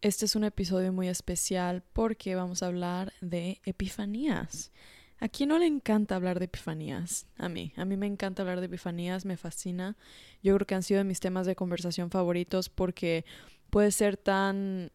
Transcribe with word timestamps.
Este 0.00 0.26
es 0.26 0.36
un 0.36 0.44
episodio 0.44 0.92
muy 0.92 1.08
especial 1.08 1.82
porque 1.92 2.36
vamos 2.36 2.62
a 2.62 2.66
hablar 2.66 3.12
de 3.20 3.60
epifanías. 3.64 4.70
¿A 5.18 5.28
quién 5.28 5.48
no 5.48 5.58
le 5.58 5.66
encanta 5.66 6.14
hablar 6.14 6.38
de 6.38 6.44
epifanías? 6.44 7.26
A 7.36 7.48
mí, 7.48 7.72
a 7.76 7.84
mí 7.84 7.96
me 7.96 8.06
encanta 8.06 8.42
hablar 8.42 8.60
de 8.60 8.66
epifanías, 8.66 9.24
me 9.24 9.36
fascina. 9.36 9.96
Yo 10.40 10.54
creo 10.54 10.68
que 10.68 10.76
han 10.76 10.84
sido 10.84 11.02
mis 11.02 11.18
temas 11.18 11.46
de 11.46 11.56
conversación 11.56 12.12
favoritos 12.12 12.68
porque 12.68 13.24
puede 13.70 13.90
ser 13.90 14.16
tan 14.16 14.92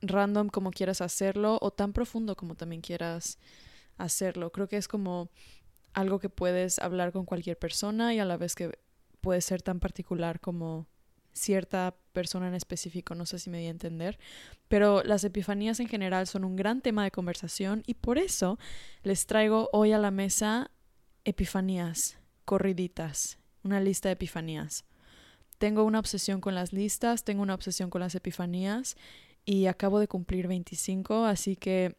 random 0.00 0.48
como 0.48 0.70
quieras 0.70 1.02
hacerlo 1.02 1.58
o 1.60 1.70
tan 1.70 1.92
profundo 1.92 2.34
como 2.34 2.54
también 2.54 2.80
quieras 2.80 3.38
hacerlo. 3.98 4.52
Creo 4.52 4.68
que 4.68 4.78
es 4.78 4.88
como 4.88 5.28
algo 5.92 6.18
que 6.18 6.30
puedes 6.30 6.78
hablar 6.78 7.12
con 7.12 7.26
cualquier 7.26 7.58
persona 7.58 8.14
y 8.14 8.20
a 8.20 8.24
la 8.24 8.38
vez 8.38 8.54
que 8.54 8.78
puede 9.20 9.42
ser 9.42 9.60
tan 9.60 9.80
particular 9.80 10.40
como 10.40 10.86
cierta 11.36 11.94
persona 12.12 12.48
en 12.48 12.54
específico, 12.54 13.14
no 13.14 13.26
sé 13.26 13.38
si 13.38 13.50
me 13.50 13.58
di 13.58 13.66
a 13.66 13.70
entender, 13.70 14.18
pero 14.68 15.02
las 15.02 15.22
epifanías 15.22 15.78
en 15.80 15.88
general 15.88 16.26
son 16.26 16.44
un 16.44 16.56
gran 16.56 16.80
tema 16.80 17.04
de 17.04 17.10
conversación 17.10 17.82
y 17.86 17.94
por 17.94 18.18
eso 18.18 18.58
les 19.02 19.26
traigo 19.26 19.68
hoy 19.72 19.92
a 19.92 19.98
la 19.98 20.10
mesa 20.10 20.70
epifanías, 21.24 22.18
corriditas, 22.44 23.38
una 23.62 23.80
lista 23.80 24.08
de 24.08 24.14
epifanías. 24.14 24.84
Tengo 25.58 25.84
una 25.84 25.98
obsesión 25.98 26.40
con 26.40 26.54
las 26.54 26.72
listas, 26.72 27.24
tengo 27.24 27.42
una 27.42 27.54
obsesión 27.54 27.90
con 27.90 28.00
las 28.00 28.14
epifanías 28.14 28.96
y 29.44 29.66
acabo 29.66 30.00
de 30.00 30.08
cumplir 30.08 30.48
25, 30.48 31.24
así 31.24 31.56
que 31.56 31.96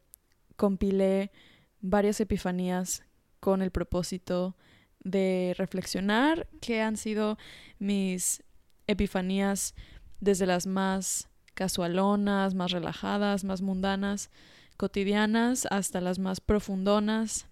compilé 0.55 1.32
varias 1.80 2.20
epifanías 2.20 3.04
con 3.40 3.62
el 3.62 3.72
propósito 3.72 4.55
de 4.99 5.54
reflexionar 5.58 6.48
qué 6.60 6.82
han 6.82 6.98
sido 6.98 7.38
mis 7.80 8.44
epifanías 8.88 9.76
desde 10.20 10.46
las 10.46 10.68
más 10.68 11.30
casualonas, 11.54 12.54
más 12.54 12.72
relajadas, 12.72 13.44
más 13.44 13.62
mundanas, 13.62 14.30
cotidianas, 14.77 15.68
hasta 15.72 16.02
las 16.02 16.20
más 16.20 16.40
profundonas 16.40 17.48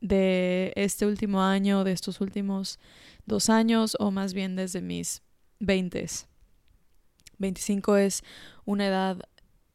de 0.00 0.72
este 0.76 1.06
último 1.06 1.42
año, 1.42 1.84
de 1.84 1.92
estos 1.92 2.20
últimos 2.20 2.78
dos 3.26 3.50
años, 3.50 3.96
o 3.98 4.10
más 4.10 4.34
bien 4.34 4.56
desde 4.56 4.80
mis 4.80 5.22
veintes. 5.58 6.26
25 7.38 7.96
es 7.96 8.22
una 8.64 8.86
edad 8.86 9.18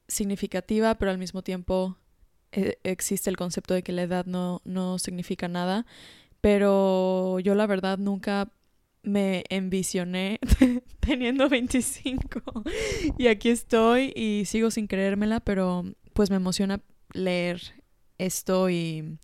significativa, 0.07 0.95
pero 0.95 1.11
al 1.11 1.17
mismo 1.17 1.41
tiempo 1.41 1.97
eh, 2.51 2.77
existe 2.83 3.29
el 3.29 3.37
concepto 3.37 3.73
de 3.73 3.83
que 3.83 3.91
la 3.91 4.03
edad 4.03 4.25
no, 4.25 4.61
no 4.63 4.99
significa 4.99 5.47
nada. 5.47 5.85
Pero 6.41 7.39
yo 7.39 7.55
la 7.55 7.65
verdad 7.65 7.97
nunca 7.97 8.51
me 9.05 9.43
envisioné 9.49 10.39
teniendo 10.99 11.47
25 11.47 12.41
y 13.17 13.27
aquí 13.27 13.49
estoy 13.49 14.11
y 14.15 14.45
sigo 14.45 14.71
sin 14.71 14.87
creérmela, 14.87 15.39
pero 15.39 15.83
pues 16.13 16.29
me 16.29 16.35
emociona 16.35 16.81
leer 17.13 17.61
esto 18.17 18.69
y, 18.69 19.17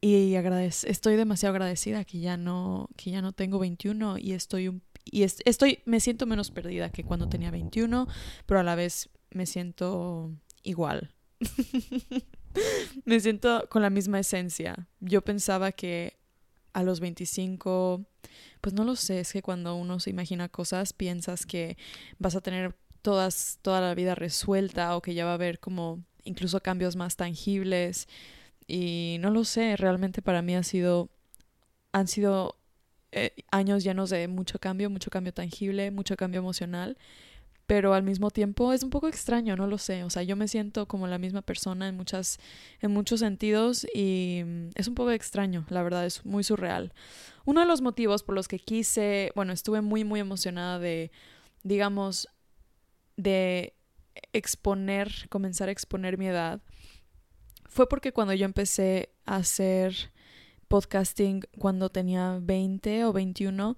y 0.00 0.34
estoy 0.34 1.16
demasiado 1.16 1.54
agradecida 1.54 2.04
que 2.04 2.20
ya 2.20 2.36
no 2.36 2.88
que 2.96 3.10
ya 3.10 3.22
no 3.22 3.32
tengo 3.32 3.58
21 3.58 4.18
y 4.18 4.32
estoy 4.32 4.68
un, 4.68 4.82
y 5.04 5.22
estoy 5.22 5.80
me 5.84 6.00
siento 6.00 6.26
menos 6.26 6.50
perdida 6.50 6.90
que 6.90 7.04
cuando 7.04 7.28
tenía 7.28 7.50
21, 7.50 8.08
pero 8.46 8.60
a 8.60 8.64
la 8.64 8.74
vez 8.74 9.10
me 9.30 9.46
siento 9.46 10.32
igual. 10.62 11.14
me 13.04 13.20
siento 13.20 13.68
con 13.68 13.82
la 13.82 13.90
misma 13.90 14.18
esencia. 14.18 14.88
Yo 15.00 15.22
pensaba 15.22 15.72
que 15.72 16.16
a 16.76 16.82
los 16.82 17.00
25 17.00 18.04
pues 18.60 18.74
no 18.74 18.84
lo 18.84 18.96
sé, 18.96 19.20
es 19.20 19.32
que 19.32 19.42
cuando 19.42 19.74
uno 19.76 19.98
se 20.00 20.10
imagina 20.10 20.48
cosas 20.48 20.92
piensas 20.92 21.46
que 21.46 21.76
vas 22.18 22.36
a 22.36 22.40
tener 22.40 22.76
todas, 23.00 23.58
toda 23.62 23.80
la 23.80 23.94
vida 23.94 24.14
resuelta 24.14 24.96
o 24.96 25.02
que 25.02 25.14
ya 25.14 25.24
va 25.24 25.30
a 25.30 25.34
haber 25.34 25.58
como 25.60 26.02
incluso 26.24 26.60
cambios 26.60 26.96
más 26.96 27.16
tangibles. 27.16 28.08
Y 28.66 29.18
no 29.20 29.30
lo 29.30 29.44
sé, 29.44 29.76
realmente 29.76 30.22
para 30.22 30.42
mí 30.42 30.56
ha 30.56 30.62
sido, 30.64 31.08
han 31.92 32.08
sido 32.08 32.58
eh, 33.12 33.32
años 33.50 33.84
llenos 33.84 34.10
de 34.10 34.28
mucho 34.28 34.58
cambio, 34.58 34.90
mucho 34.90 35.10
cambio 35.10 35.32
tangible, 35.32 35.90
mucho 35.90 36.16
cambio 36.16 36.40
emocional 36.40 36.98
pero 37.66 37.94
al 37.94 38.02
mismo 38.02 38.30
tiempo 38.30 38.72
es 38.72 38.82
un 38.82 38.90
poco 38.90 39.08
extraño, 39.08 39.56
no 39.56 39.66
lo 39.66 39.78
sé, 39.78 40.04
o 40.04 40.10
sea, 40.10 40.22
yo 40.22 40.36
me 40.36 40.48
siento 40.48 40.86
como 40.86 41.06
la 41.06 41.18
misma 41.18 41.42
persona 41.42 41.88
en 41.88 41.96
muchas 41.96 42.38
en 42.80 42.92
muchos 42.92 43.20
sentidos 43.20 43.86
y 43.94 44.42
mm, 44.44 44.68
es 44.74 44.88
un 44.88 44.94
poco 44.94 45.10
extraño, 45.10 45.66
la 45.68 45.82
verdad 45.82 46.06
es 46.06 46.24
muy 46.24 46.44
surreal. 46.44 46.92
Uno 47.44 47.60
de 47.60 47.66
los 47.66 47.80
motivos 47.80 48.22
por 48.22 48.34
los 48.34 48.48
que 48.48 48.58
quise, 48.58 49.32
bueno, 49.34 49.52
estuve 49.52 49.80
muy 49.80 50.04
muy 50.04 50.20
emocionada 50.20 50.78
de 50.78 51.10
digamos 51.62 52.28
de 53.16 53.74
exponer, 54.32 55.28
comenzar 55.28 55.68
a 55.68 55.72
exponer 55.72 56.18
mi 56.18 56.26
edad 56.28 56.62
fue 57.76 57.88
porque 57.88 58.12
cuando 58.12 58.32
yo 58.32 58.46
empecé 58.46 59.10
a 59.26 59.36
hacer 59.36 60.12
podcasting 60.68 61.42
cuando 61.58 61.90
tenía 61.90 62.38
20 62.40 63.04
o 63.04 63.12
21 63.12 63.76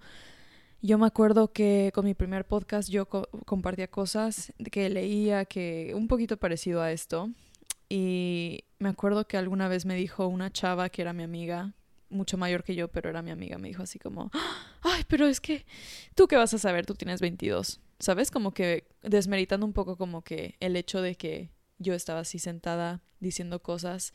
yo 0.81 0.99
me 0.99 1.07
acuerdo 1.07 1.53
que 1.53 1.91
con 1.95 2.05
mi 2.05 2.15
primer 2.15 2.47
podcast 2.47 2.89
yo 2.89 3.07
compartía 3.07 3.89
cosas 3.89 4.53
que 4.71 4.89
leía 4.89 5.45
que 5.45 5.93
un 5.95 6.09
poquito 6.09 6.37
parecido 6.37 6.83
a 6.83 6.93
esto. 6.93 7.31
Y 7.89 8.65
me 8.79 8.91
acuerdo 8.91 9.27
que 9.27 9.37
alguna 9.37 9.67
vez 9.69 9.87
me 9.87 9.95
dijo 9.95 10.27
una 10.27 10.53
chava 10.53 10.91
que 10.91 11.03
era 11.03 11.13
mi 11.13 11.23
amiga, 11.23 11.73
mucho 12.11 12.37
mayor 12.37 12.63
que 12.63 12.75
yo, 12.75 12.89
pero 12.89 13.09
era 13.09 13.23
mi 13.23 13.31
amiga, 13.31 13.59
me 13.59 13.69
dijo 13.69 13.83
así 13.83 13.99
como, 13.99 14.31
ay, 14.83 15.05
pero 15.09 15.27
es 15.27 15.41
que 15.41 15.65
tú 16.15 16.29
qué 16.29 16.37
vas 16.37 16.53
a 16.55 16.59
saber, 16.59 16.87
tú 16.87 16.95
tienes 16.95 17.21
22, 17.21 17.81
¿sabes? 17.99 18.31
Como 18.31 18.53
que 18.53 18.87
desmeritando 19.03 19.67
un 19.67 19.73
poco 19.73 19.97
como 19.97 20.23
que 20.23 20.57
el 20.61 20.77
hecho 20.77 21.01
de 21.01 21.15
que 21.17 21.51
yo 21.79 21.95
estaba 21.95 22.21
así 22.21 22.39
sentada 22.39 23.03
diciendo 23.21 23.63
cosas 23.63 24.13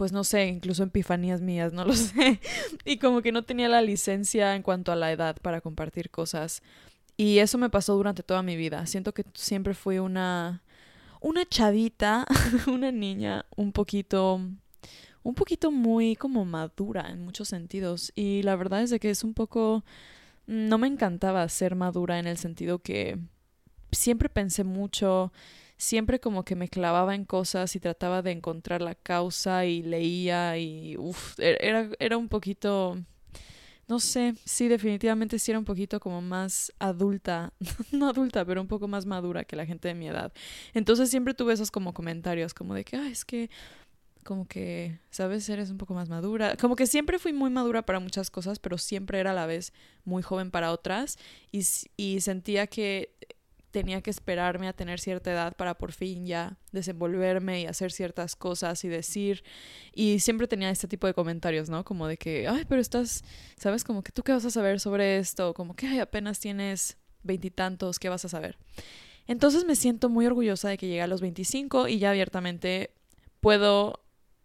pues 0.00 0.12
no 0.12 0.24
sé, 0.24 0.46
incluso 0.46 0.82
epifanías 0.82 1.42
mías, 1.42 1.74
no 1.74 1.84
lo 1.84 1.92
sé. 1.94 2.40
y 2.86 2.96
como 2.96 3.20
que 3.20 3.32
no 3.32 3.44
tenía 3.44 3.68
la 3.68 3.82
licencia 3.82 4.56
en 4.56 4.62
cuanto 4.62 4.92
a 4.92 4.96
la 4.96 5.12
edad 5.12 5.36
para 5.42 5.60
compartir 5.60 6.08
cosas. 6.08 6.62
Y 7.18 7.40
eso 7.40 7.58
me 7.58 7.68
pasó 7.68 7.94
durante 7.96 8.22
toda 8.22 8.42
mi 8.42 8.56
vida. 8.56 8.86
Siento 8.86 9.12
que 9.12 9.26
siempre 9.34 9.74
fui 9.74 9.98
una 9.98 10.62
una 11.20 11.44
chavita, 11.44 12.24
una 12.66 12.90
niña 12.90 13.44
un 13.56 13.72
poquito 13.72 14.40
un 15.22 15.34
poquito 15.34 15.70
muy 15.70 16.16
como 16.16 16.46
madura 16.46 17.10
en 17.10 17.22
muchos 17.22 17.48
sentidos 17.48 18.10
y 18.14 18.42
la 18.42 18.56
verdad 18.56 18.80
es 18.82 18.88
de 18.88 19.00
que 19.00 19.10
es 19.10 19.22
un 19.22 19.34
poco 19.34 19.84
no 20.46 20.78
me 20.78 20.86
encantaba 20.86 21.46
ser 21.50 21.74
madura 21.74 22.18
en 22.18 22.26
el 22.26 22.38
sentido 22.38 22.78
que 22.78 23.18
siempre 23.92 24.30
pensé 24.30 24.64
mucho, 24.64 25.30
siempre 25.80 26.20
como 26.20 26.44
que 26.44 26.56
me 26.56 26.68
clavaba 26.68 27.14
en 27.14 27.24
cosas 27.24 27.74
y 27.74 27.80
trataba 27.80 28.20
de 28.20 28.32
encontrar 28.32 28.82
la 28.82 28.94
causa 28.94 29.64
y 29.64 29.82
leía 29.82 30.58
y 30.58 30.96
uff, 30.98 31.38
e-, 31.40 31.56
era, 31.58 31.88
era 31.98 32.18
un 32.18 32.28
poquito, 32.28 32.98
no 33.88 33.98
sé, 33.98 34.34
sí, 34.44 34.68
definitivamente 34.68 35.38
sí 35.38 35.50
era 35.50 35.58
un 35.58 35.64
poquito 35.64 35.98
como 35.98 36.20
más 36.20 36.70
adulta, 36.78 37.54
no 37.92 38.10
adulta, 38.10 38.44
pero 38.44 38.60
un 38.60 38.68
poco 38.68 38.88
más 38.88 39.06
madura 39.06 39.44
que 39.44 39.56
la 39.56 39.64
gente 39.64 39.88
de 39.88 39.94
mi 39.94 40.08
edad. 40.08 40.32
Entonces 40.74 41.08
siempre 41.08 41.32
tuve 41.32 41.54
esos 41.54 41.70
como 41.70 41.94
comentarios 41.94 42.52
como 42.52 42.74
de 42.74 42.84
que, 42.84 42.96
ah, 42.96 43.08
es 43.08 43.24
que 43.24 43.48
como 44.22 44.46
que, 44.46 44.98
¿sabes? 45.10 45.48
Eres 45.48 45.70
un 45.70 45.78
poco 45.78 45.94
más 45.94 46.10
madura. 46.10 46.56
Como 46.56 46.76
que 46.76 46.86
siempre 46.86 47.18
fui 47.18 47.32
muy 47.32 47.48
madura 47.48 47.86
para 47.86 48.00
muchas 48.00 48.30
cosas, 48.30 48.58
pero 48.58 48.76
siempre 48.76 49.18
era 49.18 49.30
a 49.30 49.34
la 49.34 49.46
vez 49.46 49.72
muy 50.04 50.22
joven 50.22 50.50
para 50.50 50.72
otras. 50.72 51.16
Y, 51.50 51.64
y 51.96 52.20
sentía 52.20 52.66
que 52.66 53.14
tenía 53.70 54.00
que 54.02 54.10
esperarme 54.10 54.68
a 54.68 54.72
tener 54.72 55.00
cierta 55.00 55.30
edad 55.32 55.56
para 55.56 55.74
por 55.74 55.92
fin 55.92 56.26
ya 56.26 56.58
desenvolverme 56.72 57.62
y 57.62 57.66
hacer 57.66 57.92
ciertas 57.92 58.36
cosas 58.36 58.84
y 58.84 58.88
decir. 58.88 59.44
Y 59.94 60.20
siempre 60.20 60.48
tenía 60.48 60.70
este 60.70 60.88
tipo 60.88 61.06
de 61.06 61.14
comentarios, 61.14 61.68
¿no? 61.70 61.84
Como 61.84 62.06
de 62.06 62.16
que, 62.16 62.48
ay, 62.48 62.64
pero 62.68 62.80
estás, 62.80 63.24
¿sabes? 63.56 63.84
Como 63.84 64.02
que 64.02 64.12
tú 64.12 64.22
qué 64.22 64.32
vas 64.32 64.44
a 64.44 64.50
saber 64.50 64.80
sobre 64.80 65.18
esto, 65.18 65.54
como 65.54 65.74
que 65.74 65.86
ay, 65.86 66.00
apenas 66.00 66.40
tienes 66.40 66.98
veintitantos, 67.22 67.98
¿qué 67.98 68.08
vas 68.08 68.24
a 68.24 68.28
saber? 68.28 68.58
Entonces 69.26 69.64
me 69.64 69.76
siento 69.76 70.08
muy 70.08 70.26
orgullosa 70.26 70.68
de 70.68 70.78
que 70.78 70.88
llegué 70.88 71.02
a 71.02 71.06
los 71.06 71.20
25 71.20 71.88
y 71.88 71.98
ya 71.98 72.10
abiertamente 72.10 72.90
puedo 73.40 74.00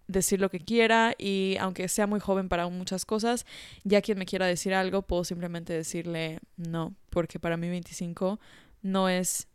decir 0.08 0.40
lo 0.40 0.50
que 0.50 0.60
quiera 0.60 1.16
y 1.18 1.58
aunque 1.60 1.88
sea 1.88 2.08
muy 2.08 2.20
joven 2.20 2.50
para 2.50 2.68
muchas 2.70 3.06
cosas, 3.06 3.46
ya 3.84 4.02
quien 4.02 4.20
me 4.20 4.26
quiera 4.26 4.46
decir 4.46 4.74
algo, 4.74 5.02
puedo 5.02 5.24
simplemente 5.24 5.74
decirle 5.74 6.40
no, 6.58 6.96
porque 7.10 7.40
para 7.40 7.58
mí 7.58 7.70
25 7.70 8.40
no 8.86 9.10
es 9.10 9.48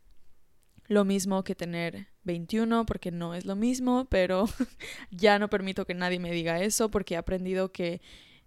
lo 0.86 1.04
mismo 1.04 1.44
que 1.44 1.54
tener 1.54 2.08
21 2.24 2.84
porque 2.84 3.12
no 3.12 3.34
es 3.34 3.44
lo 3.44 3.54
mismo, 3.54 4.06
pero 4.10 4.46
ya 5.12 5.38
no 5.38 5.48
permito 5.48 5.86
que 5.86 5.94
nadie 5.94 6.18
me 6.18 6.32
diga 6.32 6.60
eso 6.60 6.90
porque 6.90 7.14
he 7.14 7.16
aprendido 7.16 7.70
que 7.70 8.02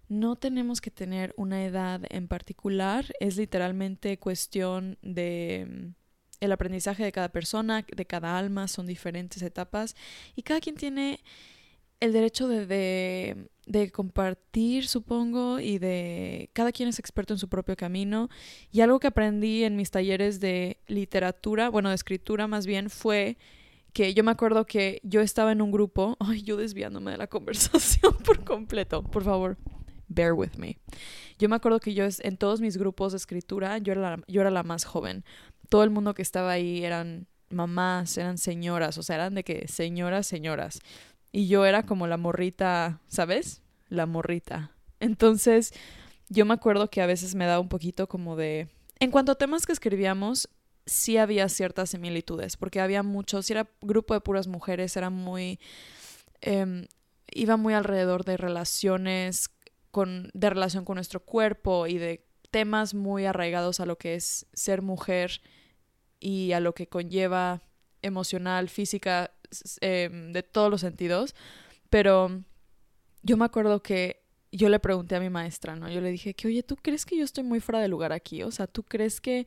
no 0.08 0.36
tenemos 0.36 0.82
que 0.82 0.90
tener 0.90 1.32
una 1.38 1.64
edad 1.64 2.02
en 2.10 2.28
particular, 2.28 3.06
es 3.18 3.38
literalmente 3.38 4.18
cuestión 4.18 4.98
de 5.00 5.66
mm, 5.66 6.44
el 6.44 6.52
aprendizaje 6.52 7.02
de 7.02 7.12
cada 7.12 7.30
persona, 7.30 7.86
de 7.90 8.04
cada 8.04 8.36
alma, 8.38 8.68
son 8.68 8.86
diferentes 8.86 9.40
etapas 9.40 9.96
y 10.36 10.42
cada 10.42 10.60
quien 10.60 10.76
tiene 10.76 11.20
el 12.00 12.12
derecho 12.12 12.46
de, 12.46 12.66
de 12.66 13.48
de 13.66 13.90
compartir, 13.90 14.86
supongo, 14.86 15.60
y 15.60 15.78
de 15.78 16.50
cada 16.52 16.72
quien 16.72 16.88
es 16.88 16.98
experto 16.98 17.34
en 17.34 17.38
su 17.38 17.48
propio 17.48 17.76
camino. 17.76 18.28
Y 18.70 18.80
algo 18.80 19.00
que 19.00 19.06
aprendí 19.06 19.64
en 19.64 19.76
mis 19.76 19.90
talleres 19.90 20.40
de 20.40 20.78
literatura, 20.86 21.68
bueno, 21.70 21.88
de 21.88 21.94
escritura 21.94 22.46
más 22.46 22.66
bien, 22.66 22.90
fue 22.90 23.36
que 23.92 24.12
yo 24.12 24.24
me 24.24 24.32
acuerdo 24.32 24.66
que 24.66 25.00
yo 25.04 25.20
estaba 25.20 25.52
en 25.52 25.62
un 25.62 25.70
grupo, 25.70 26.16
ay, 26.20 26.42
yo 26.42 26.56
desviándome 26.56 27.12
de 27.12 27.16
la 27.16 27.28
conversación 27.28 28.14
por 28.24 28.44
completo, 28.44 29.02
por 29.02 29.24
favor, 29.24 29.56
bear 30.08 30.32
with 30.32 30.56
me. 30.58 30.78
Yo 31.38 31.48
me 31.48 31.56
acuerdo 31.56 31.80
que 31.80 31.94
yo 31.94 32.04
en 32.18 32.36
todos 32.36 32.60
mis 32.60 32.76
grupos 32.76 33.12
de 33.12 33.18
escritura, 33.18 33.78
yo 33.78 33.92
era 33.92 34.02
la, 34.02 34.22
yo 34.26 34.40
era 34.40 34.50
la 34.50 34.62
más 34.62 34.84
joven. 34.84 35.24
Todo 35.68 35.84
el 35.84 35.90
mundo 35.90 36.14
que 36.14 36.22
estaba 36.22 36.52
ahí 36.52 36.84
eran 36.84 37.26
mamás, 37.50 38.18
eran 38.18 38.36
señoras, 38.36 38.98
o 38.98 39.02
sea, 39.02 39.16
eran 39.16 39.34
de 39.34 39.44
que 39.44 39.68
señoras, 39.68 40.26
señoras. 40.26 40.80
Y 41.36 41.48
yo 41.48 41.66
era 41.66 41.84
como 41.84 42.06
la 42.06 42.16
morrita, 42.16 43.00
¿sabes? 43.08 43.60
La 43.88 44.06
morrita. 44.06 44.70
Entonces, 45.00 45.74
yo 46.28 46.44
me 46.44 46.54
acuerdo 46.54 46.90
que 46.90 47.02
a 47.02 47.06
veces 47.06 47.34
me 47.34 47.44
daba 47.44 47.58
un 47.58 47.68
poquito 47.68 48.06
como 48.06 48.36
de... 48.36 48.68
En 49.00 49.10
cuanto 49.10 49.32
a 49.32 49.34
temas 49.34 49.66
que 49.66 49.72
escribíamos, 49.72 50.48
sí 50.86 51.16
había 51.16 51.48
ciertas 51.48 51.90
similitudes, 51.90 52.56
porque 52.56 52.80
había 52.80 53.02
muchos, 53.02 53.46
si 53.46 53.52
era 53.52 53.68
grupo 53.80 54.14
de 54.14 54.20
puras 54.20 54.46
mujeres, 54.46 54.96
era 54.96 55.10
muy... 55.10 55.58
Eh, 56.40 56.86
iba 57.32 57.56
muy 57.56 57.74
alrededor 57.74 58.24
de 58.24 58.36
relaciones, 58.36 59.50
con, 59.90 60.30
de 60.34 60.50
relación 60.50 60.84
con 60.84 60.94
nuestro 60.94 61.18
cuerpo 61.18 61.88
y 61.88 61.98
de 61.98 62.24
temas 62.52 62.94
muy 62.94 63.26
arraigados 63.26 63.80
a 63.80 63.86
lo 63.86 63.98
que 63.98 64.14
es 64.14 64.46
ser 64.52 64.82
mujer 64.82 65.40
y 66.20 66.52
a 66.52 66.60
lo 66.60 66.74
que 66.76 66.86
conlleva 66.86 67.60
emocional, 68.02 68.68
física, 68.68 69.32
Em, 69.80 70.32
de 70.32 70.42
todos 70.42 70.70
los 70.70 70.80
sentidos, 70.80 71.34
pero 71.90 72.42
yo 73.22 73.36
me 73.36 73.44
acuerdo 73.44 73.82
que 73.82 74.22
yo 74.52 74.68
le 74.68 74.78
pregunté 74.78 75.16
a 75.16 75.20
mi 75.20 75.30
maestra, 75.30 75.76
¿no? 75.76 75.88
Yo 75.88 76.00
le 76.00 76.10
dije 76.10 76.34
que, 76.34 76.48
oye, 76.48 76.62
¿tú 76.62 76.76
crees 76.76 77.04
que 77.04 77.16
yo 77.16 77.24
estoy 77.24 77.44
muy 77.44 77.60
fuera 77.60 77.80
de 77.80 77.88
lugar 77.88 78.12
aquí? 78.12 78.42
O 78.42 78.50
sea, 78.50 78.66
¿tú 78.66 78.84
crees 78.84 79.20
que 79.20 79.46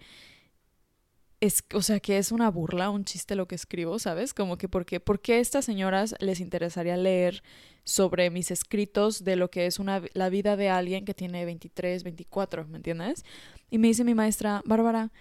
es, 1.39 1.63
o 1.73 1.81
sea, 1.81 1.99
que 1.99 2.17
es 2.17 2.31
una 2.31 2.49
burla, 2.49 2.89
un 2.89 3.05
chiste 3.05 3.35
lo 3.35 3.47
que 3.47 3.55
escribo, 3.55 3.99
¿sabes? 3.99 4.33
Como 4.33 4.57
que, 4.57 4.67
¿por 4.67 4.85
qué, 4.85 4.99
¿por 4.99 5.21
qué 5.21 5.35
a 5.35 5.39
estas 5.39 5.65
señoras 5.65 6.15
les 6.19 6.39
interesaría 6.39 6.97
leer 6.97 7.43
sobre 7.83 8.29
mis 8.31 8.51
escritos 8.51 9.23
de 9.23 9.35
lo 9.35 9.49
que 9.49 9.65
es 9.65 9.79
una, 9.79 10.01
la 10.13 10.29
vida 10.29 10.57
de 10.57 10.69
alguien 10.69 11.05
que 11.05 11.13
tiene 11.13 11.45
23, 11.45 12.03
24, 12.03 12.67
¿me 12.67 12.77
entiendes? 12.77 13.23
Y 13.69 13.77
me 13.77 13.87
dice 13.87 14.03
mi 14.03 14.15
maestra, 14.15 14.61
Bárbara, 14.65 15.11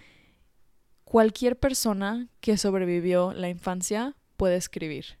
cualquier 1.03 1.57
persona 1.57 2.27
que 2.41 2.57
sobrevivió 2.57 3.31
la 3.33 3.49
infancia 3.49 4.15
puede 4.37 4.55
escribir. 4.55 5.17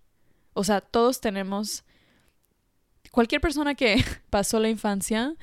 O 0.53 0.63
sea, 0.63 0.81
todos 0.81 1.19
tenemos... 1.19 1.83
Cualquier 3.11 3.41
persona 3.41 3.73
que 3.73 4.03
pasó 4.29 4.59
la 4.59 4.69
infancia, 4.69 5.35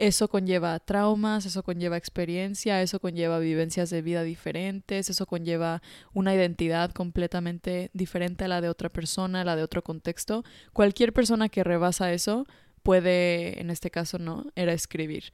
eso 0.00 0.28
conlleva 0.28 0.78
traumas, 0.78 1.44
eso 1.44 1.62
conlleva 1.62 1.98
experiencia, 1.98 2.80
eso 2.80 3.00
conlleva 3.00 3.38
vivencias 3.38 3.90
de 3.90 4.00
vida 4.00 4.22
diferentes, 4.22 5.10
eso 5.10 5.26
conlleva 5.26 5.82
una 6.14 6.34
identidad 6.34 6.90
completamente 6.92 7.90
diferente 7.92 8.44
a 8.44 8.48
la 8.48 8.62
de 8.62 8.70
otra 8.70 8.88
persona, 8.88 9.42
a 9.42 9.44
la 9.44 9.56
de 9.56 9.62
otro 9.62 9.82
contexto. 9.82 10.42
Cualquier 10.72 11.12
persona 11.12 11.50
que 11.50 11.64
rebasa 11.64 12.14
eso 12.14 12.46
puede, 12.82 13.60
en 13.60 13.68
este 13.68 13.90
caso 13.90 14.18
no, 14.18 14.46
era 14.56 14.72
escribir. 14.72 15.32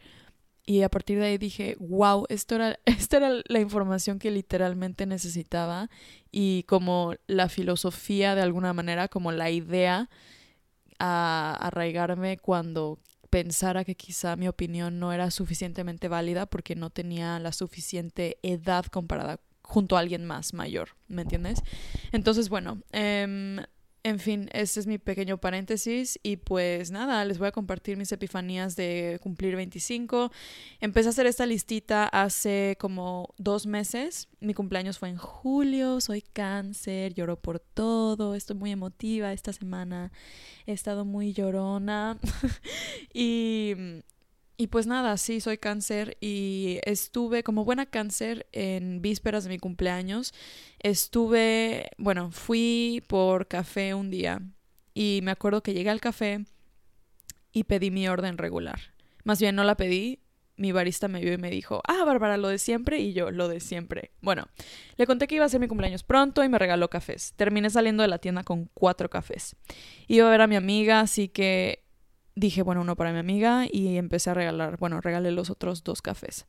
Y 0.66 0.82
a 0.82 0.88
partir 0.88 1.20
de 1.20 1.26
ahí 1.26 1.38
dije, 1.38 1.76
wow, 1.78 2.26
esto 2.28 2.56
era, 2.56 2.78
esta 2.84 3.18
era 3.18 3.30
la 3.46 3.60
información 3.60 4.18
que 4.18 4.30
literalmente 4.30 5.06
necesitaba 5.06 5.88
y 6.32 6.64
como 6.64 7.14
la 7.28 7.48
filosofía 7.48 8.34
de 8.34 8.42
alguna 8.42 8.72
manera, 8.72 9.08
como 9.08 9.30
la 9.32 9.50
idea 9.50 10.10
a 10.98 11.56
arraigarme 11.60 12.36
cuando 12.38 12.98
pensara 13.30 13.84
que 13.84 13.94
quizá 13.94 14.34
mi 14.36 14.48
opinión 14.48 14.98
no 14.98 15.12
era 15.12 15.30
suficientemente 15.30 16.08
válida 16.08 16.46
porque 16.46 16.74
no 16.74 16.90
tenía 16.90 17.38
la 17.38 17.52
suficiente 17.52 18.38
edad 18.42 18.86
comparada 18.86 19.40
junto 19.62 19.96
a 19.96 20.00
alguien 20.00 20.24
más 20.24 20.54
mayor, 20.54 20.90
¿me 21.08 21.22
entiendes? 21.22 21.62
Entonces, 22.12 22.48
bueno, 22.48 22.82
eh, 22.92 23.66
en 24.06 24.20
fin, 24.20 24.49
este 24.53 24.79
es 24.79 24.87
mi 24.87 24.99
pequeño 24.99 25.38
paréntesis 25.38 26.20
y 26.23 26.37
pues 26.37 26.93
nada, 26.93 27.25
les 27.25 27.38
voy 27.38 27.49
a 27.49 27.50
compartir 27.50 27.97
mis 27.97 28.12
epifanías 28.12 28.76
de 28.76 29.19
cumplir 29.20 29.56
25. 29.56 30.31
Empecé 30.79 31.08
a 31.08 31.11
hacer 31.11 31.26
esta 31.26 31.44
listita 31.44 32.06
hace 32.06 32.76
como 32.79 33.35
dos 33.37 33.67
meses. 33.67 34.29
Mi 34.38 34.55
cumpleaños 34.55 35.00
fue 35.00 35.08
en 35.08 35.17
julio, 35.17 36.00
soy 36.00 36.23
cáncer, 36.23 37.14
lloro 37.14 37.41
por 37.41 37.58
todo, 37.58 38.37
estoy 38.37 38.55
muy 38.55 38.70
emotiva 38.70 39.32
esta 39.32 39.53
semana, 39.53 40.12
he 40.67 40.73
estado 40.73 41.05
muy 41.05 41.32
llorona 41.32 42.17
y 43.12 43.75
y 44.56 44.69
pues 44.69 44.87
nada, 44.87 45.17
sí, 45.17 45.41
soy 45.41 45.58
cáncer 45.58 46.17
y 46.20 46.81
estuve 46.85 47.43
como 47.43 47.64
buena 47.64 47.87
cáncer 47.87 48.47
en 48.53 49.03
vísperas 49.03 49.44
de 49.44 49.50
mi 49.50 49.58
cumpleaños. 49.58 50.32
Estuve, 50.79 51.91
bueno, 51.99 52.31
fui 52.31 53.03
por 53.06 53.49
café 53.49 53.94
un 53.94 54.11
día 54.11 54.41
y 54.94 55.20
me 55.23 55.31
acuerdo 55.31 55.62
que 55.62 55.75
llegué 55.75 55.91
al 55.91 56.00
café 56.00 56.44
y 57.53 57.64
pedí 57.64 57.91
mi 57.91 58.08
orden 58.08 58.38
regular. 58.38 58.81
Más 59.25 59.41
bien 59.41 59.56
no 59.56 59.64
la 59.64 59.76
pedí, 59.76 60.20
mi 60.56 60.73
barista 60.73 61.06
me 61.09 61.20
vio 61.20 61.35
y 61.35 61.38
me 61.38 61.50
dijo, 61.50 61.82
ah, 61.87 62.05
Bárbara, 62.05 62.38
lo 62.38 62.49
de 62.49 62.59
siempre 62.59 62.99
y 63.00 63.12
yo, 63.12 63.31
lo 63.31 63.49
de 63.49 63.61
siempre. 63.61 64.12
Bueno, 64.23 64.49
le 64.97 65.06
conté 65.06 65.26
que 65.26 65.35
iba 65.35 65.44
a 65.44 65.49
ser 65.50 65.61
mi 65.61 65.69
cumpleaños 65.69 66.02
pronto 66.02 66.43
y 66.43 66.49
me 66.49 66.59
regaló 66.59 66.88
cafés. 66.88 67.35
Terminé 67.37 67.69
saliendo 67.69 68.02
de 68.02 68.09
la 68.09 68.19
tienda 68.19 68.43
con 68.43 68.70
cuatro 68.73 69.11
cafés. 69.11 69.55
Iba 70.09 70.29
a 70.29 70.31
ver 70.31 70.41
a 70.41 70.47
mi 70.47 70.56
amiga, 70.56 71.00
así 71.00 71.29
que 71.29 71.86
dije, 72.37 72.62
bueno, 72.62 72.83
uno 72.83 72.94
para 72.94 73.12
mi 73.12 73.19
amiga 73.19 73.67
y 73.71 73.97
empecé 73.97 74.31
a 74.31 74.35
regalar, 74.35 74.77
bueno, 74.79 75.00
regalé 75.00 75.33
los 75.33 75.50
otros 75.50 75.83
dos 75.83 76.03
cafés. 76.03 76.47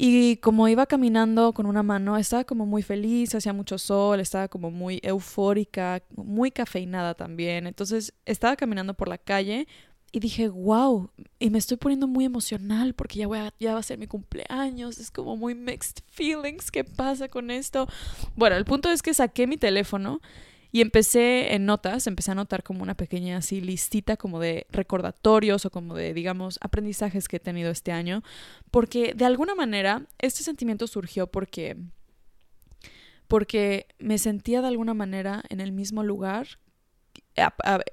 Y 0.00 0.36
como 0.36 0.68
iba 0.68 0.86
caminando 0.86 1.52
con 1.52 1.66
una 1.66 1.82
mano, 1.82 2.16
estaba 2.16 2.44
como 2.44 2.66
muy 2.66 2.82
feliz, 2.82 3.34
hacía 3.34 3.52
mucho 3.52 3.78
sol, 3.78 4.20
estaba 4.20 4.46
como 4.46 4.70
muy 4.70 5.00
eufórica, 5.02 6.00
muy 6.14 6.52
cafeinada 6.52 7.14
también. 7.14 7.66
Entonces 7.66 8.14
estaba 8.24 8.54
caminando 8.54 8.94
por 8.94 9.08
la 9.08 9.18
calle 9.18 9.66
y 10.12 10.20
dije, 10.20 10.48
wow, 10.48 11.10
y 11.40 11.50
me 11.50 11.58
estoy 11.58 11.76
poniendo 11.78 12.06
muy 12.06 12.24
emocional 12.24 12.94
porque 12.94 13.18
ya, 13.18 13.26
voy 13.26 13.38
a, 13.38 13.52
ya 13.58 13.74
va 13.74 13.80
a 13.80 13.82
ser 13.82 13.98
mi 13.98 14.06
cumpleaños, 14.06 14.98
es 14.98 15.10
como 15.10 15.36
muy 15.36 15.56
mixed 15.56 16.04
feelings, 16.06 16.70
¿qué 16.70 16.84
pasa 16.84 17.28
con 17.28 17.50
esto? 17.50 17.88
Bueno, 18.36 18.56
el 18.56 18.64
punto 18.64 18.90
es 18.90 19.02
que 19.02 19.12
saqué 19.12 19.48
mi 19.48 19.56
teléfono 19.56 20.20
y 20.70 20.80
empecé 20.80 21.54
en 21.54 21.66
notas, 21.66 22.06
empecé 22.06 22.32
a 22.32 22.34
notar 22.34 22.62
como 22.62 22.82
una 22.82 22.94
pequeña 22.94 23.38
así 23.38 23.60
listita 23.60 24.16
como 24.16 24.38
de 24.38 24.66
recordatorios 24.70 25.64
o 25.64 25.70
como 25.70 25.94
de, 25.94 26.12
digamos, 26.12 26.58
aprendizajes 26.60 27.28
que 27.28 27.36
he 27.36 27.40
tenido 27.40 27.70
este 27.70 27.92
año, 27.92 28.22
porque 28.70 29.14
de 29.14 29.24
alguna 29.24 29.54
manera 29.54 30.02
este 30.18 30.42
sentimiento 30.42 30.86
surgió 30.86 31.26
porque 31.26 31.76
porque 33.28 33.86
me 33.98 34.16
sentía 34.16 34.62
de 34.62 34.68
alguna 34.68 34.94
manera 34.94 35.42
en 35.50 35.60
el 35.60 35.72
mismo 35.72 36.02
lugar 36.02 36.58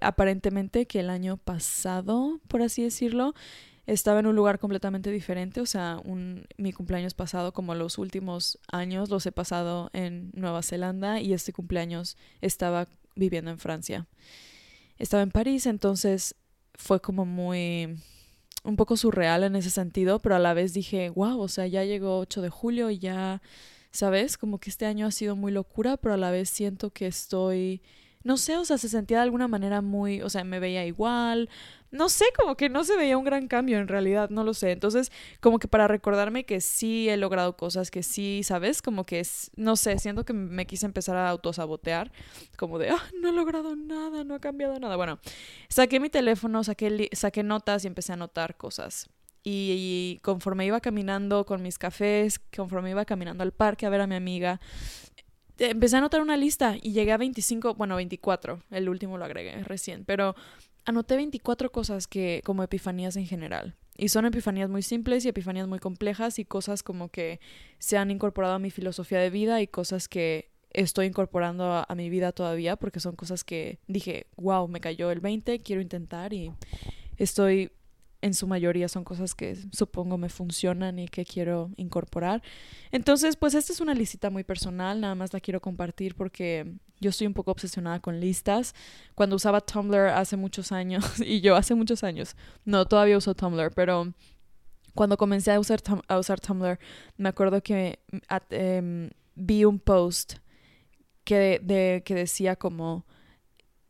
aparentemente 0.01 0.87
que 0.87 0.99
el 0.99 1.09
año 1.09 1.37
pasado, 1.37 2.39
por 2.47 2.61
así 2.61 2.83
decirlo, 2.83 3.35
estaba 3.87 4.19
en 4.19 4.27
un 4.27 4.35
lugar 4.35 4.59
completamente 4.59 5.11
diferente, 5.11 5.61
o 5.61 5.65
sea, 5.65 5.99
un, 6.03 6.47
mi 6.57 6.73
cumpleaños 6.73 7.13
pasado, 7.13 7.53
como 7.53 7.75
los 7.75 7.97
últimos 7.97 8.57
años, 8.71 9.09
los 9.09 9.25
he 9.25 9.31
pasado 9.31 9.89
en 9.93 10.31
Nueva 10.33 10.63
Zelanda 10.63 11.21
y 11.21 11.33
este 11.33 11.53
cumpleaños 11.53 12.17
estaba 12.41 12.87
viviendo 13.15 13.51
en 13.51 13.59
Francia. 13.59 14.07
Estaba 14.97 15.23
en 15.23 15.31
París, 15.31 15.65
entonces 15.65 16.35
fue 16.73 16.99
como 16.99 17.25
muy 17.25 17.97
un 18.63 18.75
poco 18.75 18.97
surreal 18.97 19.43
en 19.43 19.55
ese 19.55 19.69
sentido, 19.69 20.19
pero 20.19 20.35
a 20.35 20.39
la 20.39 20.55
vez 20.55 20.73
dije, 20.73 21.09
wow, 21.11 21.39
o 21.39 21.47
sea, 21.47 21.67
ya 21.67 21.83
llegó 21.83 22.17
8 22.17 22.41
de 22.41 22.49
julio 22.49 22.89
y 22.89 22.97
ya, 22.97 23.41
¿sabes? 23.91 24.37
Como 24.37 24.59
que 24.59 24.71
este 24.71 24.87
año 24.87 25.05
ha 25.05 25.11
sido 25.11 25.35
muy 25.35 25.51
locura, 25.51 25.97
pero 25.97 26.15
a 26.15 26.17
la 26.17 26.31
vez 26.31 26.49
siento 26.49 26.89
que 26.89 27.05
estoy 27.05 27.83
no 28.25 28.37
sé, 28.37 28.57
o 28.57 28.65
sea, 28.65 28.79
se 28.79 28.89
sentía 28.89 29.17
de 29.17 29.23
alguna 29.23 29.47
manera 29.47 29.81
muy, 29.81 30.23
o 30.23 30.31
sea, 30.31 30.43
me 30.43 30.59
veía 30.59 30.83
igual, 30.83 31.47
no 31.91 32.09
sé, 32.09 32.25
como 32.35 32.57
que 32.57 32.69
no 32.69 32.83
se 32.83 32.97
veía 32.97 33.19
un 33.19 33.23
gran 33.23 33.47
cambio 33.47 33.77
en 33.77 33.87
realidad, 33.87 34.31
no 34.31 34.43
lo 34.43 34.55
sé. 34.55 34.71
Entonces, 34.71 35.11
como 35.39 35.59
que 35.59 35.67
para 35.67 35.87
recordarme 35.87 36.43
que 36.43 36.59
sí 36.59 37.07
he 37.07 37.17
logrado 37.17 37.55
cosas, 37.55 37.91
que 37.91 38.01
sí, 38.01 38.41
¿sabes? 38.43 38.81
Como 38.81 39.05
que 39.05 39.21
no 39.55 39.75
sé, 39.75 39.99
siento 39.99 40.25
que 40.25 40.33
me 40.33 40.65
quise 40.65 40.87
empezar 40.87 41.15
a 41.17 41.29
autosabotear, 41.29 42.11
como 42.57 42.79
de, 42.79 42.89
ah, 42.89 43.03
no 43.21 43.29
he 43.29 43.31
logrado 43.31 43.75
nada, 43.75 44.23
no 44.23 44.33
ha 44.33 44.39
cambiado 44.39 44.79
nada. 44.79 44.95
Bueno, 44.95 45.19
saqué 45.69 45.99
mi 45.99 46.09
teléfono, 46.09 46.63
saqué, 46.63 47.09
saqué 47.13 47.43
notas 47.43 47.83
y 47.83 47.87
empecé 47.87 48.11
a 48.11 48.15
anotar 48.15 48.57
cosas. 48.57 49.07
Y 49.47 50.19
conforme 50.23 50.65
iba 50.65 50.81
caminando 50.81 51.45
con 51.45 51.61
mis 51.61 51.77
cafés, 51.77 52.39
conforme 52.39 52.89
iba 52.89 53.05
caminando 53.05 53.43
al 53.43 53.51
parque 53.51 53.85
a 53.85 53.91
ver 53.91 54.01
a 54.01 54.07
mi 54.07 54.15
amiga, 54.15 54.59
empecé 55.57 55.95
a 55.95 55.99
anotar 55.99 56.21
una 56.21 56.37
lista 56.37 56.75
y 56.81 56.91
llegué 56.91 57.11
a 57.11 57.17
25, 57.17 57.75
bueno, 57.75 57.95
24, 57.95 58.61
el 58.71 58.89
último 58.89 59.17
lo 59.17 59.25
agregué 59.25 59.63
recién, 59.63 60.05
pero 60.05 60.35
anoté 60.85 61.15
24 61.15 61.71
cosas 61.71 62.07
que 62.07 62.41
como 62.45 62.63
epifanías 62.63 63.15
en 63.15 63.25
general. 63.25 63.75
Y 63.97 64.09
son 64.09 64.25
epifanías 64.25 64.69
muy 64.69 64.81
simples 64.81 65.23
y 65.25 65.29
epifanías 65.29 65.67
muy 65.67 65.79
complejas 65.79 66.37
y 66.39 66.45
cosas 66.45 66.83
como 66.83 67.09
que 67.09 67.39
se 67.79 67.97
han 67.97 68.11
incorporado 68.11 68.55
a 68.55 68.59
mi 68.59 68.69
filosofía 68.69 69.19
de 69.19 69.29
vida 69.29 69.61
y 69.61 69.67
cosas 69.67 70.09
que 70.09 70.51
estoy 70.71 71.05
incorporando 71.05 71.71
a, 71.71 71.85
a, 71.87 71.95
mi 71.95 72.09
vida 72.09 72.33
todavía 72.33 72.75
porque 72.75 72.99
son 72.99 73.15
cosas 73.15 73.45
que 73.45 73.79
dije, 73.87 74.27
wow, 74.35 74.67
me 74.67 74.81
cayó 74.81 75.11
el 75.11 75.21
20, 75.21 75.61
quiero 75.61 75.81
intentar 75.81 76.33
y 76.33 76.51
estoy 77.17 77.71
en 78.25 78.33
su 78.33 78.47
mayoría 78.47 78.89
son 78.89 79.03
cosas 79.03 79.35
que 79.35 79.55
supongo 79.71 80.17
me 80.17 80.29
funcionan 80.29 80.97
y 80.97 81.07
que 81.07 81.25
quiero 81.25 81.69
incorporar. 81.77 82.41
Entonces, 82.91 83.35
pues 83.35 83.53
esta 83.53 83.71
es 83.71 83.81
una 83.81 83.93
lista 83.93 84.31
muy 84.31 84.43
personal, 84.43 84.99
nada 84.99 85.13
más 85.13 85.31
la 85.31 85.39
quiero 85.39 85.61
compartir 85.61 86.15
porque 86.15 86.73
yo 86.99 87.11
estoy 87.11 87.27
un 87.27 87.35
poco 87.35 87.51
obsesionada 87.51 87.99
con 87.99 88.19
listas. 88.19 88.73
Cuando 89.13 89.35
usaba 89.35 89.61
Tumblr 89.61 90.07
hace 90.07 90.37
muchos 90.37 90.71
años, 90.71 91.05
y 91.23 91.41
yo 91.41 91.55
hace 91.55 91.75
muchos 91.75 92.03
años, 92.03 92.35
no, 92.65 92.87
todavía 92.87 93.15
uso 93.15 93.35
Tumblr, 93.35 93.71
pero 93.75 94.11
cuando 94.95 95.17
comencé 95.17 95.51
a 95.51 95.59
usar, 95.59 95.83
a 96.07 96.17
usar 96.17 96.39
Tumblr, 96.39 96.79
me 97.17 97.29
acuerdo 97.29 97.61
que 97.61 97.99
em, 98.49 99.11
vi 99.35 99.65
un 99.65 99.77
post 99.77 100.37
que, 101.23 101.59
de, 101.61 102.01
que 102.03 102.15
decía 102.15 102.55
como 102.55 103.05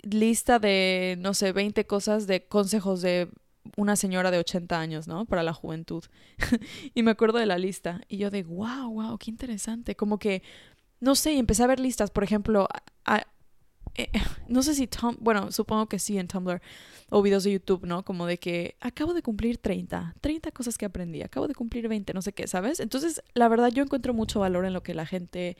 lista 0.01 0.59
de, 0.59 1.15
no 1.19 1.33
sé, 1.33 1.53
20 1.53 1.87
cosas 1.87 2.27
de 2.27 2.45
consejos 2.45 3.01
de 3.01 3.29
una 3.77 3.95
señora 3.95 4.31
de 4.31 4.39
80 4.39 4.79
años, 4.79 5.07
¿no? 5.07 5.25
Para 5.25 5.43
la 5.43 5.53
juventud. 5.53 6.03
y 6.93 7.03
me 7.03 7.11
acuerdo 7.11 7.39
de 7.39 7.45
la 7.45 7.57
lista. 7.57 8.01
Y 8.07 8.17
yo 8.17 8.29
de, 8.29 8.43
wow, 8.43 8.91
wow, 8.91 9.17
qué 9.17 9.31
interesante. 9.31 9.95
Como 9.95 10.19
que, 10.19 10.43
no 10.99 11.15
sé, 11.15 11.33
y 11.33 11.39
empecé 11.39 11.63
a 11.63 11.67
ver 11.67 11.79
listas, 11.79 12.11
por 12.11 12.23
ejemplo, 12.23 12.67
eh, 13.95 14.09
no 14.47 14.61
sé 14.63 14.75
si 14.75 14.87
Tom, 14.87 15.15
bueno, 15.19 15.51
supongo 15.51 15.87
que 15.87 15.99
sí 15.99 16.17
en 16.17 16.27
Tumblr 16.27 16.61
o 17.09 17.21
videos 17.21 17.43
de 17.43 17.53
YouTube, 17.53 17.85
¿no? 17.85 18.03
Como 18.03 18.25
de 18.25 18.37
que 18.37 18.75
acabo 18.81 19.13
de 19.13 19.21
cumplir 19.21 19.57
30, 19.57 20.15
30 20.21 20.51
cosas 20.51 20.77
que 20.77 20.85
aprendí, 20.85 21.21
acabo 21.21 21.47
de 21.47 21.55
cumplir 21.55 21.87
20, 21.87 22.13
no 22.13 22.21
sé 22.21 22.33
qué, 22.33 22.47
¿sabes? 22.47 22.79
Entonces, 22.79 23.21
la 23.33 23.47
verdad 23.47 23.69
yo 23.69 23.83
encuentro 23.83 24.13
mucho 24.13 24.39
valor 24.39 24.65
en 24.65 24.73
lo 24.73 24.83
que 24.83 24.93
la 24.93 25.05
gente 25.05 25.57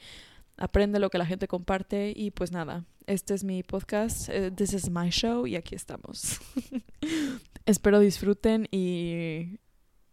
aprende, 0.56 0.98
lo 0.98 1.10
que 1.10 1.18
la 1.18 1.26
gente 1.26 1.48
comparte 1.48 2.12
y 2.14 2.30
pues 2.30 2.50
nada, 2.50 2.84
este 3.06 3.34
es 3.34 3.44
mi 3.44 3.62
podcast, 3.62 4.28
eh, 4.28 4.50
this 4.50 4.72
is 4.72 4.90
my 4.90 5.10
show 5.10 5.46
y 5.46 5.56
aquí 5.56 5.74
estamos. 5.74 6.40
Espero 7.66 7.98
disfruten 7.98 8.68
y, 8.70 9.58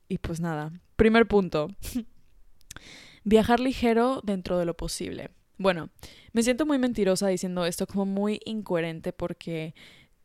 y 0.10 0.18
pues 0.18 0.40
nada. 0.40 0.72
Primer 0.96 1.28
punto. 1.28 1.70
Viajar 3.24 3.60
ligero 3.60 4.22
dentro 4.24 4.58
de 4.58 4.66
lo 4.66 4.76
posible. 4.76 5.30
Bueno, 5.58 5.90
me 6.34 6.44
siento 6.44 6.66
muy 6.66 6.80
mentirosa 6.80 7.28
diciendo 7.28 7.66
esto 7.66 7.88
como 7.88 8.06
muy 8.06 8.42
incoherente 8.44 9.14
porque 9.14 9.76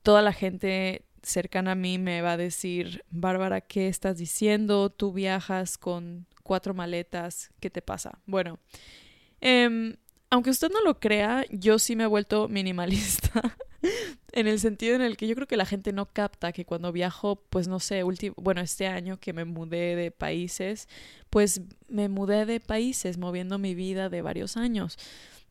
toda 0.03 0.23
la 0.23 0.33
gente 0.33 1.05
cercana 1.23 1.73
a 1.73 1.75
mí 1.75 1.99
me 1.99 2.23
va 2.23 2.33
a 2.33 2.37
decir, 2.37 3.05
Bárbara, 3.11 3.61
¿qué 3.61 3.89
estás 3.89 4.17
diciendo? 4.17 4.91
Tú 4.91 5.13
viajas 5.13 5.77
con 5.77 6.27
cuatro 6.43 6.75
maletas, 6.75 7.51
¿qué 7.61 7.69
te 7.71 7.83
pasa? 7.83 8.19
Bueno, 8.27 8.59
eh, 9.41 9.97
aunque 10.31 10.51
usted 10.51 10.71
no 10.71 10.83
lo 10.83 10.99
crea, 10.99 11.45
yo 11.51 11.79
sí 11.79 11.97
me 11.97 12.05
he 12.05 12.07
vuelto 12.07 12.49
minimalista. 12.49 13.57
en 14.39 14.47
el 14.47 14.61
sentido 14.61 14.95
en 14.95 15.03
el 15.03 15.17
que 15.17 15.27
yo 15.27 15.35
creo 15.35 15.47
que 15.47 15.57
la 15.57 15.67
gente 15.67 15.93
no 15.93 16.07
capta 16.07 16.53
que 16.53 16.65
cuando 16.65 16.93
viajo, 16.93 17.37
pues 17.51 17.69
no 17.69 17.81
sé, 17.81 18.03
bueno, 18.37 18.61
este 18.61 18.87
año 18.87 19.19
que 19.19 19.33
me 19.33 19.45
mudé 19.45 19.97
de 19.97 20.11
países, 20.11 20.89
pues 21.31 21.63
me 21.89 22.09
mudé 22.09 22.47
de 22.47 22.61
países 22.61 23.19
moviendo 23.19 23.59
mi 23.59 23.75
vida 23.75 24.09
de 24.09 24.23
varios 24.23 24.57
años. 24.57 24.99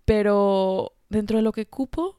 Pero 0.05 0.93
dentro 1.09 1.37
de 1.37 1.43
lo 1.43 1.51
que 1.51 1.65
cupo, 1.65 2.15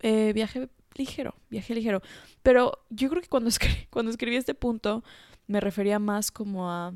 eh, 0.00 0.32
viaje 0.34 0.68
ligero, 0.94 1.34
viaje 1.48 1.74
ligero. 1.74 2.02
Pero 2.42 2.84
yo 2.90 3.08
creo 3.08 3.22
que 3.22 3.28
cuando, 3.28 3.50
cuando 3.90 4.10
escribí 4.10 4.36
este 4.36 4.54
punto, 4.54 5.04
me 5.46 5.60
refería 5.60 5.98
más 5.98 6.30
como 6.30 6.70
a 6.70 6.92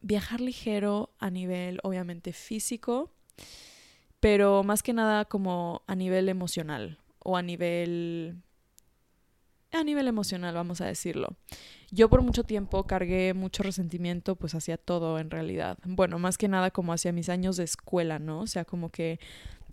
viajar 0.00 0.40
ligero 0.40 1.10
a 1.18 1.30
nivel, 1.30 1.80
obviamente, 1.82 2.32
físico 2.32 3.10
pero 4.24 4.62
más 4.62 4.82
que 4.82 4.94
nada 4.94 5.26
como 5.26 5.82
a 5.86 5.94
nivel 5.94 6.30
emocional 6.30 6.98
o 7.18 7.36
a 7.36 7.42
nivel 7.42 8.42
a 9.80 9.84
nivel 9.84 10.08
emocional, 10.08 10.54
vamos 10.54 10.80
a 10.80 10.86
decirlo. 10.86 11.36
Yo 11.90 12.08
por 12.08 12.22
mucho 12.22 12.44
tiempo 12.44 12.84
cargué 12.84 13.34
mucho 13.34 13.62
resentimiento 13.62 14.36
pues 14.36 14.54
hacia 14.54 14.76
todo 14.76 15.18
en 15.18 15.30
realidad. 15.30 15.78
Bueno, 15.84 16.18
más 16.18 16.38
que 16.38 16.48
nada 16.48 16.70
como 16.70 16.92
hacia 16.92 17.12
mis 17.12 17.28
años 17.28 17.56
de 17.56 17.64
escuela, 17.64 18.18
¿no? 18.18 18.40
O 18.40 18.46
sea, 18.46 18.64
como 18.64 18.90
que 18.90 19.20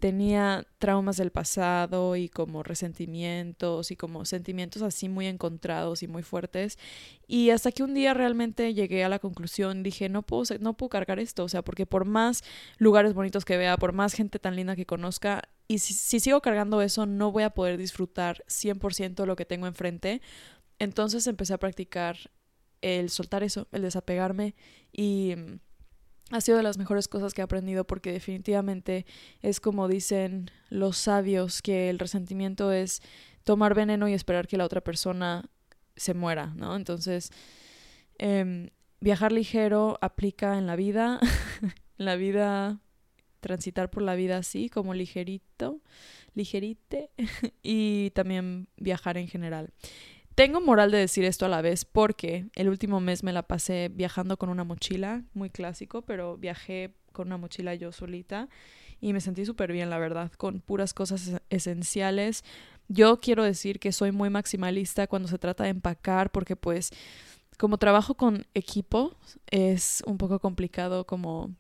tenía 0.01 0.65
traumas 0.79 1.17
del 1.17 1.31
pasado 1.31 2.15
y 2.15 2.27
como 2.27 2.63
resentimientos 2.63 3.91
y 3.91 3.95
como 3.95 4.25
sentimientos 4.25 4.81
así 4.81 5.07
muy 5.07 5.27
encontrados 5.27 6.03
y 6.03 6.07
muy 6.07 6.23
fuertes. 6.23 6.77
Y 7.27 7.51
hasta 7.51 7.71
que 7.71 7.83
un 7.83 7.93
día 7.93 8.13
realmente 8.13 8.73
llegué 8.73 9.03
a 9.03 9.09
la 9.09 9.19
conclusión, 9.19 9.83
dije, 9.83 10.09
no 10.09 10.23
puedo, 10.23 10.43
no 10.59 10.73
puedo 10.73 10.89
cargar 10.89 11.19
esto, 11.19 11.43
o 11.43 11.49
sea, 11.49 11.61
porque 11.61 11.85
por 11.85 12.05
más 12.05 12.43
lugares 12.77 13.13
bonitos 13.13 13.45
que 13.45 13.57
vea, 13.57 13.77
por 13.77 13.93
más 13.93 14.13
gente 14.13 14.39
tan 14.39 14.55
linda 14.55 14.75
que 14.75 14.87
conozca, 14.87 15.43
y 15.71 15.79
si, 15.79 15.93
si 15.93 16.19
sigo 16.19 16.41
cargando 16.41 16.81
eso, 16.81 17.05
no 17.05 17.31
voy 17.31 17.43
a 17.43 17.51
poder 17.51 17.77
disfrutar 17.77 18.43
100% 18.49 19.25
lo 19.25 19.37
que 19.37 19.45
tengo 19.45 19.67
enfrente. 19.67 20.21
Entonces 20.79 21.27
empecé 21.27 21.53
a 21.53 21.59
practicar 21.59 22.17
el 22.81 23.09
soltar 23.09 23.41
eso, 23.41 23.69
el 23.71 23.83
desapegarme 23.83 24.53
y 24.91 25.33
ha 26.29 26.41
sido 26.41 26.57
de 26.57 26.63
las 26.63 26.77
mejores 26.77 27.07
cosas 27.07 27.33
que 27.33 27.39
he 27.39 27.43
aprendido 27.43 27.87
porque 27.87 28.11
definitivamente 28.11 29.05
es 29.41 29.61
como 29.61 29.87
dicen 29.87 30.51
los 30.69 30.97
sabios 30.97 31.61
que 31.61 31.89
el 31.89 31.99
resentimiento 31.99 32.73
es 32.73 33.01
tomar 33.45 33.73
veneno 33.73 34.09
y 34.09 34.13
esperar 34.13 34.47
que 34.47 34.57
la 34.57 34.65
otra 34.65 34.81
persona 34.81 35.49
se 35.95 36.13
muera, 36.13 36.47
¿no? 36.57 36.75
Entonces, 36.75 37.31
em, 38.17 38.71
viajar 38.99 39.31
ligero 39.31 39.97
aplica 40.01 40.57
en 40.57 40.67
la 40.67 40.75
vida, 40.75 41.19
en 41.97 42.05
la 42.05 42.17
vida, 42.17 42.81
transitar 43.41 43.89
por 43.89 44.03
la 44.03 44.15
vida 44.15 44.37
así, 44.37 44.69
como 44.69 44.93
ligerito, 44.93 45.81
ligerite, 46.33 47.09
y 47.61 48.11
también 48.11 48.67
viajar 48.77 49.17
en 49.17 49.27
general. 49.27 49.73
Tengo 50.35 50.61
moral 50.61 50.91
de 50.91 50.97
decir 50.97 51.25
esto 51.25 51.45
a 51.45 51.49
la 51.49 51.61
vez 51.61 51.83
porque 51.83 52.45
el 52.55 52.69
último 52.69 53.01
mes 53.01 53.21
me 53.23 53.33
la 53.33 53.43
pasé 53.43 53.89
viajando 53.93 54.37
con 54.37 54.49
una 54.49 54.63
mochila, 54.63 55.23
muy 55.33 55.49
clásico, 55.49 56.03
pero 56.03 56.37
viajé 56.37 56.95
con 57.11 57.27
una 57.27 57.37
mochila 57.37 57.75
yo 57.75 57.91
solita 57.91 58.47
y 59.01 59.11
me 59.13 59.19
sentí 59.19 59.45
súper 59.45 59.73
bien, 59.73 59.89
la 59.89 59.97
verdad, 59.97 60.31
con 60.31 60.61
puras 60.61 60.93
cosas 60.93 61.41
esenciales. 61.49 62.45
Yo 62.87 63.19
quiero 63.19 63.43
decir 63.43 63.79
que 63.79 63.91
soy 63.91 64.11
muy 64.11 64.29
maximalista 64.29 65.07
cuando 65.07 65.27
se 65.27 65.37
trata 65.37 65.65
de 65.65 65.71
empacar 65.71 66.31
porque 66.31 66.55
pues 66.55 66.91
como 67.57 67.77
trabajo 67.77 68.15
con 68.15 68.45
equipo 68.53 69.15
es 69.49 70.01
un 70.05 70.17
poco 70.17 70.39
complicado 70.39 71.05
como 71.05 71.51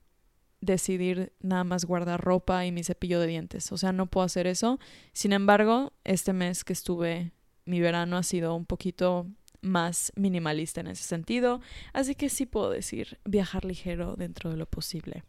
decidir 0.61 1.33
nada 1.41 1.63
más 1.63 1.85
guardar 1.85 2.21
ropa 2.21 2.65
y 2.65 2.71
mi 2.71 2.83
cepillo 2.83 3.19
de 3.19 3.27
dientes. 3.27 3.71
O 3.71 3.77
sea, 3.77 3.91
no 3.91 4.05
puedo 4.05 4.25
hacer 4.25 4.47
eso. 4.47 4.79
Sin 5.11 5.33
embargo, 5.33 5.91
este 6.03 6.33
mes 6.33 6.63
que 6.63 6.73
estuve 6.73 7.31
mi 7.65 7.79
verano 7.79 8.17
ha 8.17 8.23
sido 8.23 8.55
un 8.55 8.65
poquito 8.65 9.27
más 9.61 10.11
minimalista 10.15 10.81
en 10.81 10.87
ese 10.87 11.03
sentido, 11.03 11.61
así 11.93 12.15
que 12.15 12.29
sí 12.29 12.45
puedo 12.45 12.71
decir 12.71 13.19
viajar 13.25 13.65
ligero 13.65 14.15
dentro 14.15 14.49
de 14.49 14.57
lo 14.57 14.65
posible. 14.65 15.23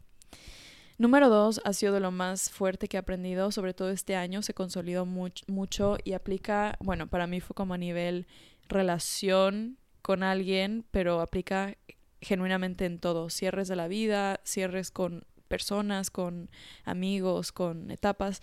Número 0.97 1.29
dos, 1.29 1.61
ha 1.65 1.73
sido 1.73 1.93
de 1.93 1.99
lo 1.99 2.11
más 2.11 2.49
fuerte 2.49 2.87
que 2.87 2.97
he 2.97 2.99
aprendido, 2.99 3.51
sobre 3.51 3.73
todo 3.73 3.89
este 3.89 4.15
año, 4.15 4.41
se 4.41 4.53
consolidó 4.53 5.05
mucho 5.05 5.97
y 6.03 6.13
aplica, 6.13 6.77
bueno, 6.79 7.07
para 7.07 7.27
mí 7.27 7.39
fue 7.39 7.55
como 7.55 7.73
a 7.73 7.77
nivel 7.77 8.27
relación 8.67 9.77
con 10.01 10.23
alguien, 10.23 10.85
pero 10.91 11.21
aplica 11.21 11.75
genuinamente 12.23 12.85
en 12.85 12.99
todo, 12.99 13.29
cierres 13.29 13.67
de 13.67 13.75
la 13.75 13.87
vida, 13.87 14.39
cierres 14.43 14.91
con 14.91 15.25
personas, 15.47 16.09
con 16.09 16.49
amigos, 16.83 17.51
con 17.51 17.91
etapas, 17.91 18.41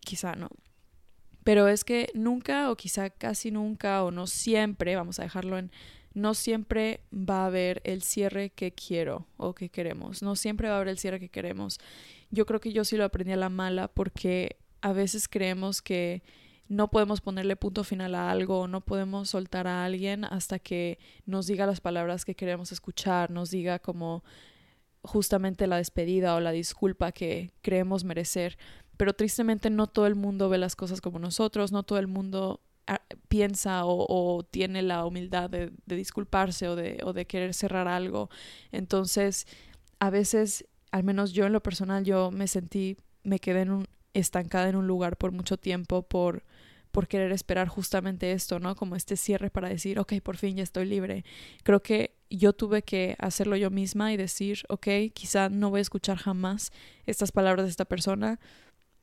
quizá 0.00 0.36
no, 0.36 0.50
pero 1.44 1.68
es 1.68 1.84
que 1.84 2.10
nunca 2.14 2.70
o 2.70 2.76
quizá 2.76 3.10
casi 3.10 3.50
nunca 3.50 4.02
o 4.02 4.10
no 4.10 4.26
siempre, 4.26 4.96
vamos 4.96 5.18
a 5.18 5.22
dejarlo 5.22 5.58
en, 5.58 5.70
no 6.14 6.34
siempre 6.34 7.00
va 7.12 7.42
a 7.42 7.46
haber 7.46 7.82
el 7.84 8.02
cierre 8.02 8.50
que 8.50 8.72
quiero 8.72 9.26
o 9.36 9.54
que 9.54 9.68
queremos, 9.68 10.22
no 10.22 10.36
siempre 10.36 10.68
va 10.68 10.74
a 10.74 10.76
haber 10.78 10.88
el 10.88 10.98
cierre 10.98 11.20
que 11.20 11.28
queremos. 11.28 11.78
Yo 12.30 12.46
creo 12.46 12.60
que 12.60 12.72
yo 12.72 12.84
sí 12.84 12.96
lo 12.96 13.04
aprendí 13.04 13.32
a 13.32 13.36
la 13.36 13.50
mala 13.50 13.88
porque 13.88 14.56
a 14.80 14.92
veces 14.92 15.28
creemos 15.28 15.82
que 15.82 16.22
no 16.68 16.88
podemos 16.88 17.20
ponerle 17.20 17.56
punto 17.56 17.84
final 17.84 18.14
a 18.14 18.30
algo, 18.30 18.60
o 18.60 18.68
no 18.68 18.80
podemos 18.80 19.30
soltar 19.30 19.66
a 19.66 19.84
alguien 19.84 20.24
hasta 20.24 20.58
que 20.58 20.98
nos 21.26 21.46
diga 21.46 21.66
las 21.66 21.80
palabras 21.80 22.24
que 22.24 22.34
queremos 22.34 22.72
escuchar, 22.72 23.30
nos 23.30 23.50
diga 23.50 23.78
como 23.78 24.24
justamente 25.02 25.66
la 25.66 25.76
despedida 25.76 26.34
o 26.34 26.40
la 26.40 26.52
disculpa 26.52 27.12
que 27.12 27.52
creemos 27.60 28.04
merecer 28.04 28.56
pero 28.96 29.14
tristemente 29.14 29.70
no 29.70 29.86
todo 29.86 30.06
el 30.06 30.14
mundo 30.14 30.48
ve 30.48 30.58
las 30.58 30.76
cosas 30.76 31.00
como 31.00 31.18
nosotros, 31.18 31.72
no 31.72 31.82
todo 31.82 31.98
el 31.98 32.06
mundo 32.06 32.60
ah, 32.86 33.00
piensa 33.28 33.82
o, 33.84 34.44
tiene 34.44 34.82
la 34.82 35.04
humildad 35.04 35.50
de, 35.50 35.72
disculparse 35.86 36.68
o 36.68 36.76
de, 36.76 37.00
o 37.04 37.12
de 37.12 37.26
querer 37.26 37.54
cerrar 37.54 37.88
algo. 37.88 38.30
Entonces, 38.72 39.46
a 39.98 40.10
veces, 40.10 40.66
al 40.92 41.04
menos 41.04 41.32
yo 41.32 41.46
en 41.46 41.52
lo 41.52 41.62
personal, 41.62 42.04
yo 42.04 42.30
me 42.30 42.46
sentí, 42.46 42.96
me 43.22 43.38
quedé 43.38 43.62
en 43.62 43.70
un, 43.70 43.86
estancada 44.12 44.68
en 44.68 44.76
un 44.76 44.86
lugar 44.86 45.16
por 45.16 45.32
mucho 45.32 45.56
tiempo 45.56 46.02
por 46.02 46.44
por 46.94 47.08
querer 47.08 47.32
esperar 47.32 47.66
justamente 47.66 48.30
esto, 48.30 48.60
¿no? 48.60 48.76
Como 48.76 48.94
este 48.94 49.16
cierre 49.16 49.50
para 49.50 49.68
decir, 49.68 49.98
ok, 49.98 50.12
por 50.22 50.36
fin 50.36 50.56
ya 50.56 50.62
estoy 50.62 50.86
libre. 50.86 51.24
Creo 51.64 51.82
que 51.82 52.14
yo 52.30 52.52
tuve 52.52 52.82
que 52.82 53.16
hacerlo 53.18 53.56
yo 53.56 53.68
misma 53.68 54.12
y 54.12 54.16
decir, 54.16 54.62
ok, 54.68 54.86
quizá 55.12 55.48
no 55.48 55.70
voy 55.70 55.80
a 55.80 55.82
escuchar 55.82 56.18
jamás 56.18 56.70
estas 57.04 57.32
palabras 57.32 57.66
de 57.66 57.70
esta 57.70 57.84
persona, 57.84 58.38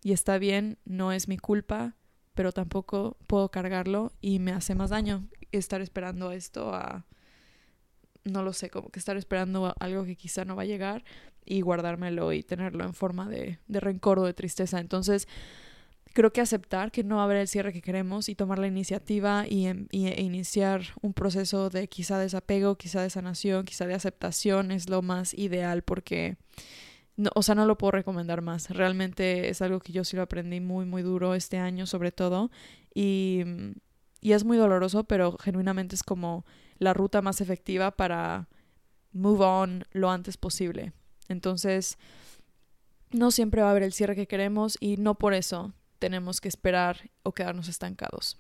y 0.01 0.13
está 0.13 0.37
bien, 0.37 0.77
no 0.85 1.11
es 1.11 1.27
mi 1.27 1.37
culpa, 1.37 1.97
pero 2.33 2.53
tampoco 2.53 3.17
puedo 3.27 3.51
cargarlo 3.51 4.13
y 4.21 4.39
me 4.39 4.53
hace 4.53 4.73
más 4.73 4.91
daño 4.91 5.27
estar 5.51 5.81
esperando 5.81 6.31
esto 6.31 6.73
a, 6.73 7.05
no 8.23 8.41
lo 8.41 8.53
sé, 8.53 8.69
como 8.69 8.87
que 8.87 8.99
estar 8.99 9.17
esperando 9.17 9.75
algo 9.81 10.05
que 10.05 10.15
quizá 10.15 10.45
no 10.45 10.55
va 10.55 10.61
a 10.61 10.65
llegar 10.65 11.03
y 11.45 11.59
guardármelo 11.59 12.31
y 12.31 12.41
tenerlo 12.41 12.85
en 12.85 12.93
forma 12.93 13.27
de, 13.27 13.59
de 13.67 13.79
rencor 13.81 14.17
o 14.17 14.23
de 14.23 14.33
tristeza. 14.33 14.79
Entonces, 14.79 15.27
creo 16.13 16.33
que 16.33 16.41
aceptar 16.41 16.91
que 16.91 17.03
no 17.03 17.15
va 17.15 17.21
a 17.21 17.25
haber 17.25 17.37
el 17.37 17.47
cierre 17.47 17.73
que 17.73 17.81
queremos 17.81 18.29
y 18.29 18.35
tomar 18.35 18.59
la 18.59 18.67
iniciativa 18.67 19.45
y, 19.47 19.67
em, 19.67 19.87
e 19.91 20.21
iniciar 20.21 20.81
un 21.01 21.13
proceso 21.13 21.69
de 21.69 21.87
quizá 21.87 22.19
desapego, 22.19 22.75
quizá 22.75 23.01
de 23.01 23.09
sanación, 23.09 23.65
quizá 23.65 23.85
de 23.85 23.93
aceptación 23.93 24.71
es 24.71 24.89
lo 24.89 25.01
más 25.01 25.33
ideal 25.33 25.83
porque, 25.83 26.37
no, 27.17 27.29
o 27.35 27.43
sea, 27.43 27.55
no 27.55 27.65
lo 27.65 27.77
puedo 27.77 27.91
recomendar 27.91 28.41
más. 28.41 28.69
Realmente 28.69 29.49
es 29.49 29.61
algo 29.61 29.79
que 29.79 29.93
yo 29.93 30.03
sí 30.03 30.15
lo 30.15 30.23
aprendí 30.23 30.59
muy, 30.59 30.85
muy 30.85 31.01
duro 31.01 31.35
este 31.35 31.57
año 31.57 31.85
sobre 31.85 32.11
todo 32.11 32.51
y, 32.93 33.43
y 34.21 34.33
es 34.33 34.43
muy 34.43 34.57
doloroso, 34.57 35.05
pero 35.05 35.37
genuinamente 35.37 35.95
es 35.95 36.03
como 36.03 36.45
la 36.77 36.93
ruta 36.93 37.21
más 37.21 37.41
efectiva 37.41 37.91
para 37.91 38.49
move 39.13 39.43
on 39.43 39.85
lo 39.91 40.09
antes 40.09 40.37
posible. 40.37 40.93
Entonces, 41.29 41.97
no 43.11 43.31
siempre 43.31 43.61
va 43.61 43.69
a 43.69 43.71
haber 43.71 43.83
el 43.83 43.93
cierre 43.93 44.15
que 44.15 44.27
queremos 44.27 44.77
y 44.79 44.97
no 44.97 45.15
por 45.15 45.33
eso 45.33 45.73
tenemos 46.01 46.41
que 46.41 46.49
esperar 46.49 47.11
o 47.21 47.31
quedarnos 47.31 47.69
estancados. 47.69 48.37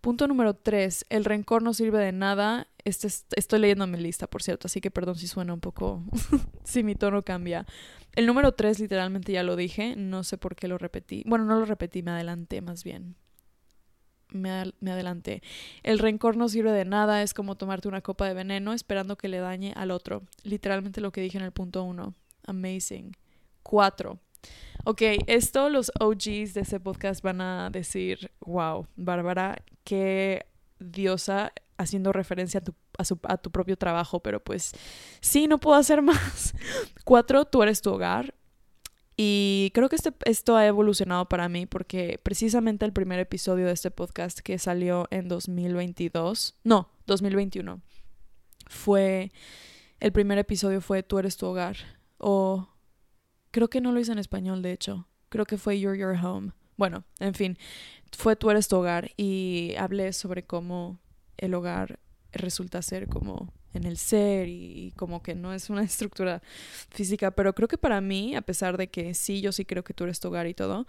Punto 0.00 0.26
número 0.26 0.54
tres, 0.54 1.06
el 1.10 1.24
rencor 1.24 1.62
no 1.62 1.74
sirve 1.74 1.98
de 1.98 2.12
nada. 2.12 2.66
Este 2.84 3.06
estoy 3.36 3.58
leyendo 3.60 3.86
mi 3.86 3.98
lista, 3.98 4.26
por 4.26 4.42
cierto, 4.42 4.66
así 4.66 4.80
que 4.80 4.90
perdón 4.90 5.16
si 5.16 5.28
suena 5.28 5.54
un 5.54 5.60
poco, 5.60 6.02
si 6.64 6.82
mi 6.82 6.94
tono 6.94 7.22
cambia. 7.22 7.66
El 8.16 8.26
número 8.26 8.52
tres 8.52 8.80
literalmente 8.80 9.32
ya 9.32 9.42
lo 9.42 9.56
dije, 9.56 9.94
no 9.96 10.24
sé 10.24 10.38
por 10.38 10.56
qué 10.56 10.68
lo 10.68 10.78
repetí. 10.78 11.22
Bueno, 11.26 11.44
no 11.44 11.58
lo 11.58 11.66
repetí, 11.66 12.02
me 12.02 12.12
adelanté 12.12 12.60
más 12.62 12.82
bien. 12.82 13.14
Me, 14.30 14.72
me 14.80 14.90
adelanté. 14.90 15.42
El 15.82 15.98
rencor 15.98 16.36
no 16.36 16.48
sirve 16.48 16.72
de 16.72 16.84
nada, 16.84 17.22
es 17.22 17.34
como 17.34 17.56
tomarte 17.56 17.88
una 17.88 18.00
copa 18.00 18.26
de 18.26 18.34
veneno 18.34 18.72
esperando 18.72 19.16
que 19.16 19.28
le 19.28 19.38
dañe 19.38 19.72
al 19.76 19.90
otro. 19.90 20.22
Literalmente 20.42 21.00
lo 21.02 21.12
que 21.12 21.20
dije 21.20 21.38
en 21.38 21.44
el 21.44 21.52
punto 21.52 21.82
uno. 21.82 22.14
Amazing. 22.46 23.12
Cuatro. 23.62 24.18
Ok, 24.86 25.00
esto 25.26 25.70
los 25.70 25.90
OGs 25.98 26.52
de 26.52 26.60
ese 26.60 26.78
podcast 26.78 27.22
van 27.22 27.40
a 27.40 27.70
decir, 27.70 28.30
wow, 28.40 28.86
Bárbara, 28.96 29.62
qué 29.82 30.46
diosa 30.78 31.52
haciendo 31.78 32.12
referencia 32.12 32.60
a 32.60 32.64
tu, 33.08 33.18
a, 33.22 33.36
tu 33.38 33.50
propio 33.50 33.78
trabajo, 33.78 34.20
pero 34.20 34.44
pues 34.44 34.72
sí, 35.22 35.46
no 35.46 35.58
puedo 35.58 35.78
hacer 35.78 36.02
más. 36.02 36.54
Cuatro, 37.04 37.46
tú 37.46 37.62
eres 37.62 37.80
tu 37.80 37.92
hogar. 37.92 38.34
Y 39.16 39.70
creo 39.74 39.88
que 39.88 39.96
este, 39.96 40.12
esto 40.26 40.56
ha 40.56 40.66
evolucionado 40.66 41.30
para 41.30 41.48
mí 41.48 41.64
porque 41.64 42.20
precisamente 42.22 42.84
el 42.84 42.92
primer 42.92 43.20
episodio 43.20 43.66
de 43.66 43.72
este 43.72 43.90
podcast 43.90 44.40
que 44.40 44.58
salió 44.58 45.06
en 45.10 45.28
2022, 45.28 46.56
no, 46.64 46.90
2021, 47.06 47.80
fue, 48.66 49.32
el 50.00 50.12
primer 50.12 50.38
episodio 50.38 50.80
fue 50.80 51.02
Tú 51.02 51.18
eres 51.18 51.36
tu 51.36 51.46
hogar 51.46 51.76
o 52.18 52.73
Creo 53.54 53.70
que 53.70 53.80
no 53.80 53.92
lo 53.92 54.00
hice 54.00 54.10
en 54.10 54.18
español, 54.18 54.62
de 54.62 54.72
hecho. 54.72 55.06
Creo 55.28 55.44
que 55.44 55.58
fue 55.58 55.78
You're 55.78 55.96
Your 55.96 56.16
Home. 56.16 56.50
Bueno, 56.76 57.04
en 57.20 57.34
fin, 57.34 57.56
fue 58.10 58.34
Tú 58.34 58.50
eres 58.50 58.66
tu 58.66 58.74
hogar 58.74 59.12
y 59.16 59.76
hablé 59.78 60.12
sobre 60.12 60.42
cómo 60.42 60.98
el 61.36 61.54
hogar 61.54 62.00
resulta 62.32 62.82
ser 62.82 63.06
como 63.06 63.52
en 63.72 63.84
el 63.84 63.96
ser 63.96 64.48
y, 64.48 64.92
como 64.96 65.22
que 65.22 65.36
no 65.36 65.52
es 65.54 65.70
una 65.70 65.82
estructura 65.84 66.42
física, 66.90 67.30
pero 67.30 67.54
creo 67.54 67.68
que 67.68 67.78
para 67.78 68.00
mí, 68.00 68.34
a 68.34 68.42
pesar 68.42 68.76
de 68.76 68.88
que 68.88 69.14
sí, 69.14 69.40
yo 69.40 69.52
sí 69.52 69.64
creo 69.64 69.84
que 69.84 69.94
tú 69.94 70.02
eres 70.02 70.18
tu 70.18 70.26
hogar 70.26 70.48
y 70.48 70.54
todo, 70.54 70.88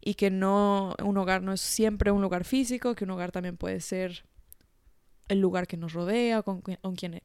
y 0.00 0.14
que 0.14 0.30
no, 0.30 0.94
un 1.04 1.18
hogar 1.18 1.42
no 1.42 1.52
es 1.52 1.60
siempre 1.60 2.10
un 2.10 2.22
lugar 2.22 2.44
físico, 2.44 2.94
que 2.94 3.04
un 3.04 3.10
hogar 3.10 3.32
también 3.32 3.58
puede 3.58 3.80
ser 3.80 4.24
el 5.28 5.40
lugar 5.40 5.66
que 5.66 5.76
nos 5.76 5.92
rodea, 5.92 6.40
con, 6.40 6.62
con, 6.62 6.78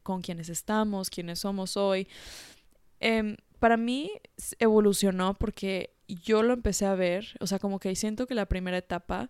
con 0.04 0.22
quienes 0.22 0.50
estamos, 0.50 1.10
quienes 1.10 1.40
somos 1.40 1.78
hoy. 1.78 2.10
Eh, 3.00 3.38
para 3.60 3.78
mí 3.78 4.12
evolucionó 4.60 5.34
porque 5.34 5.94
yo 6.08 6.44
lo 6.44 6.54
empecé 6.54 6.86
a 6.86 6.96
ver, 6.96 7.36
o 7.40 7.48
sea, 7.48 7.60
como 7.60 7.80
que 7.80 7.96
siento 7.96 8.28
que 8.28 8.36
la 8.36 8.46
primera 8.46 8.78
etapa 8.78 9.30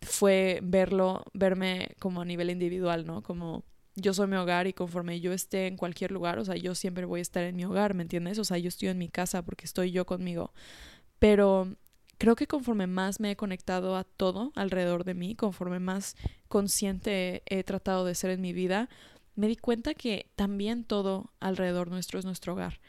fue 0.00 0.60
verlo, 0.62 1.24
verme 1.34 1.90
como 1.98 2.20
a 2.22 2.24
nivel 2.24 2.50
individual, 2.50 3.06
¿no? 3.06 3.22
Como 3.22 3.64
yo 3.94 4.14
soy 4.14 4.28
mi 4.28 4.36
hogar 4.36 4.66
y 4.66 4.72
conforme 4.72 5.20
yo 5.20 5.32
esté 5.32 5.66
en 5.66 5.76
cualquier 5.76 6.12
lugar, 6.12 6.38
o 6.38 6.44
sea, 6.44 6.56
yo 6.56 6.74
siempre 6.74 7.04
voy 7.04 7.18
a 7.20 7.22
estar 7.22 7.44
en 7.44 7.56
mi 7.56 7.64
hogar, 7.64 7.94
¿me 7.94 8.02
entiendes? 8.02 8.38
O 8.38 8.44
sea, 8.44 8.58
yo 8.58 8.68
estoy 8.68 8.88
en 8.88 8.98
mi 8.98 9.08
casa 9.08 9.42
porque 9.42 9.66
estoy 9.66 9.90
yo 9.90 10.06
conmigo. 10.06 10.52
Pero 11.18 11.76
creo 12.16 12.36
que 12.36 12.46
conforme 12.46 12.86
más 12.86 13.20
me 13.20 13.32
he 13.32 13.36
conectado 13.36 13.96
a 13.96 14.04
todo 14.04 14.52
alrededor 14.54 15.04
de 15.04 15.14
mí, 15.14 15.34
conforme 15.34 15.80
más 15.80 16.16
consciente 16.48 17.42
he 17.46 17.64
tratado 17.64 18.04
de 18.04 18.14
ser 18.14 18.30
en 18.30 18.40
mi 18.40 18.52
vida, 18.52 18.88
me 19.34 19.48
di 19.48 19.56
cuenta 19.56 19.94
que 19.94 20.30
también 20.36 20.84
todo 20.84 21.32
alrededor 21.40 21.90
nuestro 21.90 22.18
es 22.18 22.24
nuestro 22.24 22.52
hogar 22.52 22.80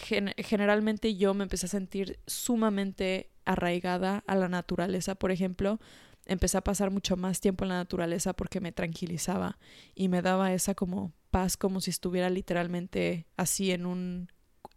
generalmente 0.00 1.16
yo 1.16 1.34
me 1.34 1.44
empecé 1.44 1.66
a 1.66 1.68
sentir 1.68 2.18
sumamente 2.26 3.30
arraigada 3.44 4.24
a 4.26 4.34
la 4.34 4.48
naturaleza, 4.48 5.14
por 5.14 5.30
ejemplo. 5.30 5.80
Empecé 6.26 6.58
a 6.58 6.64
pasar 6.64 6.90
mucho 6.90 7.16
más 7.16 7.40
tiempo 7.40 7.64
en 7.64 7.70
la 7.70 7.76
naturaleza 7.76 8.32
porque 8.32 8.60
me 8.60 8.72
tranquilizaba 8.72 9.58
y 9.94 10.08
me 10.08 10.22
daba 10.22 10.52
esa 10.52 10.74
como 10.74 11.12
paz 11.30 11.56
como 11.56 11.80
si 11.80 11.90
estuviera 11.90 12.30
literalmente 12.30 13.26
así 13.36 13.70
en 13.72 13.86
un 13.86 14.28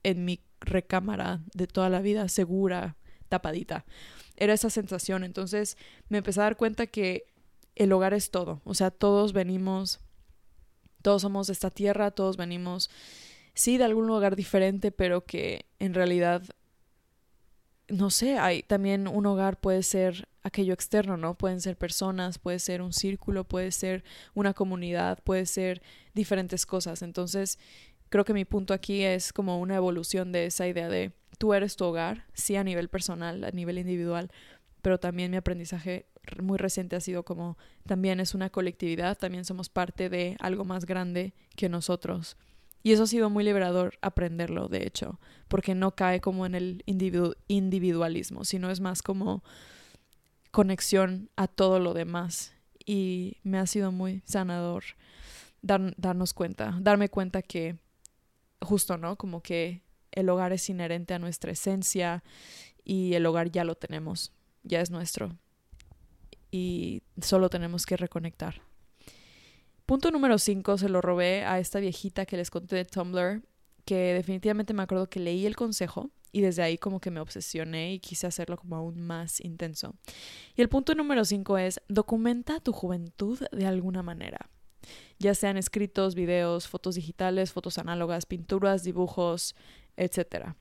en 0.04 0.26
mi 0.26 0.42
recámara 0.60 1.42
de 1.54 1.68
toda 1.68 1.90
la 1.90 2.02
vida 2.02 2.28
segura, 2.30 2.98
tapadita. 3.30 3.86
Era 4.36 4.54
esa 4.54 4.70
sensación, 4.70 5.24
entonces 5.24 5.78
me 6.10 6.20
empecé 6.20 6.40
a 6.42 6.44
dar 6.44 6.58
cuenta 6.58 6.88
que 6.88 7.26
el 7.76 7.92
hogar 7.92 8.14
es 8.14 8.32
todo, 8.32 8.62
o 8.66 8.74
sea, 8.74 8.92
todos 8.92 9.34
venimos 9.34 10.02
todos 11.04 11.22
somos 11.22 11.48
de 11.48 11.54
esta 11.54 11.70
tierra, 11.70 12.10
todos 12.10 12.38
venimos 12.38 12.90
sí 13.54 13.78
de 13.78 13.84
algún 13.86 14.08
lugar 14.08 14.36
diferente, 14.36 14.92
pero 14.92 15.26
que 15.26 15.66
en 15.80 15.94
realidad, 15.94 16.44
no 17.88 18.10
sé, 18.10 18.38
hay 18.38 18.64
también 18.64 19.08
un 19.08 19.26
hogar 19.26 19.60
puede 19.60 19.84
ser 19.84 20.28
aquello 20.42 20.74
externo, 20.74 21.18
¿no? 21.18 21.36
Pueden 21.36 21.62
ser 21.62 21.78
personas, 21.78 22.38
puede 22.38 22.60
ser 22.60 22.82
un 22.82 22.94
círculo, 22.94 23.46
puede 23.46 23.72
ser 23.72 24.04
una 24.34 24.54
comunidad, 24.54 25.20
puede 25.24 25.46
ser 25.46 25.82
diferentes 26.14 26.66
cosas. 26.66 27.02
Entonces, 27.02 27.60
creo 28.10 28.26
que 28.26 28.34
mi 28.34 28.46
punto 28.46 28.74
aquí 28.74 29.04
es 29.04 29.34
como 29.34 29.60
una 29.60 29.76
evolución 29.76 30.32
de 30.32 30.46
esa 30.46 30.68
idea 30.68 30.90
de 30.90 31.14
tú 31.38 31.54
eres 31.54 31.76
tu 31.76 31.86
hogar, 31.86 32.26
sí 32.34 32.56
a 32.56 32.64
nivel 32.64 32.90
personal, 32.90 33.44
a 33.44 33.52
nivel 33.52 33.78
individual, 33.78 34.32
pero 34.82 35.00
también 35.00 35.32
mi 35.32 35.38
aprendizaje 35.38 36.06
muy 36.42 36.58
reciente 36.58 36.96
ha 36.96 37.00
sido 37.02 37.24
como 37.24 37.58
también 37.86 38.20
es 38.20 38.34
una 38.34 38.50
colectividad, 38.50 39.18
también 39.18 39.46
somos 39.46 39.70
parte 39.70 40.10
de 40.10 40.36
algo 40.40 40.66
más 40.66 40.86
grande 40.86 41.34
que 41.56 41.70
nosotros. 41.70 42.38
Y 42.84 42.92
eso 42.92 43.04
ha 43.04 43.08
sido 43.08 43.30
muy 43.30 43.46
liberador 43.46 43.98
aprenderlo, 44.02 44.68
de 44.68 44.86
hecho, 44.86 45.20
porque 45.48 45.74
no 45.74 45.96
cae 45.96 46.20
como 46.20 46.46
en 46.46 46.54
el 46.54 46.84
individualismo, 46.86 48.44
sino 48.44 48.70
es 48.70 48.82
más 48.82 49.02
como 49.02 49.42
conexión 50.52 51.30
a 51.38 51.48
todo 51.48 51.80
lo 51.80 51.94
demás. 51.94 52.54
Y 52.86 53.38
me 53.44 53.58
ha 53.58 53.66
sido 53.66 53.94
muy 53.94 54.22
sanador 54.26 54.84
darnos 55.62 56.34
cuenta, 56.34 56.78
darme 56.82 57.08
cuenta 57.08 57.42
que 57.42 57.78
justo, 58.62 58.98
¿no? 58.98 59.16
Como 59.16 59.42
que 59.42 59.82
el 60.12 60.28
hogar 60.28 60.52
es 60.52 60.70
inherente 60.70 61.14
a 61.14 61.20
nuestra 61.20 61.54
esencia 61.54 62.22
y 62.84 63.14
el 63.14 63.26
hogar 63.26 63.50
ya 63.50 63.64
lo 63.64 63.76
tenemos, 63.76 64.34
ya 64.64 64.82
es 64.82 64.92
nuestro. 64.92 65.38
Y 66.52 67.02
solo 67.22 67.50
tenemos 67.50 67.86
que 67.86 67.96
reconectar. 67.96 68.62
Punto 69.86 70.12
número 70.12 70.38
5 70.38 70.78
se 70.78 70.88
lo 70.90 71.02
robé 71.02 71.44
a 71.44 71.60
esta 71.60 71.80
viejita 71.80 72.26
que 72.26 72.38
les 72.38 72.50
conté 72.50 72.78
de 72.78 72.86
Tumblr, 72.86 73.44
que 73.86 74.14
definitivamente 74.14 74.74
me 74.74 74.84
acuerdo 74.84 75.10
que 75.10 75.20
leí 75.20 75.46
el 75.46 75.58
consejo 75.58 76.10
y 76.32 76.42
desde 76.42 76.64
ahí 76.64 76.78
como 76.78 77.02
que 77.02 77.12
me 77.12 77.20
obsesioné 77.20 77.94
y 77.94 78.00
quise 78.00 78.26
hacerlo 78.26 78.58
como 78.58 78.78
aún 78.78 79.02
más 79.02 79.42
intenso. 79.42 79.96
Y 80.56 80.62
el 80.62 80.70
punto 80.70 80.96
número 80.96 81.26
5 81.26 81.58
es 81.58 81.82
documenta 81.90 82.62
tu 82.62 82.72
juventud 82.72 83.40
de 83.52 83.66
alguna 83.66 84.04
manera. 84.04 84.50
Ya 85.20 85.36
sean 85.36 85.58
escritos, 85.58 86.16
videos, 86.16 86.68
fotos 86.68 86.96
digitales, 86.96 87.52
fotos 87.52 87.78
análogas, 87.78 88.26
pinturas, 88.26 88.84
dibujos, 88.84 89.56
etc. 89.98 90.56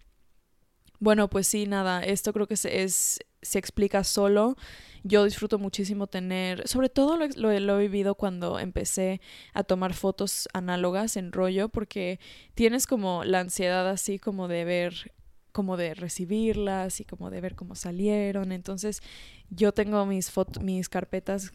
Bueno, 1.03 1.29
pues 1.29 1.49
sí, 1.49 1.67
nada, 1.67 2.01
esto 2.05 2.33
creo 2.33 2.47
que 2.47 2.55
es, 2.55 3.19
se 3.43 3.59
explica 3.59 4.05
solo 4.05 4.57
yo 5.03 5.25
disfruto 5.25 5.59
muchísimo 5.59 6.07
tener, 6.07 6.69
sobre 6.69 6.89
todo 6.89 7.17
lo, 7.17 7.27
lo, 7.61 7.81
he 7.81 7.83
vivido 7.83 8.15
cuando 8.15 8.61
empecé 8.61 9.21
a 9.53 9.65
tomar 9.65 9.95
fotos 9.95 10.49
análogas 10.53 11.17
en 11.17 11.33
rollo, 11.33 11.69
porque 11.71 12.21
tienes 12.55 12.87
como 12.87 13.25
la 13.25 13.41
ansiedad 13.41 13.89
así 13.89 14.21
como 14.21 14.47
de 14.47 14.65
ver 14.65 15.13
como 15.51 15.77
de 15.77 15.95
recibirlas 15.95 17.01
y 17.01 17.05
como 17.05 17.31
de 17.31 17.41
ver 17.41 17.57
cómo 17.57 17.75
salieron. 17.75 18.53
Entonces 18.53 19.03
yo 19.51 19.73
tengo 19.73 20.07
mis, 20.07 20.33
mis 20.61 20.89
carpetas 20.89 21.51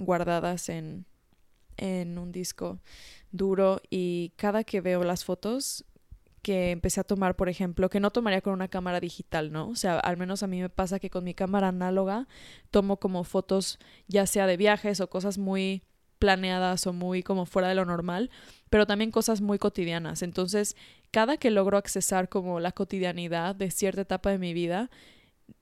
guardadas 0.00 0.68
en, 0.68 1.06
en 1.76 2.18
un 2.18 2.32
disco 2.32 2.80
duro 3.30 3.80
y 3.88 4.32
cada 4.34 4.64
que 4.64 4.80
veo 4.80 5.04
las 5.04 5.24
fotos 5.24 5.84
que 6.42 6.70
empecé 6.70 7.00
a 7.00 7.04
tomar, 7.04 7.36
por 7.36 7.48
ejemplo, 7.48 7.90
que 7.90 8.00
no 8.00 8.10
tomaría 8.10 8.40
con 8.40 8.52
una 8.52 8.68
cámara 8.68 9.00
digital, 9.00 9.52
¿no? 9.52 9.68
O 9.68 9.76
sea, 9.76 9.98
al 9.98 10.16
menos 10.16 10.42
a 10.42 10.46
mí 10.46 10.60
me 10.60 10.68
pasa 10.68 10.98
que 10.98 11.10
con 11.10 11.24
mi 11.24 11.34
cámara 11.34 11.68
análoga 11.68 12.28
tomo 12.70 12.98
como 12.98 13.24
fotos 13.24 13.78
ya 14.08 14.26
sea 14.26 14.46
de 14.46 14.56
viajes 14.56 15.00
o 15.00 15.10
cosas 15.10 15.38
muy 15.38 15.82
planeadas 16.18 16.86
o 16.86 16.92
muy 16.92 17.22
como 17.22 17.46
fuera 17.46 17.68
de 17.68 17.74
lo 17.74 17.84
normal, 17.84 18.30
pero 18.68 18.86
también 18.86 19.10
cosas 19.10 19.40
muy 19.40 19.58
cotidianas. 19.58 20.22
Entonces, 20.22 20.76
cada 21.10 21.38
que 21.38 21.50
logro 21.50 21.76
accesar 21.78 22.28
como 22.28 22.60
la 22.60 22.72
cotidianidad 22.72 23.54
de 23.56 23.70
cierta 23.70 24.02
etapa 24.02 24.30
de 24.30 24.38
mi 24.38 24.52
vida, 24.54 24.90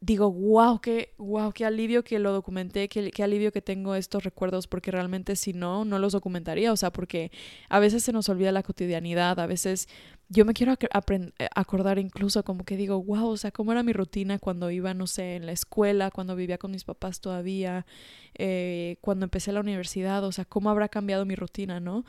digo, 0.01 0.31
wow, 0.31 0.81
qué, 0.81 1.15
wow, 1.19 1.53
qué 1.53 1.65
alivio 1.65 2.05
que 2.05 2.19
lo 2.19 2.33
documenté, 2.33 2.89
qué, 2.89 3.11
qué, 3.11 3.23
alivio 3.23 3.53
que 3.53 3.63
tengo 3.63 3.95
estos 3.95 4.25
recuerdos, 4.25 4.67
porque 4.67 4.91
realmente 4.91 5.37
si 5.37 5.53
no, 5.53 5.85
no 5.85 5.99
los 5.99 6.13
documentaría, 6.13 6.73
o 6.73 6.77
sea, 6.77 6.93
porque 6.93 7.31
a 7.69 7.79
veces 7.79 8.03
se 8.03 8.13
nos 8.13 8.29
olvida 8.29 8.53
la 8.53 8.63
cotidianidad, 8.63 9.39
a 9.41 9.47
veces 9.47 9.89
yo 10.29 10.45
me 10.45 10.53
quiero 10.53 10.75
eh, 10.75 11.49
acordar 11.55 11.99
incluso 11.99 12.45
como 12.45 12.65
que 12.65 12.77
digo, 12.77 13.03
wow, 13.03 13.29
o 13.29 13.37
sea, 13.37 13.51
cómo 13.51 13.73
era 13.73 13.83
mi 13.83 13.93
rutina 13.93 14.39
cuando 14.39 14.71
iba, 14.71 14.93
no 14.95 15.07
sé, 15.07 15.37
en 15.37 15.47
la 15.47 15.53
escuela, 15.53 16.11
cuando 16.11 16.37
vivía 16.37 16.59
con 16.59 16.71
mis 16.71 16.85
papás 16.85 17.21
todavía, 17.21 17.87
eh, 18.35 18.97
cuando 19.01 19.25
empecé 19.25 19.53
la 19.53 19.61
universidad, 19.61 20.25
o 20.25 20.33
sea, 20.33 20.45
cómo 20.45 20.71
habrá 20.71 20.89
cambiado 20.89 21.25
mi 21.25 21.35
rutina, 21.35 21.81
¿no? 21.81 22.05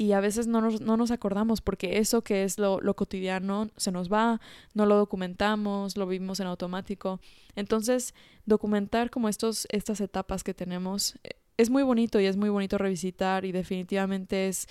Y 0.00 0.12
a 0.12 0.20
veces 0.20 0.46
no 0.46 0.62
nos, 0.62 0.80
no 0.80 0.96
nos 0.96 1.10
acordamos 1.10 1.60
porque 1.60 1.98
eso 1.98 2.22
que 2.22 2.42
es 2.44 2.58
lo, 2.58 2.80
lo, 2.80 2.96
cotidiano 2.96 3.68
se 3.76 3.92
nos 3.92 4.10
va, 4.10 4.40
no 4.72 4.86
lo 4.86 4.96
documentamos, 4.96 5.98
lo 5.98 6.06
vivimos 6.06 6.40
en 6.40 6.46
automático. 6.46 7.20
Entonces, 7.54 8.14
documentar 8.46 9.10
como 9.10 9.28
estos, 9.28 9.66
estas 9.68 10.00
etapas 10.00 10.42
que 10.42 10.54
tenemos 10.54 11.16
eh, 11.22 11.32
es 11.58 11.68
muy 11.68 11.82
bonito 11.82 12.18
y 12.18 12.24
es 12.24 12.38
muy 12.38 12.48
bonito 12.48 12.78
revisitar 12.78 13.44
y 13.44 13.52
definitivamente 13.52 14.48
es 14.48 14.68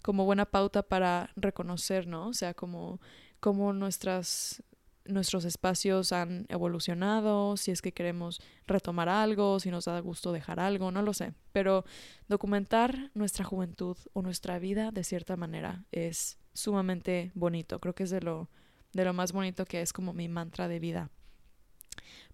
como 0.00 0.24
buena 0.24 0.46
pauta 0.46 0.84
para 0.84 1.32
reconocer, 1.34 2.06
¿no? 2.06 2.28
O 2.28 2.32
sea, 2.32 2.54
como, 2.54 3.00
como 3.40 3.72
nuestras 3.72 4.62
nuestros 5.08 5.44
espacios 5.44 6.12
han 6.12 6.46
evolucionado, 6.48 7.56
si 7.56 7.70
es 7.70 7.82
que 7.82 7.92
queremos 7.92 8.40
retomar 8.66 9.08
algo, 9.08 9.58
si 9.58 9.70
nos 9.70 9.86
da 9.86 9.98
gusto 10.00 10.32
dejar 10.32 10.60
algo, 10.60 10.90
no 10.90 11.02
lo 11.02 11.12
sé. 11.14 11.32
Pero 11.52 11.84
documentar 12.28 13.10
nuestra 13.14 13.44
juventud 13.44 13.96
o 14.12 14.22
nuestra 14.22 14.58
vida 14.58 14.90
de 14.92 15.04
cierta 15.04 15.36
manera 15.36 15.84
es 15.90 16.38
sumamente 16.52 17.32
bonito. 17.34 17.80
Creo 17.80 17.94
que 17.94 18.04
es 18.04 18.10
de 18.10 18.20
lo, 18.20 18.48
de 18.92 19.04
lo 19.04 19.12
más 19.12 19.32
bonito 19.32 19.64
que 19.64 19.80
es 19.80 19.92
como 19.92 20.12
mi 20.12 20.28
mantra 20.28 20.68
de 20.68 20.78
vida. 20.78 21.10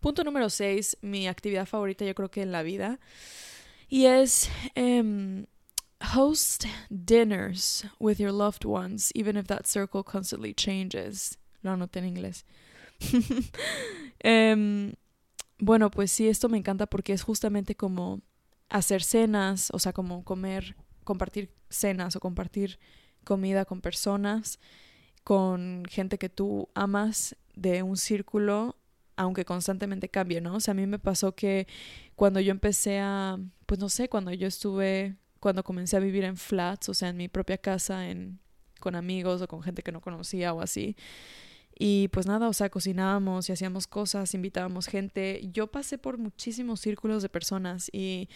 Punto 0.00 0.24
número 0.24 0.50
6, 0.50 0.98
mi 1.02 1.28
actividad 1.28 1.66
favorita 1.66 2.04
yo 2.04 2.14
creo 2.14 2.30
que 2.30 2.42
en 2.42 2.52
la 2.52 2.62
vida. 2.62 3.00
Y 3.88 4.06
es 4.06 4.50
um, 4.76 5.46
host 6.14 6.66
dinners 6.90 7.84
with 7.98 8.18
your 8.18 8.32
loved 8.32 8.64
ones, 8.64 9.10
even 9.14 9.37
if 9.37 9.46
that 9.46 9.66
circle 9.66 10.02
constantly 10.02 10.52
changes. 10.52 11.38
Lo 11.62 11.70
anoté 11.70 12.00
en 12.00 12.06
inglés. 12.06 12.44
Em, 14.27 14.95
bueno, 15.59 15.90
pues 15.90 16.11
sí, 16.11 16.29
esto 16.29 16.49
me 16.49 16.57
encanta 16.57 16.87
porque 16.87 17.12
es 17.12 17.23
justamente 17.23 17.75
como 17.75 18.23
hacer 18.71 19.03
cenas, 19.03 19.71
o 19.73 19.79
sea, 19.79 19.93
como 19.93 20.25
comer, 20.25 20.77
compartir 21.05 21.51
cenas 21.69 22.17
o 22.17 22.21
compartir 22.21 22.79
comida 23.25 23.64
con 23.64 23.81
personas, 23.81 24.59
con 25.25 25.85
gente 25.88 26.19
que 26.19 26.29
tú 26.29 26.69
amas 26.75 27.37
de 27.55 27.83
un 27.83 27.97
círculo, 27.97 28.77
aunque 29.17 29.45
constantemente 29.45 30.09
cambie, 30.09 30.40
¿no? 30.40 30.57
O 30.57 30.61
sea, 30.61 30.73
a 30.73 30.75
mí 30.75 30.87
me 30.87 30.99
pasó 30.99 31.35
que 31.35 31.67
cuando 32.17 32.40
yo 32.40 32.51
empecé 32.51 32.99
a, 33.01 33.38
pues 33.67 33.81
no 33.81 33.88
sé, 33.88 34.09
cuando 34.09 34.33
yo 34.33 34.47
estuve, 34.47 35.17
cuando 35.40 35.62
comencé 35.64 35.97
a 35.97 36.01
vivir 36.01 36.25
en 36.25 36.37
flats, 36.37 36.88
o 36.88 36.95
sea, 36.95 37.09
en 37.11 37.17
mi 37.17 37.29
propia 37.29 37.59
casa, 37.59 38.09
en, 38.09 38.40
con 38.81 38.95
amigos 38.97 39.40
o 39.43 39.49
con 39.49 39.62
gente 39.62 39.83
que 39.83 39.93
no 39.93 40.01
conocía 40.01 40.53
o 40.53 40.61
así, 40.61 40.97
y 41.76 42.08
pues 42.08 42.26
nada, 42.26 42.48
o 42.48 42.52
sea, 42.52 42.70
cocinábamos 42.70 43.48
y 43.48 43.52
hacíamos 43.52 43.87
cosas, 43.87 44.34
invitábamos 44.34 44.87
gente. 44.87 45.48
Yo 45.52 45.66
pasé 45.66 45.98
por 45.98 46.18
muchísimos 46.18 46.80
círculos 46.80 47.22
de 47.22 47.28
personas 47.28 47.90
y 47.92 48.28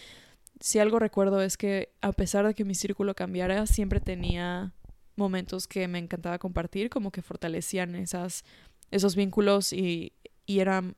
si 0.61 0.81
algo 0.81 0.98
recuerdo 0.98 1.40
es 1.42 1.57
que 1.57 1.92
a 2.01 2.12
pesar 2.12 2.46
de 2.46 2.55
que 2.55 2.64
mi 2.64 2.74
círculo 2.74 3.14
cambiara, 3.14 3.66
siempre 3.66 4.01
tenía 4.01 4.72
momentos 5.14 5.68
que 5.68 5.87
me 5.88 5.98
encantaba 5.98 6.38
compartir, 6.38 6.90
como 6.90 7.12
que 7.12 7.22
fortalecían 7.22 7.94
esas, 7.94 8.44
esos 8.90 9.14
vínculos 9.14 9.72
y, 9.72 10.12
y 10.46 10.59
eran, 10.59 10.96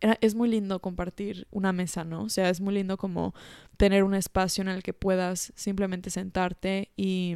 era, 0.00 0.18
es 0.20 0.34
muy 0.34 0.48
lindo 0.50 0.80
compartir 0.80 1.46
una 1.50 1.72
mesa, 1.72 2.04
¿no? 2.04 2.24
O 2.24 2.28
sea, 2.28 2.50
es 2.50 2.60
muy 2.60 2.74
lindo 2.74 2.98
como 2.98 3.34
tener 3.78 4.04
un 4.04 4.14
espacio 4.14 4.60
en 4.62 4.68
el 4.68 4.82
que 4.82 4.92
puedas 4.92 5.52
simplemente 5.56 6.10
sentarte 6.10 6.90
y, 6.96 7.34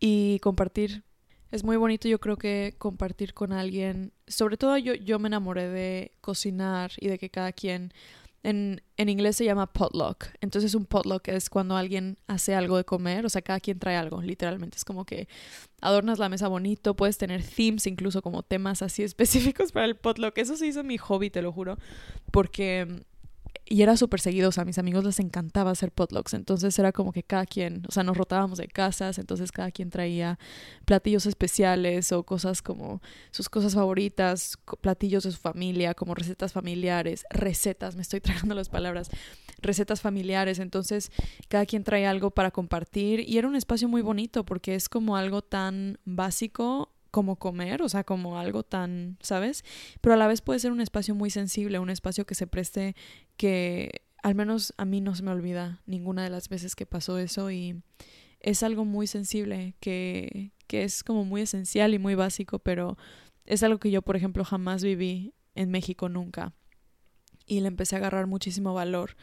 y 0.00 0.40
compartir 0.40 1.05
es 1.56 1.64
muy 1.64 1.76
bonito 1.76 2.06
yo 2.08 2.20
creo 2.20 2.36
que 2.36 2.74
compartir 2.78 3.34
con 3.34 3.52
alguien, 3.52 4.12
sobre 4.28 4.56
todo 4.56 4.76
yo, 4.76 4.94
yo 4.94 5.18
me 5.18 5.28
enamoré 5.28 5.68
de 5.68 6.12
cocinar 6.20 6.92
y 6.98 7.08
de 7.08 7.18
que 7.18 7.30
cada 7.30 7.52
quien, 7.52 7.92
en, 8.42 8.80
en 8.96 9.08
inglés 9.08 9.36
se 9.36 9.44
llama 9.44 9.66
potluck, 9.66 10.26
entonces 10.40 10.74
un 10.74 10.86
potluck 10.86 11.26
es 11.28 11.50
cuando 11.50 11.76
alguien 11.76 12.18
hace 12.28 12.54
algo 12.54 12.76
de 12.76 12.84
comer, 12.84 13.26
o 13.26 13.28
sea, 13.28 13.42
cada 13.42 13.58
quien 13.58 13.78
trae 13.78 13.96
algo, 13.96 14.22
literalmente, 14.22 14.76
es 14.76 14.84
como 14.84 15.04
que 15.04 15.26
adornas 15.80 16.18
la 16.18 16.28
mesa 16.28 16.46
bonito, 16.46 16.94
puedes 16.94 17.18
tener 17.18 17.42
themes, 17.42 17.86
incluso 17.86 18.22
como 18.22 18.42
temas 18.42 18.82
así 18.82 19.02
específicos 19.02 19.72
para 19.72 19.86
el 19.86 19.96
potluck, 19.96 20.38
eso 20.38 20.56
se 20.56 20.66
hizo 20.66 20.84
mi 20.84 20.98
hobby, 20.98 21.30
te 21.30 21.42
lo 21.42 21.50
juro, 21.50 21.78
porque 22.30 23.04
y 23.64 23.82
era 23.82 23.96
súper 23.96 24.20
seguido, 24.20 24.48
o 24.48 24.52
sea, 24.52 24.62
a 24.62 24.64
mis 24.64 24.78
amigos 24.78 25.04
les 25.04 25.20
encantaba 25.20 25.70
hacer 25.70 25.92
potlucks, 25.92 26.34
entonces 26.34 26.78
era 26.78 26.92
como 26.92 27.12
que 27.12 27.22
cada 27.22 27.46
quien, 27.46 27.82
o 27.88 27.92
sea, 27.92 28.02
nos 28.02 28.16
rotábamos 28.16 28.58
de 28.58 28.68
casas, 28.68 29.18
entonces 29.18 29.52
cada 29.52 29.70
quien 29.70 29.90
traía 29.90 30.38
platillos 30.84 31.26
especiales 31.26 32.12
o 32.12 32.22
cosas 32.24 32.62
como 32.62 33.00
sus 33.30 33.48
cosas 33.48 33.74
favoritas, 33.74 34.56
platillos 34.80 35.24
de 35.24 35.32
su 35.32 35.38
familia, 35.38 35.94
como 35.94 36.14
recetas 36.14 36.52
familiares, 36.52 37.24
recetas, 37.30 37.96
me 37.96 38.02
estoy 38.02 38.20
tragando 38.22 38.54
las 38.54 38.68
palabras, 38.68 39.10
recetas 39.60 40.00
familiares, 40.00 40.58
entonces 40.58 41.10
cada 41.48 41.66
quien 41.66 41.84
trae 41.84 42.06
algo 42.06 42.30
para 42.30 42.50
compartir 42.50 43.20
y 43.20 43.38
era 43.38 43.48
un 43.48 43.56
espacio 43.56 43.88
muy 43.88 44.02
bonito 44.02 44.44
porque 44.44 44.74
es 44.74 44.88
como 44.88 45.16
algo 45.16 45.42
tan 45.42 45.98
básico 46.04 46.95
como 47.16 47.36
comer, 47.36 47.80
o 47.80 47.88
sea, 47.88 48.04
como 48.04 48.38
algo 48.38 48.62
tan, 48.62 49.16
¿sabes? 49.22 49.64
Pero 50.02 50.12
a 50.12 50.18
la 50.18 50.26
vez 50.26 50.42
puede 50.42 50.58
ser 50.58 50.70
un 50.70 50.82
espacio 50.82 51.14
muy 51.14 51.30
sensible, 51.30 51.78
un 51.78 51.88
espacio 51.88 52.26
que 52.26 52.34
se 52.34 52.46
preste, 52.46 52.94
que 53.38 54.02
al 54.22 54.34
menos 54.34 54.74
a 54.76 54.84
mí 54.84 55.00
no 55.00 55.14
se 55.14 55.22
me 55.22 55.30
olvida 55.30 55.80
ninguna 55.86 56.24
de 56.24 56.28
las 56.28 56.50
veces 56.50 56.76
que 56.76 56.84
pasó 56.84 57.16
eso 57.16 57.50
y 57.50 57.80
es 58.40 58.62
algo 58.62 58.84
muy 58.84 59.06
sensible, 59.06 59.76
que, 59.80 60.52
que 60.66 60.84
es 60.84 61.02
como 61.02 61.24
muy 61.24 61.40
esencial 61.40 61.94
y 61.94 61.98
muy 61.98 62.16
básico, 62.16 62.58
pero 62.58 62.98
es 63.46 63.62
algo 63.62 63.78
que 63.78 63.90
yo, 63.90 64.02
por 64.02 64.16
ejemplo, 64.16 64.44
jamás 64.44 64.84
viví 64.84 65.32
en 65.54 65.70
México 65.70 66.10
nunca. 66.10 66.52
Y 67.46 67.60
le 67.60 67.68
empecé 67.68 67.96
a 67.96 67.98
agarrar 67.98 68.26
muchísimo 68.26 68.74
valor. 68.74 69.16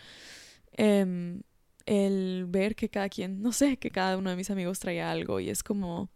Em, 0.72 1.44
el 1.86 2.46
ver 2.48 2.76
que 2.76 2.90
cada 2.90 3.08
quien, 3.10 3.44
no 3.44 3.52
sé, 3.52 3.78
que 3.78 3.92
cada 3.92 4.18
uno 4.18 4.32
de 4.32 4.36
mis 4.36 4.50
amigos 4.50 4.80
traía 4.80 5.12
algo 5.12 5.40
y 5.40 5.52
es 5.52 5.62
como 5.62 6.10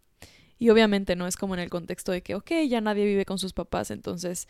y 0.59 0.69
obviamente 0.69 1.15
no 1.15 1.27
es 1.27 1.37
como 1.37 1.53
en 1.53 1.59
el 1.59 1.69
contexto 1.69 2.11
de 2.11 2.21
que, 2.21 2.35
ok, 2.35 2.51
ya 2.67 2.81
nadie 2.81 3.05
vive 3.05 3.25
con 3.25 3.39
sus 3.39 3.53
papás, 3.53 3.91
entonces 3.91 4.47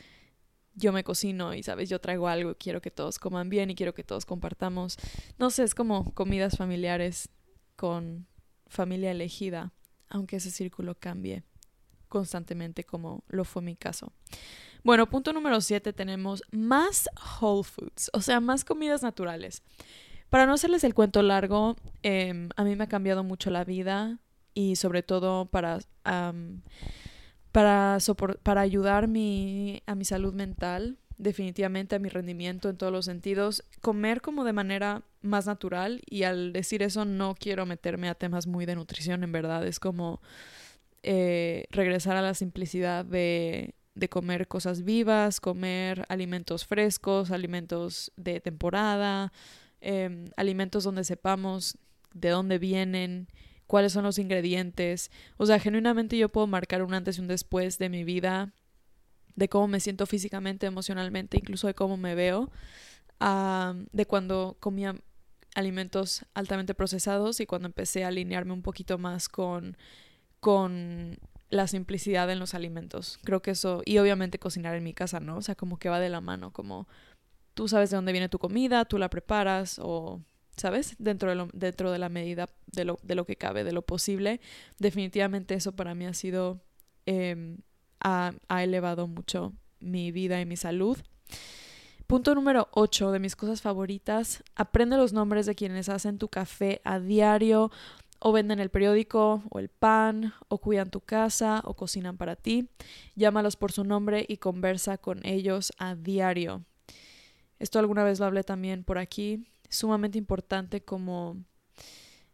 yo 0.77 0.93
me 0.93 1.03
cocino 1.03 1.53
y, 1.53 1.63
sabes, 1.63 1.89
yo 1.89 1.99
traigo 1.99 2.27
algo 2.27 2.55
quiero 2.55 2.81
que 2.81 2.91
todos 2.91 3.17
coman 3.17 3.49
bien 3.49 3.71
y 3.71 3.75
quiero 3.75 3.93
que 3.93 4.03
todos 4.03 4.25
compartamos. 4.25 4.97
No 5.39 5.49
sé, 5.49 5.63
es 5.63 5.73
como 5.73 6.13
comidas 6.13 6.55
familiares 6.55 7.29
con 7.75 8.27
familia 8.67 9.11
elegida, 9.11 9.73
aunque 10.07 10.35
ese 10.37 10.51
círculo 10.51 10.95
cambie 10.95 11.43
constantemente 12.07 12.83
como 12.83 13.23
lo 13.27 13.43
fue 13.43 13.61
mi 13.61 13.75
caso. 13.75 14.13
Bueno, 14.83 15.09
punto 15.09 15.33
número 15.33 15.59
7 15.59 15.91
tenemos 15.93 16.43
más 16.51 17.09
whole 17.41 17.63
foods, 17.63 18.09
o 18.13 18.21
sea, 18.21 18.39
más 18.39 18.63
comidas 18.63 19.01
naturales. 19.01 19.63
Para 20.29 20.45
no 20.45 20.53
hacerles 20.53 20.83
el 20.83 20.93
cuento 20.93 21.21
largo, 21.23 21.75
eh, 22.03 22.49
a 22.55 22.63
mí 22.63 22.75
me 22.75 22.83
ha 22.83 22.87
cambiado 22.87 23.23
mucho 23.23 23.49
la 23.49 23.63
vida 23.63 24.19
y 24.57 24.75
sobre 24.75 25.03
todo 25.03 25.45
para, 25.45 25.77
para, 27.51 27.99
ayudar 28.59 29.07
mi, 29.07 29.83
a 29.85 29.93
mi 29.93 30.03
salud 30.03 30.33
mental, 30.33 30.97
definitivamente 31.19 31.95
a 31.95 31.99
mi 31.99 32.09
rendimiento 32.09 32.67
en 32.67 32.75
todos 32.75 32.91
los 32.91 33.05
sentidos, 33.05 33.63
comer 33.81 34.19
como 34.21 34.43
de 34.43 34.53
manera 34.53 35.03
más 35.21 35.45
natural 35.45 36.01
y 36.09 36.23
al 36.23 36.53
decir 36.53 36.81
eso 36.81 37.05
no 37.05 37.35
quiero 37.35 37.67
meterme 37.67 38.09
a 38.09 38.15
temas 38.15 38.47
muy 38.47 38.65
de 38.65 38.73
nutrición, 38.73 39.23
en 39.23 39.31
verdad, 39.31 39.63
es 39.67 39.79
como 39.79 40.23
eh, 41.03 41.65
regresar 41.69 42.17
a 42.17 42.23
la 42.23 42.33
simplicidad 42.33 43.05
de, 43.05 43.75
de 43.93 44.09
comer 44.09 44.47
cosas 44.47 44.81
vivas, 44.81 45.39
comer 45.39 46.03
alimentos 46.09 46.65
frescos, 46.65 47.29
alimentos 47.29 48.11
de 48.17 48.39
temporada, 48.39 49.31
em, 49.81 50.25
alimentos 50.35 50.83
donde 50.83 51.03
sepamos 51.03 51.77
de 52.15 52.29
dónde 52.29 52.57
vienen 52.57 53.27
cuáles 53.67 53.93
son 53.93 54.03
los 54.03 54.17
ingredientes. 54.17 55.11
O 55.37 55.45
sea, 55.45 55.59
genuinamente 55.59 56.17
yo 56.17 56.29
puedo 56.29 56.47
marcar 56.47 56.81
un 56.81 56.93
antes 56.93 57.17
y 57.17 57.21
un 57.21 57.27
después 57.27 57.77
de 57.77 57.89
mi 57.89 58.03
vida, 58.03 58.53
de 59.35 59.49
cómo 59.49 59.67
me 59.67 59.79
siento 59.79 60.05
físicamente, 60.05 60.65
emocionalmente, 60.65 61.37
incluso 61.37 61.67
de 61.67 61.75
cómo 61.75 61.97
me 61.97 62.15
veo, 62.15 62.49
de 63.19 64.05
cuando 64.05 64.57
comía 64.59 64.95
alimentos 65.55 66.25
altamente 66.33 66.73
procesados 66.73 67.39
y 67.39 67.45
cuando 67.45 67.67
empecé 67.67 68.03
a 68.03 68.09
alinearme 68.09 68.53
un 68.53 68.61
poquito 68.61 68.97
más 68.97 69.27
con, 69.27 69.75
con 70.39 71.19
la 71.49 71.67
simplicidad 71.67 72.29
en 72.31 72.39
los 72.39 72.53
alimentos. 72.53 73.19
Creo 73.23 73.41
que 73.41 73.51
eso, 73.51 73.81
y 73.85 73.97
obviamente 73.97 74.39
cocinar 74.39 74.75
en 74.75 74.83
mi 74.83 74.93
casa, 74.93 75.19
¿no? 75.19 75.37
O 75.37 75.41
sea, 75.41 75.55
como 75.55 75.77
que 75.77 75.89
va 75.89 75.99
de 75.99 76.09
la 76.09 76.21
mano, 76.21 76.51
como 76.51 76.87
tú 77.53 77.67
sabes 77.67 77.89
de 77.89 77.95
dónde 77.95 78.11
viene 78.11 78.29
tu 78.29 78.37
comida, 78.37 78.85
tú 78.85 78.99
la 78.99 79.09
preparas 79.09 79.79
o, 79.81 80.21
¿sabes? 80.57 80.95
Dentro 80.99 81.29
de, 81.29 81.35
lo, 81.35 81.49
dentro 81.53 81.91
de 81.91 81.99
la 81.99 82.09
medida 82.09 82.49
de 82.67 82.85
lo, 82.85 82.99
de 83.03 83.15
lo 83.15 83.25
que 83.25 83.35
cabe, 83.35 83.63
de 83.63 83.71
lo 83.71 83.83
posible. 83.83 84.41
Definitivamente 84.79 85.53
eso 85.55 85.71
para 85.75 85.95
mí 85.95 86.05
ha 86.05 86.13
sido, 86.13 86.59
em, 87.05 87.59
ha, 87.99 88.33
ha 88.49 88.63
elevado 88.63 89.07
mucho 89.07 89.53
mi 89.79 90.11
vida 90.11 90.41
y 90.41 90.45
mi 90.45 90.57
salud. 90.57 90.97
Punto 92.07 92.35
número 92.35 92.69
8 92.71 93.11
de 93.11 93.19
mis 93.19 93.35
cosas 93.35 93.61
favoritas. 93.61 94.43
Aprende 94.55 94.97
los 94.97 95.13
nombres 95.13 95.45
de 95.45 95.55
quienes 95.55 95.89
hacen 95.89 96.17
tu 96.17 96.29
café 96.29 96.81
a 96.83 96.99
diario 96.99 97.69
o 98.19 98.31
venden 98.31 98.59
el 98.59 98.69
periódico 98.69 99.43
o 99.49 99.59
el 99.59 99.69
pan 99.69 100.33
o 100.47 100.57
cuidan 100.57 100.89
tu 100.89 101.01
casa 101.01 101.61
o 101.65 101.75
cocinan 101.75 102.17
para 102.17 102.35
ti. 102.35 102.69
Llámalos 103.15 103.55
por 103.57 103.71
su 103.71 103.83
nombre 103.83 104.25
y 104.27 104.37
conversa 104.37 104.97
con 104.97 105.25
ellos 105.25 105.73
a 105.77 105.95
diario. 105.95 106.63
Esto 107.59 107.79
alguna 107.79 108.03
vez 108.03 108.19
lo 108.19 108.25
hablé 108.25 108.43
también 108.43 108.83
por 108.83 108.97
aquí. 108.97 109.45
Sumamente 109.69 110.17
importante 110.17 110.81
como 110.81 111.37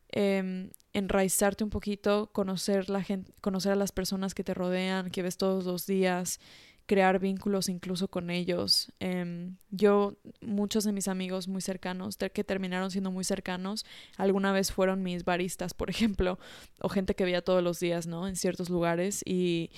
eh, 0.09 0.69
enraizarte 0.93 1.63
un 1.63 1.69
poquito, 1.69 2.29
conocer, 2.31 2.89
la 2.89 3.03
gente, 3.03 3.33
conocer 3.41 3.71
a 3.71 3.75
las 3.75 3.91
personas 3.91 4.33
que 4.33 4.43
te 4.43 4.53
rodean, 4.53 5.09
que 5.09 5.23
ves 5.23 5.37
todos 5.37 5.65
los 5.65 5.87
días, 5.87 6.39
crear 6.85 7.19
vínculos 7.19 7.67
incluso 7.69 8.07
con 8.07 8.29
ellos. 8.29 8.91
Em, 8.99 9.57
yo, 9.71 10.17
muchos 10.41 10.83
de 10.83 10.91
mis 10.91 11.07
amigos 11.07 11.47
muy 11.47 11.61
cercanos, 11.61 12.17
que 12.17 12.43
terminaron 12.43 12.91
siendo 12.91 13.09
muy 13.11 13.23
cercanos, 13.23 13.85
alguna 14.17 14.51
vez 14.51 14.71
fueron 14.71 15.01
mis 15.01 15.25
baristas, 15.25 15.73
por 15.73 15.89
ejemplo, 15.89 16.37
o 16.79 16.89
gente 16.89 17.15
que 17.15 17.25
veía 17.25 17.41
todos 17.41 17.63
los 17.63 17.79
días, 17.79 18.07
¿no? 18.07 18.27
En 18.27 18.35
ciertos 18.35 18.69
lugares 18.69 19.23
y... 19.25 19.71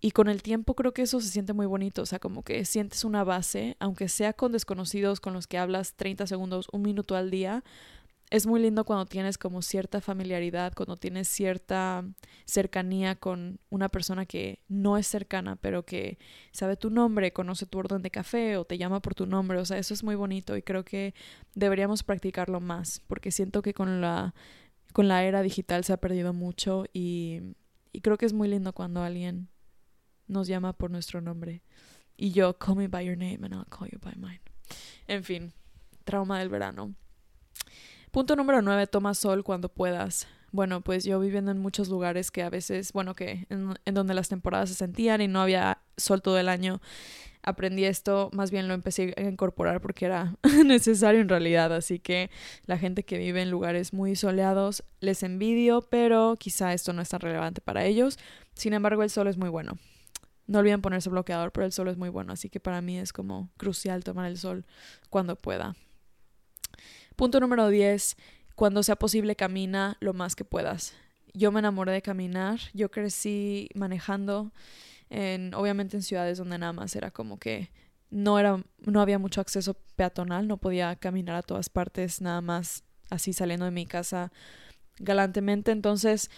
Y 0.00 0.10
con 0.10 0.28
el 0.28 0.42
tiempo 0.42 0.74
creo 0.74 0.92
que 0.92 1.02
eso 1.02 1.20
se 1.20 1.28
siente 1.28 1.52
muy 1.52 1.66
bonito, 1.66 2.02
o 2.02 2.06
sea, 2.06 2.18
como 2.18 2.42
que 2.42 2.64
sientes 2.64 3.04
una 3.04 3.24
base, 3.24 3.76
aunque 3.80 4.08
sea 4.08 4.34
con 4.34 4.52
desconocidos 4.52 5.20
con 5.20 5.32
los 5.32 5.46
que 5.46 5.58
hablas 5.58 5.94
30 5.94 6.26
segundos, 6.26 6.68
un 6.72 6.82
minuto 6.82 7.16
al 7.16 7.30
día, 7.30 7.64
es 8.30 8.46
muy 8.46 8.60
lindo 8.60 8.84
cuando 8.84 9.06
tienes 9.06 9.38
como 9.38 9.62
cierta 9.62 10.00
familiaridad, 10.00 10.72
cuando 10.74 10.96
tienes 10.96 11.28
cierta 11.28 12.04
cercanía 12.44 13.14
con 13.14 13.60
una 13.70 13.88
persona 13.88 14.26
que 14.26 14.60
no 14.68 14.98
es 14.98 15.06
cercana, 15.06 15.56
pero 15.56 15.84
que 15.84 16.18
sabe 16.50 16.76
tu 16.76 16.90
nombre, 16.90 17.32
conoce 17.32 17.66
tu 17.66 17.78
orden 17.78 18.02
de 18.02 18.10
café 18.10 18.56
o 18.56 18.64
te 18.64 18.78
llama 18.78 19.00
por 19.00 19.14
tu 19.14 19.26
nombre. 19.26 19.58
O 19.58 19.64
sea, 19.64 19.78
eso 19.78 19.94
es 19.94 20.02
muy 20.02 20.16
bonito 20.16 20.56
y 20.56 20.62
creo 20.62 20.84
que 20.84 21.14
deberíamos 21.54 22.02
practicarlo 22.02 22.60
más, 22.60 23.00
porque 23.06 23.30
siento 23.30 23.62
que 23.62 23.74
con 23.74 24.00
la, 24.00 24.34
con 24.92 25.08
la 25.08 25.24
era 25.24 25.42
digital 25.42 25.84
se 25.84 25.92
ha 25.92 25.98
perdido 25.98 26.32
mucho 26.32 26.86
y, 26.92 27.40
y 27.92 28.00
creo 28.00 28.18
que 28.18 28.26
es 28.26 28.32
muy 28.32 28.48
lindo 28.48 28.72
cuando 28.72 29.02
alguien 29.02 29.48
nos 30.28 30.48
llama 30.48 30.72
por 30.72 30.90
nuestro 30.90 31.20
nombre. 31.20 31.62
Y 32.16 32.32
yo, 32.32 32.58
call 32.58 32.76
me 32.76 32.88
by 32.88 33.04
your 33.04 33.16
name 33.16 33.44
and 33.44 33.54
I'll 33.54 33.66
call 33.66 33.88
you 33.88 33.98
by 33.98 34.14
mine. 34.16 34.40
En 35.06 35.22
fin, 35.24 35.52
trauma 36.04 36.38
del 36.38 36.48
verano. 36.48 36.94
Punto 38.10 38.34
número 38.34 38.62
9, 38.62 38.86
toma 38.86 39.14
sol 39.14 39.44
cuando 39.44 39.68
puedas. 39.68 40.26
Bueno, 40.52 40.80
pues 40.80 41.04
yo 41.04 41.20
viviendo 41.20 41.50
en 41.50 41.58
muchos 41.58 41.88
lugares 41.88 42.30
que 42.30 42.42
a 42.42 42.48
veces, 42.48 42.92
bueno, 42.94 43.14
que 43.14 43.46
en, 43.50 43.94
donde 43.94 44.14
las 44.14 44.28
temporadas 44.28 44.70
se 44.70 44.74
sentían 44.74 45.20
y 45.20 45.28
no 45.28 45.42
había 45.42 45.82
sol 45.98 46.22
todo 46.22 46.38
el 46.38 46.48
año, 46.48 46.80
aprendí 47.42 47.84
esto, 47.84 48.30
más 48.32 48.50
bien 48.50 48.68
lo 48.68 48.72
empecé 48.72 49.12
a 49.18 49.20
incorporar 49.22 49.82
porque 49.82 50.06
era 50.06 50.34
necesario 50.64 51.20
en 51.20 51.28
realidad, 51.28 51.74
así 51.74 51.98
que 51.98 52.30
la 52.64 52.78
gente 52.78 53.02
que 53.02 53.18
vive 53.18 53.42
en 53.42 53.50
lugares 53.50 53.92
muy 53.92 54.16
soleados 54.16 54.82
les 55.00 55.22
envidio, 55.22 55.82
pero 55.82 56.36
quizá 56.38 56.72
esto 56.72 56.94
no 56.94 57.02
es 57.02 57.10
tan 57.10 57.20
relevante 57.20 57.60
para 57.60 57.84
ellos. 57.84 58.18
Sin 58.54 58.72
embargo, 58.72 59.02
el 59.02 59.10
sol 59.10 59.26
es 59.26 59.36
muy 59.36 59.50
bueno. 59.50 59.76
No 60.46 60.60
olviden 60.60 60.80
ponerse 60.80 61.10
bloqueador, 61.10 61.52
pero 61.52 61.66
el 61.66 61.72
sol 61.72 61.88
es 61.88 61.96
muy 61.96 62.08
bueno, 62.08 62.32
así 62.32 62.48
que 62.48 62.60
para 62.60 62.80
mí 62.80 62.98
es 62.98 63.12
como 63.12 63.50
crucial 63.56 64.04
tomar 64.04 64.26
el 64.30 64.38
sol 64.38 64.64
cuando 65.10 65.36
pueda. 65.36 65.74
Punto 67.16 67.40
número 67.40 67.68
10. 67.68 68.16
Cuando 68.54 68.82
sea 68.82 68.96
posible, 68.96 69.36
camina 69.36 69.96
lo 70.00 70.12
más 70.12 70.36
que 70.36 70.44
puedas. 70.44 70.94
Yo 71.34 71.50
me 71.52 71.58
enamoré 71.58 71.92
de 71.92 72.02
caminar. 72.02 72.60
Yo 72.72 72.90
crecí 72.90 73.68
manejando, 73.74 74.52
en, 75.10 75.54
obviamente 75.54 75.96
en 75.96 76.02
ciudades 76.02 76.38
donde 76.38 76.58
nada 76.58 76.72
más 76.72 76.94
era 76.96 77.10
como 77.10 77.38
que 77.38 77.70
no, 78.10 78.38
era, 78.38 78.62
no 78.80 79.00
había 79.00 79.18
mucho 79.18 79.40
acceso 79.40 79.74
peatonal, 79.96 80.46
no 80.46 80.58
podía 80.58 80.96
caminar 80.96 81.36
a 81.36 81.42
todas 81.42 81.68
partes, 81.68 82.20
nada 82.20 82.40
más 82.40 82.84
así 83.10 83.32
saliendo 83.32 83.64
de 83.64 83.72
mi 83.72 83.86
casa 83.86 84.32
galantemente. 84.98 85.72
Entonces, 85.72 86.30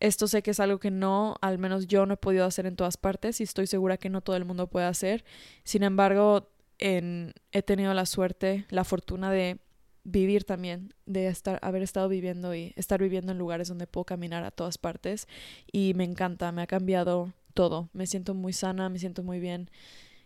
esto 0.00 0.26
sé 0.26 0.42
que 0.42 0.50
es 0.50 0.60
algo 0.60 0.80
que 0.80 0.90
no, 0.90 1.36
al 1.42 1.58
menos 1.58 1.86
yo 1.86 2.06
no 2.06 2.14
he 2.14 2.16
podido 2.16 2.46
hacer 2.46 2.66
en 2.66 2.74
todas 2.74 2.96
partes 2.96 3.40
y 3.40 3.44
estoy 3.44 3.66
segura 3.66 3.98
que 3.98 4.08
no 4.08 4.22
todo 4.22 4.36
el 4.36 4.46
mundo 4.46 4.66
puede 4.66 4.86
hacer. 4.86 5.24
Sin 5.62 5.82
embargo, 5.82 6.48
en, 6.78 7.34
he 7.52 7.62
tenido 7.62 7.92
la 7.92 8.06
suerte, 8.06 8.66
la 8.70 8.84
fortuna 8.84 9.30
de 9.30 9.58
vivir 10.04 10.44
también, 10.44 10.94
de 11.04 11.28
estar, 11.28 11.58
haber 11.62 11.82
estado 11.82 12.08
viviendo 12.08 12.54
y 12.54 12.72
estar 12.76 13.00
viviendo 13.00 13.32
en 13.32 13.38
lugares 13.38 13.68
donde 13.68 13.86
puedo 13.86 14.04
caminar 14.04 14.42
a 14.44 14.50
todas 14.50 14.78
partes 14.78 15.28
y 15.70 15.92
me 15.94 16.04
encanta, 16.04 16.50
me 16.50 16.62
ha 16.62 16.66
cambiado 16.66 17.34
todo, 17.52 17.90
me 17.92 18.06
siento 18.06 18.32
muy 18.34 18.54
sana, 18.54 18.88
me 18.88 18.98
siento 18.98 19.22
muy 19.22 19.38
bien. 19.38 19.70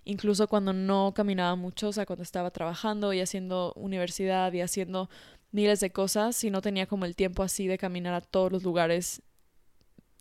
Incluso 0.04 0.46
cuando 0.48 0.72
no 0.72 1.12
caminaba 1.14 1.56
mucho, 1.56 1.88
o 1.88 1.92
sea, 1.92 2.06
cuando 2.06 2.22
estaba 2.22 2.50
trabajando 2.50 3.12
y 3.12 3.20
haciendo 3.20 3.72
universidad 3.74 4.52
y 4.52 4.60
haciendo 4.60 5.08
miles 5.50 5.80
de 5.80 5.90
cosas, 5.90 6.44
y 6.44 6.50
no 6.50 6.60
tenía 6.60 6.87
como 6.87 7.06
el 7.06 7.16
tiempo 7.16 7.42
así 7.42 7.66
de 7.66 7.78
caminar 7.78 8.14
a 8.14 8.20
todos 8.20 8.52
los 8.52 8.62
lugares 8.62 9.22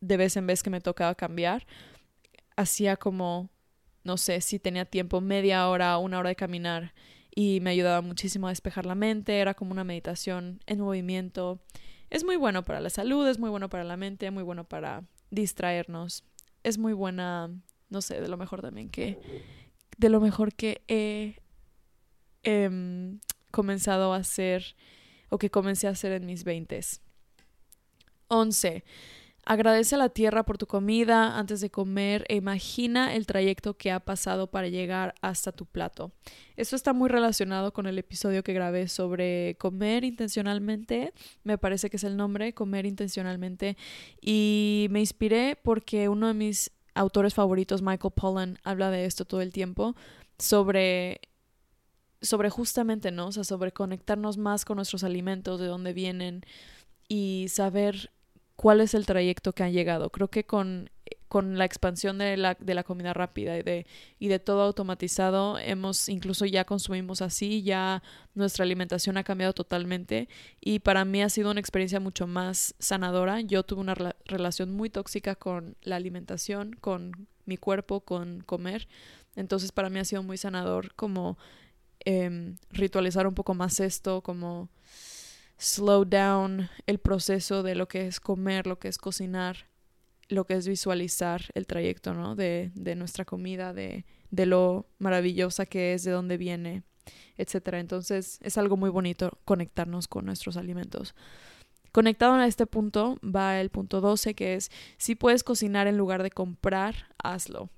de 0.04 0.18
vez 0.18 0.36
en 0.36 0.46
vez 0.46 0.62
que 0.64 0.70
me 0.70 0.82
tocaba 0.82 1.16
cambiar, 1.16 1.66
hacía 2.56 2.98
como, 2.98 3.50
no 4.04 4.18
sé, 4.18 4.42
si 4.42 4.60
tenía 4.60 4.86
tiempo, 4.86 5.22
media 5.22 5.68
hora, 5.70 5.98
una 5.98 6.20
hora 6.20 6.30
de 6.30 6.36
caminar 6.36 6.94
y 7.34 7.60
me 7.62 7.72
ayudaba 7.72 8.02
muchísimo 8.02 8.48
a 8.48 8.52
despejar 8.52 8.86
la 8.86 8.96
mente, 8.96 9.40
era 9.40 9.54
como 9.54 9.72
una 9.72 9.84
meditación 9.84 10.60
en 10.68 10.82
movimiento. 10.82 11.64
Es 12.10 12.24
muy 12.24 12.36
bueno 12.36 12.64
para 12.64 12.82
la 12.82 12.90
salud, 12.90 13.28
es 13.28 13.40
muy 13.40 13.50
bueno 13.50 13.70
para 13.70 13.84
la 13.84 13.98
mente, 13.98 14.30
muy 14.30 14.44
bueno 14.44 14.66
para 14.66 15.04
distraernos. 15.32 16.26
Es 16.64 16.78
muy 16.78 16.94
buena, 16.94 17.50
no 17.90 18.02
sé, 18.02 18.22
de 18.22 18.28
lo 18.28 18.38
mejor 18.38 18.62
también 18.62 18.90
que 18.90 19.18
de 19.98 20.10
lo 20.10 20.20
mejor 20.20 20.54
que 20.54 20.82
he 20.88 21.40
em, 22.44 23.20
comenzado 23.52 24.14
a 24.14 24.18
hacer 24.18 24.76
o 25.30 25.38
que 25.38 25.50
comencé 25.50 25.88
a 25.88 25.92
hacer 25.92 26.12
en 26.12 26.26
mis 26.26 26.44
veintes. 26.44 27.02
11. 28.28 28.84
Agradece 29.46 29.96
a 29.96 29.98
la 29.98 30.08
tierra 30.08 30.44
por 30.44 30.58
tu 30.58 30.68
comida 30.68 31.38
antes 31.38 31.60
de 31.60 31.70
comer 31.70 32.24
e 32.30 32.36
imagina 32.38 33.14
el 33.14 33.26
trayecto 33.26 33.76
que 33.76 33.92
ha 33.92 34.00
pasado 34.00 34.48
para 34.48 34.70
llegar 34.70 35.16
hasta 35.22 35.52
tu 35.52 35.66
plato. 35.66 36.14
Esto 36.56 36.78
está 36.78 36.94
muy 36.94 37.10
relacionado 37.10 37.74
con 37.74 37.86
el 37.86 38.00
episodio 38.00 38.42
que 38.42 38.54
grabé 38.54 38.88
sobre 38.88 39.58
comer 39.60 40.06
intencionalmente, 40.06 41.14
me 41.44 41.58
parece 41.58 41.90
que 41.90 41.98
es 41.98 42.06
el 42.06 42.16
nombre, 42.16 42.54
comer 42.54 42.86
intencionalmente, 42.86 43.76
y 44.22 44.88
me 44.92 45.02
inspiré 45.02 45.58
porque 45.62 46.08
uno 46.08 46.28
de 46.28 46.36
mis 46.36 46.72
autores 46.96 47.34
favoritos, 47.34 47.82
Michael 47.82 48.14
Pollan, 48.16 48.60
habla 48.64 48.92
de 48.92 49.04
esto 49.04 49.26
todo 49.26 49.42
el 49.42 49.52
tiempo, 49.52 49.96
sobre 50.40 51.20
sobre 52.22 52.50
justamente, 52.50 53.12
¿no? 53.12 53.28
O 53.28 53.32
sea, 53.34 53.44
sobre 53.44 53.74
conectarnos 53.74 54.38
más 54.38 54.64
con 54.64 54.78
nuestros 54.78 55.04
alimentos, 55.04 55.60
de 55.60 55.68
dónde 55.68 55.92
vienen 55.92 56.46
y 57.10 57.48
saber 57.50 58.13
cuál 58.56 58.82
es 58.82 58.94
el 58.94 59.06
trayecto 59.06 59.54
que 59.54 59.64
han 59.64 59.74
llegado. 59.74 60.10
Creo 60.10 60.30
que 60.30 60.46
con, 60.46 60.90
con 61.28 61.58
la 61.58 61.66
expansión 61.66 62.18
de 62.20 62.38
la, 62.38 62.56
de 62.60 62.76
la 62.76 62.84
comida 62.84 63.14
rápida 63.14 63.58
y 63.58 63.64
de, 63.64 63.88
y 64.20 64.28
de 64.28 64.40
todo 64.40 64.62
automatizado, 64.62 65.58
hemos 65.58 66.10
incluso 66.10 66.46
ya 66.46 66.64
consumimos 66.66 67.22
así, 67.22 67.64
ya 67.64 68.04
nuestra 68.36 68.64
alimentación 68.64 69.18
ha 69.18 69.24
cambiado 69.24 69.54
totalmente 69.54 70.30
y 70.62 70.80
para 70.80 71.06
mí 71.06 71.22
ha 71.22 71.30
sido 71.30 71.52
una 71.52 71.60
experiencia 71.60 72.00
mucho 72.00 72.28
más 72.28 72.76
sanadora. 72.80 73.42
Yo 73.42 73.64
tuve 73.64 73.82
una 73.82 73.96
relación 74.26 74.72
muy 74.72 74.90
tóxica 74.90 75.36
con 75.36 75.76
la 75.82 75.96
alimentación, 75.96 76.74
con 76.74 77.28
mi 77.46 77.58
cuerpo, 77.58 78.02
con 78.02 78.42
comer. 78.42 78.88
Entonces 79.36 79.72
para 79.72 79.90
mí 79.90 80.00
ha 80.00 80.06
sido 80.06 80.22
muy 80.22 80.38
sanador 80.38 80.94
como 80.94 81.38
eh, 82.06 82.54
ritualizar 82.70 83.26
un 83.26 83.34
poco 83.34 83.56
más 83.56 83.80
esto, 83.80 84.22
como 84.22 84.70
slow 85.58 86.06
down 86.06 86.70
el 86.88 87.00
proceso 87.00 87.64
de 87.64 87.76
lo 87.76 87.88
que 87.88 88.08
es 88.08 88.20
comer, 88.20 88.68
lo 88.68 88.80
que 88.80 88.88
es 88.88 88.98
cocinar, 88.98 89.68
lo 90.30 90.46
que 90.46 90.56
es 90.56 90.68
visualizar 90.68 91.44
el 91.54 91.68
trayecto, 91.68 92.14
¿no? 92.14 92.36
De, 92.36 92.72
de 92.76 92.96
nuestra 92.96 93.26
comida, 93.26 93.74
de, 93.74 94.06
de 94.32 94.46
lo 94.46 94.88
maravillosa 94.98 95.66
que 95.66 95.94
es, 95.94 96.04
de 96.04 96.12
dónde 96.12 96.38
viene, 96.38 96.84
etcétera. 97.38 97.80
Entonces 97.80 98.40
es 98.42 98.58
algo 98.58 98.78
muy 98.78 98.90
bonito 98.90 99.40
conectarnos 99.46 100.08
con 100.08 100.26
nuestros 100.26 100.58
alimentos. 100.58 101.16
Conectado 101.92 102.34
a 102.34 102.48
este 102.48 102.66
punto 102.66 103.20
va 103.24 103.62
el 103.62 103.70
punto 103.70 104.02
12 104.02 104.34
que 104.34 104.56
es 104.56 104.72
si 104.98 105.14
puedes 105.14 105.44
cocinar 105.44 105.86
en 105.86 105.98
lugar 105.98 106.24
de 106.24 106.32
comprar, 106.32 107.08
hazlo. 107.24 107.70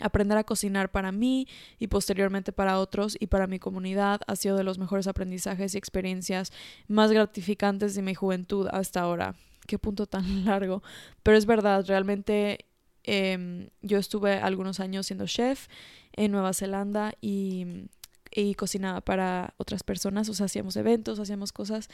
Aprender 0.00 0.38
a 0.38 0.44
cocinar 0.44 0.90
para 0.90 1.12
mí 1.12 1.46
y 1.78 1.88
posteriormente 1.88 2.52
para 2.52 2.78
otros 2.78 3.16
y 3.20 3.26
para 3.26 3.46
mi 3.46 3.58
comunidad 3.58 4.20
ha 4.26 4.36
sido 4.36 4.56
de 4.56 4.64
los 4.64 4.78
mejores 4.78 5.06
aprendizajes 5.06 5.74
y 5.74 5.78
experiencias 5.78 6.52
más 6.88 7.12
gratificantes 7.12 7.94
de 7.94 8.02
mi 8.02 8.14
juventud 8.14 8.68
hasta 8.72 9.00
ahora. 9.00 9.34
Qué 9.66 9.78
punto 9.78 10.06
tan 10.06 10.44
largo. 10.44 10.82
Pero 11.22 11.36
es 11.36 11.46
verdad, 11.46 11.84
realmente 11.86 12.66
Em, 13.04 13.68
yo 13.80 13.98
estuve 13.98 14.34
algunos 14.34 14.80
años 14.80 15.06
siendo 15.06 15.26
chef 15.26 15.66
en 16.12 16.30
Nueva 16.30 16.52
Zelanda 16.54 17.14
y, 17.20 17.88
y, 18.30 18.54
cocinaba 18.54 19.00
para 19.00 19.54
otras 19.56 19.82
personas, 19.82 20.28
o 20.28 20.34
sea, 20.34 20.46
hacíamos 20.46 20.76
eventos, 20.76 21.18
hacíamos 21.18 21.52
cosas. 21.52 21.88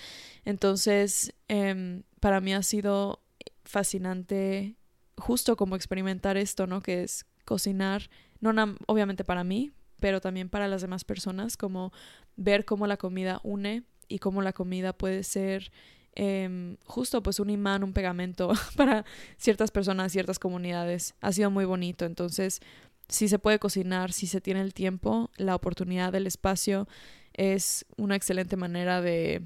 Entonces, 0.45 1.35
em, 1.49 2.03
para 2.21 2.41
mí 2.41 2.53
ha 2.53 2.63
sido 2.63 3.23
fascinante 3.65 4.77
justo 5.17 5.57
como 5.57 5.77
experimentar 5.77 6.37
esto, 6.37 6.67
¿no? 6.67 6.83
Que 6.83 7.03
es 7.05 7.27
cocinar, 7.49 8.11
no 8.41 8.53
obviamente 8.87 9.25
para 9.25 9.43
mí, 9.43 9.73
pero 9.99 10.21
también 10.21 10.49
para 10.49 10.69
las 10.69 10.83
demás 10.83 11.05
personas, 11.05 11.57
como 11.57 11.93
ver 12.37 12.65
cómo 12.65 12.87
la 12.87 12.97
comida 12.97 13.41
une 13.43 13.83
y 14.07 14.21
cómo 14.21 14.43
la 14.43 14.53
comida 14.53 14.93
puede 14.93 15.25
ser 15.25 15.73
Em, 16.21 16.77
justo 16.85 17.23
pues 17.23 17.39
un 17.39 17.49
imán, 17.49 17.85
un 17.85 17.93
pegamento 17.93 18.51
para 18.77 19.05
ciertas 19.37 19.71
personas, 19.71 20.11
ciertas 20.11 20.41
comunidades. 20.41 21.15
Ha 21.21 21.33
sido 21.33 21.49
muy 21.49 21.65
bonito. 21.65 22.05
Entonces, 22.07 22.59
si 23.09 23.29
se 23.29 23.39
puede 23.39 23.61
cocinar, 23.61 24.13
si 24.13 24.27
se 24.27 24.41
tiene 24.41 24.61
el 24.63 24.75
tiempo, 24.75 25.31
la 25.37 25.55
oportunidad 25.55 26.13
del 26.13 26.27
espacio 26.27 26.89
es 27.35 27.87
una 27.97 28.17
excelente 28.17 28.57
manera 28.57 29.01
de, 29.01 29.43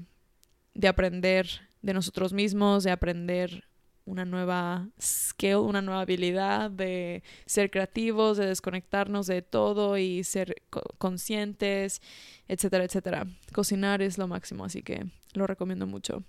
de 0.73 0.87
aprender 0.87 1.47
de 1.83 1.93
nosotros 1.93 2.33
mismos, 2.33 2.83
de 2.83 2.89
aprender 2.89 3.65
una 4.05 4.25
nueva 4.25 4.89
skill, 4.99 5.57
una 5.57 5.81
nueva 5.81 6.01
habilidad 6.01 6.69
de 6.69 7.23
ser 7.45 7.71
creativos, 7.71 8.37
de 8.37 8.47
desconectarnos 8.47 9.27
de 9.27 9.41
todo 9.41 9.97
y 9.97 10.23
ser 10.23 10.55
conscientes, 10.97 12.01
etcétera, 12.47 12.83
etcétera. 12.83 13.27
Cocinar 13.53 14.01
es 14.01 14.17
lo 14.17 14.27
máximo, 14.27 14.65
así 14.65 14.81
que 14.83 15.05
lo 15.33 15.47
recomiendo 15.47 15.87
mucho. 15.87 16.23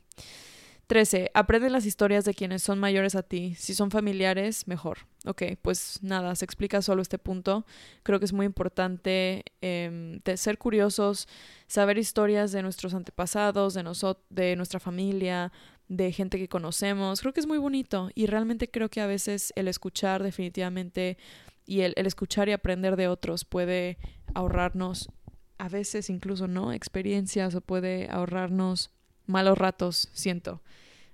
13. 0.86 1.30
Aprende 1.34 1.70
las 1.70 1.86
historias 1.86 2.24
de 2.24 2.34
quienes 2.34 2.62
son 2.62 2.78
mayores 2.78 3.14
a 3.14 3.22
ti. 3.22 3.54
Si 3.56 3.74
son 3.74 3.90
familiares, 3.90 4.68
mejor. 4.68 4.98
Ok, 5.24 5.42
pues 5.62 5.98
nada, 6.02 6.34
se 6.34 6.44
explica 6.44 6.82
solo 6.82 7.00
este 7.00 7.18
punto. 7.18 7.64
Creo 8.02 8.18
que 8.18 8.26
es 8.26 8.32
muy 8.32 8.44
importante 8.44 9.44
eh, 9.62 10.20
ser 10.36 10.58
curiosos, 10.58 11.26
saber 11.66 11.96
historias 11.96 12.52
de 12.52 12.62
nuestros 12.62 12.92
antepasados, 12.92 13.74
de, 13.74 13.84
de 14.28 14.56
nuestra 14.56 14.78
familia, 14.78 15.52
de 15.88 16.12
gente 16.12 16.38
que 16.38 16.48
conocemos. 16.48 17.20
Creo 17.20 17.32
que 17.32 17.40
es 17.40 17.46
muy 17.46 17.58
bonito 17.58 18.10
y 18.14 18.26
realmente 18.26 18.70
creo 18.70 18.88
que 18.88 19.00
a 19.00 19.06
veces 19.06 19.52
el 19.56 19.68
escuchar 19.68 20.22
definitivamente 20.22 21.18
y 21.66 21.80
el, 21.80 21.94
escuchar 21.96 22.48
y 22.48 22.52
aprender 22.52 22.96
de 22.96 23.08
otros 23.08 23.44
puede 23.44 23.98
ahorrarnos, 24.34 25.10
a 25.58 25.68
veces 25.68 26.10
incluso 26.10 26.46
no, 26.48 26.72
experiencias 26.72 27.54
o 27.54 27.60
puede 27.60 28.08
ahorrarnos 28.10 28.90
malos 29.26 29.56
ratos, 29.56 30.08
siento. 30.12 30.62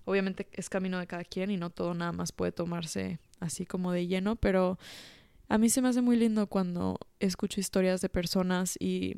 Obviamente 0.05 0.49
es 0.53 0.69
camino 0.69 0.99
de 0.99 1.07
cada 1.07 1.25
quien 1.25 1.51
y 1.51 1.57
no 1.57 1.71
todo 1.71 1.95
nada 1.95 2.13
más 2.13 2.33
puede 2.33 2.53
tomarse 2.53 3.21
así 3.39 3.67
como 3.67 3.93
de 3.93 4.07
lleno, 4.07 4.37
pero 4.37 4.79
a 5.49 5.59
mí 5.59 5.69
se 5.69 5.83
me 5.83 5.89
hace 5.89 6.01
muy 6.01 6.17
lindo 6.17 6.47
cuando 6.49 6.99
escucho 7.21 7.61
historias 7.61 8.01
de 8.01 8.09
personas 8.09 8.77
y 8.81 9.17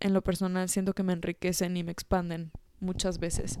en 0.00 0.12
lo 0.12 0.22
personal 0.22 0.68
siento 0.68 0.92
que 0.92 1.02
me 1.02 1.12
enriquecen 1.12 1.76
y 1.76 1.82
me 1.82 1.92
expanden 1.92 2.52
muchas 2.80 3.18
veces. 3.18 3.58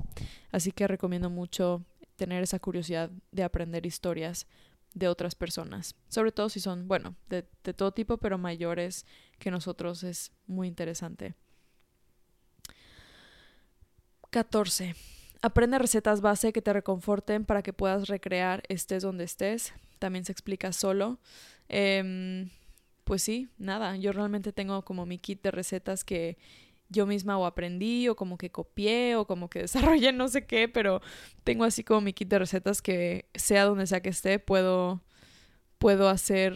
Así 0.52 0.72
que 0.72 0.86
recomiendo 0.86 1.30
mucho 1.30 1.84
tener 2.16 2.42
esa 2.42 2.58
curiosidad 2.58 3.10
de 3.32 3.44
aprender 3.44 3.86
historias 3.86 4.46
de 4.94 5.08
otras 5.08 5.34
personas, 5.34 5.94
sobre 6.08 6.32
todo 6.32 6.48
si 6.48 6.60
son, 6.60 6.88
bueno, 6.88 7.14
de, 7.28 7.42
todo 7.74 7.92
tipo, 7.92 8.18
pero 8.18 8.38
mayores 8.38 9.06
que 9.38 9.50
nosotros 9.50 10.02
es 10.02 10.32
muy 10.46 10.66
interesante. 10.66 11.34
14. 14.30 14.94
Aprende 15.40 15.78
recetas 15.78 16.20
base 16.20 16.52
que 16.52 16.62
te 16.62 16.72
reconforten 16.72 17.44
para 17.44 17.62
que 17.62 17.72
puedas 17.72 18.08
recrear 18.08 18.62
estés 18.68 19.02
donde 19.02 19.24
estés. 19.24 19.72
También 19.98 20.24
se 20.24 20.32
explica 20.32 20.72
solo. 20.72 21.18
Em, 21.68 22.50
pues 23.04 23.22
sí, 23.22 23.48
nada, 23.56 23.96
yo 23.96 24.12
realmente 24.12 24.52
tengo 24.52 24.84
como 24.84 25.06
mi 25.06 25.18
kit 25.18 25.42
de 25.42 25.50
recetas 25.50 26.04
que 26.04 26.36
yo 26.88 27.06
misma 27.06 27.38
o 27.38 27.46
aprendí 27.46 28.08
o 28.08 28.16
como 28.16 28.38
que 28.38 28.50
copié 28.50 29.16
o 29.16 29.26
como 29.26 29.48
que 29.50 29.60
desarrollé 29.66 30.12
no 30.12 30.28
sé 30.28 30.46
qué, 30.46 30.68
pero 30.68 31.00
tengo 31.44 31.64
así 31.64 31.84
como 31.84 32.00
mi 32.00 32.12
kit 32.12 32.28
de 32.28 32.38
recetas 32.38 32.82
que 32.82 33.28
sea 33.34 33.64
donde 33.64 33.86
sea 33.86 34.00
que 34.00 34.08
esté, 34.10 34.38
puedo, 34.38 35.02
puedo 35.78 36.08
hacer, 36.08 36.54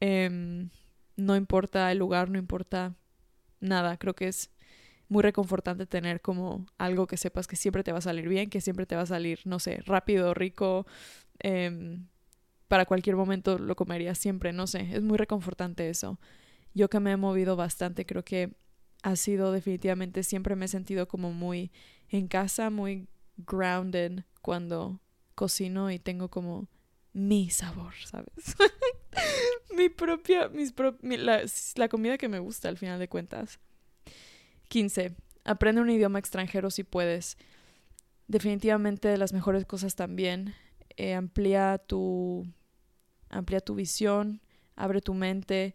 em, 0.00 0.70
no 1.16 1.36
importa 1.36 1.90
el 1.92 1.98
lugar, 1.98 2.30
no 2.30 2.38
importa 2.38 2.94
nada, 3.60 3.96
creo 3.96 4.14
que 4.14 4.28
es 4.28 4.50
muy 5.08 5.22
reconfortante 5.22 5.86
tener 5.86 6.20
como 6.22 6.66
algo 6.78 7.06
que 7.06 7.16
sepas 7.16 7.46
que 7.46 7.56
siempre 7.56 7.84
te 7.84 7.92
va 7.92 7.98
a 7.98 8.02
salir 8.02 8.28
bien, 8.28 8.50
que 8.50 8.60
siempre 8.60 8.86
te 8.86 8.96
va 8.96 9.02
a 9.02 9.06
salir, 9.06 9.40
no 9.44 9.58
sé, 9.58 9.80
rápido, 9.84 10.34
rico, 10.34 10.86
em, 11.38 12.06
para 12.68 12.86
cualquier 12.86 13.16
momento 13.16 13.58
lo 13.58 13.76
comería 13.76 14.14
siempre, 14.14 14.52
no 14.52 14.66
sé, 14.66 14.88
es 14.94 15.02
muy 15.02 15.18
reconfortante 15.18 15.90
eso. 15.90 16.18
Yo 16.74 16.88
que 16.88 17.00
me 17.00 17.12
he 17.12 17.16
movido 17.18 17.54
bastante, 17.54 18.06
creo 18.06 18.24
que 18.24 18.54
ha 19.02 19.16
sido 19.16 19.52
definitivamente, 19.52 20.22
siempre 20.22 20.56
me 20.56 20.66
he 20.66 20.68
sentido 20.68 21.08
como 21.08 21.32
muy 21.32 21.72
en 22.08 22.28
casa, 22.28 22.70
muy 22.70 23.08
grounded 23.36 24.24
cuando 24.40 25.00
cocino 25.34 25.90
y 25.90 25.98
tengo 25.98 26.28
como 26.28 26.68
mi 27.12 27.50
sabor, 27.50 27.94
¿sabes? 28.06 28.56
mi 29.76 29.88
propia, 29.88 30.48
mis 30.48 30.72
la, 31.00 31.42
la 31.76 31.88
comida 31.88 32.18
que 32.18 32.28
me 32.28 32.38
gusta 32.38 32.68
al 32.68 32.78
final 32.78 32.98
de 32.98 33.08
cuentas. 33.08 33.58
15. 34.68 35.14
Aprende 35.44 35.80
un 35.80 35.90
idioma 35.90 36.18
extranjero 36.18 36.70
si 36.70 36.84
puedes. 36.84 37.36
Definitivamente 38.28 39.08
de 39.08 39.18
las 39.18 39.32
mejores 39.32 39.66
cosas 39.66 39.94
también. 39.94 40.54
Eh, 40.96 41.14
amplía 41.14 41.78
tu 41.78 42.46
amplía 43.28 43.60
tu 43.60 43.74
visión, 43.74 44.42
abre 44.76 45.00
tu 45.00 45.14
mente, 45.14 45.74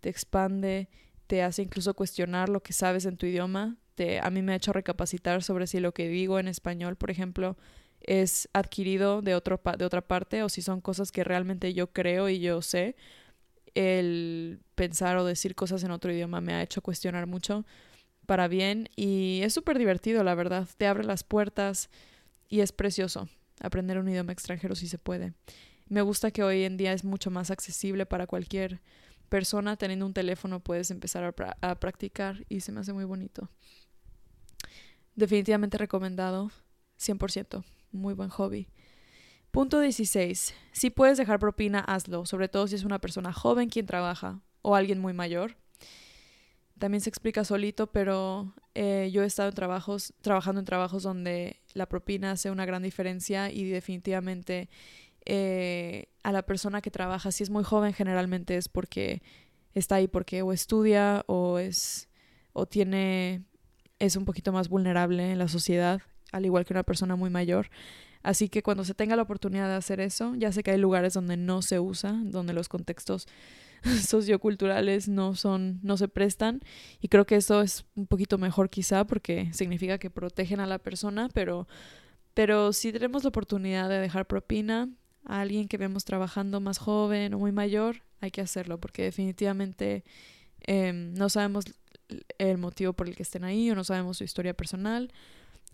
te 0.00 0.08
expande 0.08 0.88
te 1.26 1.42
hace 1.42 1.62
incluso 1.62 1.94
cuestionar 1.94 2.48
lo 2.48 2.62
que 2.62 2.72
sabes 2.72 3.06
en 3.06 3.16
tu 3.16 3.26
idioma. 3.26 3.76
Te, 3.94 4.20
a 4.20 4.30
mí 4.30 4.42
me 4.42 4.52
ha 4.52 4.56
hecho 4.56 4.72
recapacitar 4.72 5.42
sobre 5.42 5.66
si 5.66 5.80
lo 5.80 5.92
que 5.92 6.08
digo 6.08 6.38
en 6.38 6.48
español, 6.48 6.96
por 6.96 7.10
ejemplo, 7.10 7.56
es 8.00 8.48
adquirido 8.52 9.22
de, 9.22 9.34
otro, 9.34 9.60
de 9.78 9.84
otra 9.84 10.02
parte 10.02 10.42
o 10.42 10.48
si 10.48 10.62
son 10.62 10.80
cosas 10.80 11.12
que 11.12 11.24
realmente 11.24 11.72
yo 11.74 11.92
creo 11.92 12.28
y 12.28 12.40
yo 12.40 12.62
sé. 12.62 12.96
El 13.74 14.60
pensar 14.74 15.16
o 15.16 15.24
decir 15.24 15.54
cosas 15.54 15.82
en 15.82 15.90
otro 15.90 16.12
idioma 16.12 16.40
me 16.40 16.54
ha 16.54 16.62
hecho 16.62 16.82
cuestionar 16.82 17.26
mucho 17.26 17.64
para 18.26 18.48
bien 18.48 18.88
y 18.96 19.40
es 19.42 19.52
súper 19.52 19.78
divertido, 19.78 20.22
la 20.22 20.34
verdad. 20.34 20.68
Te 20.76 20.86
abre 20.86 21.04
las 21.04 21.24
puertas 21.24 21.90
y 22.48 22.60
es 22.60 22.72
precioso 22.72 23.28
aprender 23.60 23.98
un 23.98 24.08
idioma 24.08 24.32
extranjero 24.32 24.74
si 24.74 24.88
se 24.88 24.98
puede. 24.98 25.32
Me 25.88 26.02
gusta 26.02 26.30
que 26.30 26.42
hoy 26.42 26.64
en 26.64 26.76
día 26.76 26.92
es 26.92 27.04
mucho 27.04 27.30
más 27.30 27.50
accesible 27.50 28.06
para 28.06 28.26
cualquier 28.26 28.80
persona 29.28 29.76
teniendo 29.76 30.06
un 30.06 30.14
teléfono 30.14 30.60
puedes 30.60 30.90
empezar 30.90 31.34
a, 31.60 31.74
practicar 31.80 32.44
y 32.48 32.60
se 32.60 32.72
me 32.72 32.80
hace 32.80 32.92
muy 32.92 33.04
bonito. 33.04 33.50
Definitivamente 35.14 35.78
recomendado, 35.78 36.50
100%, 36.98 37.64
muy 37.92 38.14
buen 38.14 38.30
hobby. 38.30 38.68
Punto 39.50 39.80
16. 39.80 40.54
Si 40.72 40.90
puedes 40.90 41.18
dejar 41.18 41.38
propina, 41.38 41.80
hazlo, 41.80 42.26
sobre 42.26 42.48
todo 42.48 42.66
si 42.66 42.74
es 42.74 42.84
una 42.84 43.00
persona 43.00 43.32
joven 43.32 43.68
quien 43.68 43.86
trabaja 43.86 44.40
o 44.62 44.74
alguien 44.74 44.98
muy 44.98 45.12
mayor. 45.12 45.56
También 46.78 47.00
se 47.00 47.08
explica 47.08 47.44
solito, 47.44 47.92
pero 47.92 48.52
eh, 48.74 49.10
yo 49.12 49.22
he 49.22 49.26
estado 49.26 49.50
en 49.50 49.54
trabajos, 49.54 50.12
trabajando 50.22 50.58
en 50.58 50.64
trabajos 50.64 51.04
donde 51.04 51.60
la 51.72 51.86
propina 51.86 52.32
hace 52.32 52.50
una 52.50 52.66
gran 52.66 52.82
diferencia 52.82 53.50
y 53.52 53.64
definitivamente 53.64 54.68
eh, 55.24 56.08
a 56.24 56.32
la 56.32 56.42
persona 56.42 56.80
que 56.80 56.90
trabaja, 56.90 57.30
si 57.30 57.44
es 57.44 57.50
muy 57.50 57.62
joven 57.62 57.92
generalmente 57.92 58.56
es 58.56 58.68
porque 58.68 59.22
está 59.74 59.96
ahí 59.96 60.08
porque 60.08 60.42
o 60.42 60.52
estudia 60.52 61.22
o 61.26 61.58
es 61.58 62.08
o 62.54 62.66
tiene 62.66 63.42
es 63.98 64.16
un 64.16 64.24
poquito 64.24 64.50
más 64.50 64.68
vulnerable 64.68 65.32
en 65.32 65.38
la 65.38 65.48
sociedad, 65.48 66.00
al 66.32 66.46
igual 66.46 66.64
que 66.64 66.72
una 66.72 66.82
persona 66.82 67.14
muy 67.14 67.30
mayor. 67.30 67.70
Así 68.22 68.48
que 68.48 68.62
cuando 68.62 68.84
se 68.84 68.94
tenga 68.94 69.16
la 69.16 69.22
oportunidad 69.22 69.68
de 69.68 69.74
hacer 69.74 70.00
eso, 70.00 70.34
ya 70.34 70.50
sé 70.50 70.62
que 70.62 70.70
hay 70.70 70.78
lugares 70.78 71.12
donde 71.12 71.36
no 71.36 71.60
se 71.60 71.78
usa, 71.78 72.12
donde 72.24 72.54
los 72.54 72.70
contextos 72.70 73.28
socioculturales 74.06 75.08
no 75.08 75.34
son 75.34 75.78
no 75.82 75.98
se 75.98 76.08
prestan 76.08 76.62
y 77.02 77.08
creo 77.08 77.26
que 77.26 77.36
eso 77.36 77.60
es 77.60 77.84
un 77.96 78.06
poquito 78.06 78.38
mejor 78.38 78.70
quizá 78.70 79.06
porque 79.06 79.52
significa 79.52 79.98
que 79.98 80.08
protegen 80.08 80.60
a 80.60 80.66
la 80.66 80.78
persona, 80.78 81.28
pero 81.34 81.68
pero 82.32 82.72
si 82.72 82.92
tenemos 82.92 83.24
la 83.24 83.28
oportunidad 83.28 83.90
de 83.90 84.00
dejar 84.00 84.26
propina, 84.26 84.88
a 85.26 85.40
alguien 85.40 85.68
que 85.68 85.78
vemos 85.78 86.04
trabajando 86.04 86.60
más 86.60 86.78
joven 86.78 87.34
o 87.34 87.38
muy 87.38 87.52
mayor, 87.52 88.02
hay 88.20 88.30
que 88.30 88.40
hacerlo 88.40 88.78
porque 88.78 89.02
definitivamente 89.02 90.04
em, 90.60 91.14
no 91.14 91.28
sabemos 91.28 91.64
el 92.38 92.58
motivo 92.58 92.92
por 92.92 93.08
el 93.08 93.16
que 93.16 93.22
estén 93.22 93.44
ahí 93.44 93.70
o 93.70 93.74
no 93.74 93.84
sabemos 93.84 94.18
su 94.18 94.24
historia 94.24 94.54
personal. 94.54 95.12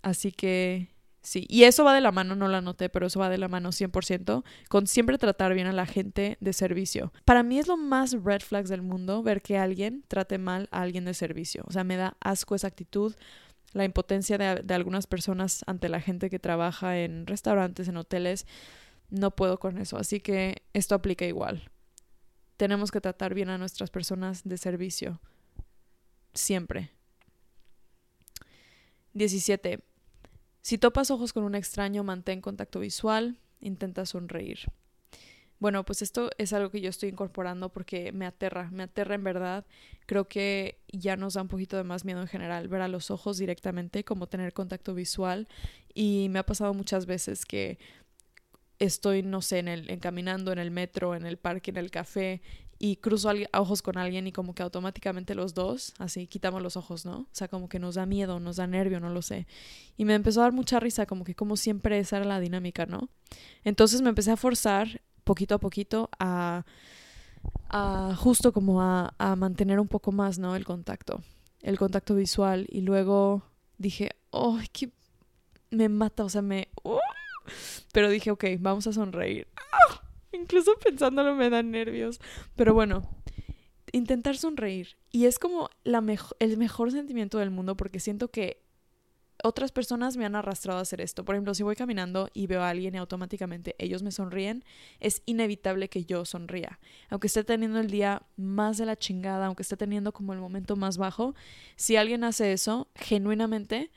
Así 0.02 0.32
que 0.32 0.88
sí, 1.22 1.46
y 1.48 1.64
eso 1.64 1.84
va 1.84 1.94
de 1.94 2.00
la 2.00 2.12
mano, 2.12 2.34
no 2.34 2.48
lo 2.48 2.56
anoté, 2.56 2.88
pero 2.88 3.06
eso 3.06 3.20
va 3.20 3.28
de 3.28 3.38
la 3.38 3.48
mano 3.48 3.70
100% 3.70 4.44
con 4.68 4.86
siempre 4.86 5.18
tratar 5.18 5.54
bien 5.54 5.66
a 5.66 5.72
la 5.72 5.86
gente 5.86 6.38
de 6.40 6.52
servicio. 6.52 7.12
Para 7.24 7.42
mí 7.42 7.58
es 7.58 7.66
lo 7.66 7.76
más 7.76 8.12
red 8.24 8.40
flags 8.40 8.70
del 8.70 8.82
mundo 8.82 9.22
ver 9.22 9.42
que 9.42 9.58
alguien 9.58 10.04
trate 10.08 10.38
mal 10.38 10.68
a 10.70 10.82
alguien 10.82 11.04
de 11.04 11.14
servicio. 11.14 11.64
O 11.66 11.72
sea, 11.72 11.84
me 11.84 11.96
da 11.96 12.16
asco 12.20 12.54
esa 12.54 12.68
actitud 12.68 13.14
la 13.72 13.84
impotencia 13.84 14.36
de, 14.36 14.62
de, 14.64 14.74
algunas 14.74 15.06
personas 15.06 15.62
ante 15.66 15.88
la 15.88 16.00
gente 16.00 16.28
que 16.28 16.40
trabaja 16.40 16.98
en 16.98 17.24
restaurantes, 17.28 17.86
en 17.86 17.98
hoteles, 17.98 18.44
no 19.10 19.30
puedo 19.32 19.58
con 19.58 19.78
eso. 19.78 19.96
Así 19.96 20.20
que 20.20 20.62
esto 20.72 20.94
aplica 20.94 21.24
igual. 21.24 21.70
Tenemos 22.56 22.90
que 22.90 23.00
tratar 23.00 23.34
bien 23.34 23.48
a 23.48 23.58
nuestras 23.58 23.90
personas 23.90 24.42
de 24.44 24.58
servicio. 24.58 25.20
Siempre. 26.34 26.90
17. 29.14 29.80
Si 30.62 30.78
topas 30.78 31.10
ojos 31.10 31.32
con 31.32 31.44
un 31.44 31.54
extraño, 31.54 32.04
mantén 32.04 32.40
contacto 32.40 32.80
visual, 32.80 33.38
intenta 33.60 34.06
sonreír. 34.06 34.70
Bueno, 35.58 35.84
pues 35.84 36.00
esto 36.00 36.30
es 36.38 36.54
algo 36.54 36.70
que 36.70 36.80
yo 36.80 36.88
estoy 36.88 37.10
incorporando 37.10 37.70
porque 37.70 38.12
me 38.12 38.24
aterra, 38.24 38.70
me 38.70 38.84
aterra 38.84 39.14
en 39.14 39.24
verdad. 39.24 39.66
Creo 40.06 40.26
que 40.26 40.80
ya 40.88 41.16
nos 41.16 41.34
da 41.34 41.42
un 41.42 41.48
poquito 41.48 41.76
de 41.76 41.84
más 41.84 42.06
miedo 42.06 42.22
en 42.22 42.28
general 42.28 42.68
ver 42.68 42.80
a 42.80 42.88
los 42.88 43.10
ojos 43.10 43.36
directamente, 43.36 44.02
como 44.02 44.26
tener 44.26 44.54
contacto 44.54 44.94
visual. 44.94 45.48
Y 45.92 46.28
me 46.30 46.38
ha 46.38 46.46
pasado 46.46 46.72
muchas 46.72 47.04
veces 47.04 47.44
que 47.44 47.78
estoy, 48.80 49.22
no 49.22 49.42
sé, 49.42 49.60
en 49.60 49.68
el, 49.68 49.88
en 49.90 50.00
caminando 50.00 50.50
en 50.50 50.58
el 50.58 50.72
metro, 50.72 51.14
en 51.14 51.24
el 51.24 51.36
parque, 51.36 51.70
en 51.70 51.76
el 51.76 51.90
café, 51.90 52.42
y 52.82 52.96
cruzo 52.96 53.30
ojos 53.52 53.82
con 53.82 53.98
alguien 53.98 54.26
y 54.26 54.32
como 54.32 54.54
que 54.54 54.62
automáticamente 54.62 55.34
los 55.34 55.52
dos, 55.52 55.92
así, 55.98 56.26
quitamos 56.26 56.62
los 56.62 56.78
ojos, 56.78 57.04
¿no? 57.04 57.18
O 57.18 57.28
sea, 57.30 57.46
como 57.46 57.68
que 57.68 57.78
nos 57.78 57.96
da 57.96 58.06
miedo, 58.06 58.40
nos 58.40 58.56
da 58.56 58.66
nervio, 58.66 59.00
no 59.00 59.10
lo 59.10 59.20
sé. 59.20 59.46
Y 59.98 60.06
me 60.06 60.14
empezó 60.14 60.40
a 60.40 60.44
dar 60.44 60.52
mucha 60.52 60.80
risa, 60.80 61.04
como 61.04 61.24
que 61.24 61.34
como 61.34 61.58
siempre 61.58 61.98
esa 61.98 62.16
era 62.16 62.24
la 62.24 62.40
dinámica, 62.40 62.86
¿no? 62.86 63.10
Entonces 63.64 64.00
me 64.00 64.08
empecé 64.08 64.30
a 64.30 64.38
forzar 64.38 65.02
poquito 65.24 65.56
a 65.56 65.58
poquito 65.58 66.08
a, 66.18 66.64
a 67.68 68.16
justo 68.16 68.54
como 68.54 68.80
a, 68.80 69.14
a 69.18 69.36
mantener 69.36 69.78
un 69.78 69.88
poco 69.88 70.10
más, 70.10 70.38
¿no? 70.38 70.56
El 70.56 70.64
contacto, 70.64 71.20
el 71.60 71.78
contacto 71.78 72.14
visual. 72.14 72.66
Y 72.70 72.80
luego 72.80 73.42
dije, 73.76 74.12
oh, 74.30 74.58
que 74.72 74.90
me 75.70 75.90
mata, 75.90 76.24
o 76.24 76.30
sea, 76.30 76.40
me... 76.40 76.68
Uh, 76.82 76.96
pero 77.92 78.08
dije, 78.08 78.30
ok, 78.30 78.44
vamos 78.58 78.86
a 78.86 78.92
sonreír. 78.92 79.48
¡Ah! 79.56 80.02
Incluso 80.32 80.76
pensándolo 80.78 81.34
me 81.34 81.50
dan 81.50 81.70
nervios. 81.70 82.20
Pero 82.56 82.74
bueno, 82.74 83.02
intentar 83.92 84.36
sonreír. 84.36 84.96
Y 85.10 85.26
es 85.26 85.38
como 85.38 85.70
la 85.84 86.04
el 86.38 86.56
mejor 86.56 86.92
sentimiento 86.92 87.38
del 87.38 87.50
mundo 87.50 87.76
porque 87.76 88.00
siento 88.00 88.28
que 88.28 88.62
otras 89.42 89.72
personas 89.72 90.16
me 90.16 90.26
han 90.26 90.36
arrastrado 90.36 90.78
a 90.78 90.82
hacer 90.82 91.00
esto. 91.00 91.24
Por 91.24 91.34
ejemplo, 91.34 91.54
si 91.54 91.62
voy 91.62 91.76
caminando 91.76 92.28
y 92.34 92.46
veo 92.46 92.62
a 92.62 92.68
alguien 92.68 92.94
y 92.94 92.98
automáticamente 92.98 93.74
ellos 93.78 94.02
me 94.02 94.12
sonríen, 94.12 94.64
es 94.98 95.22
inevitable 95.26 95.88
que 95.88 96.04
yo 96.04 96.24
sonría. 96.24 96.78
Aunque 97.08 97.26
esté 97.26 97.44
teniendo 97.44 97.80
el 97.80 97.90
día 97.90 98.22
más 98.36 98.78
de 98.78 98.86
la 98.86 98.96
chingada, 98.96 99.46
aunque 99.46 99.62
esté 99.62 99.76
teniendo 99.76 100.12
como 100.12 100.32
el 100.32 100.40
momento 100.40 100.76
más 100.76 100.98
bajo, 100.98 101.34
si 101.76 101.96
alguien 101.96 102.24
hace 102.24 102.52
eso, 102.52 102.88
genuinamente, 102.94 103.90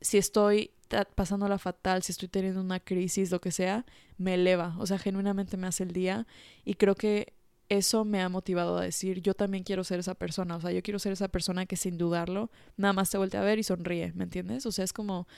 si 0.00 0.18
estoy 0.18 0.70
pasándola 1.14 1.58
fatal, 1.58 2.02
si 2.02 2.12
estoy 2.12 2.28
teniendo 2.28 2.60
una 2.60 2.80
crisis, 2.80 3.30
lo 3.30 3.40
que 3.40 3.50
sea, 3.50 3.84
me 4.16 4.34
eleva, 4.34 4.74
o 4.78 4.86
sea, 4.86 4.98
genuinamente 4.98 5.56
me 5.56 5.66
hace 5.66 5.82
el 5.82 5.92
día 5.92 6.26
y 6.64 6.74
creo 6.74 6.94
que 6.94 7.34
eso 7.68 8.04
me 8.04 8.22
ha 8.22 8.28
motivado 8.30 8.78
a 8.78 8.82
decir, 8.82 9.20
yo 9.20 9.34
también 9.34 9.62
quiero 9.62 9.84
ser 9.84 10.00
esa 10.00 10.14
persona, 10.14 10.56
o 10.56 10.60
sea, 10.60 10.72
yo 10.72 10.82
quiero 10.82 10.98
ser 10.98 11.12
esa 11.12 11.28
persona 11.28 11.66
que 11.66 11.76
sin 11.76 11.98
dudarlo, 11.98 12.50
nada 12.76 12.94
más 12.94 13.10
te 13.10 13.18
voltea 13.18 13.42
a 13.42 13.44
ver 13.44 13.58
y 13.58 13.62
sonríe, 13.62 14.12
¿me 14.14 14.24
entiendes? 14.24 14.64
O 14.64 14.72
sea, 14.72 14.84
es 14.84 14.94
como, 14.94 15.28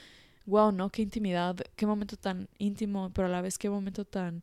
wow, 0.46 0.70
¿no? 0.70 0.90
Qué 0.90 1.02
intimidad, 1.02 1.56
qué 1.74 1.86
momento 1.86 2.16
tan 2.16 2.48
íntimo, 2.58 3.10
pero 3.12 3.26
a 3.26 3.30
la 3.30 3.42
vez 3.42 3.58
qué 3.58 3.68
momento 3.68 4.04
tan, 4.04 4.42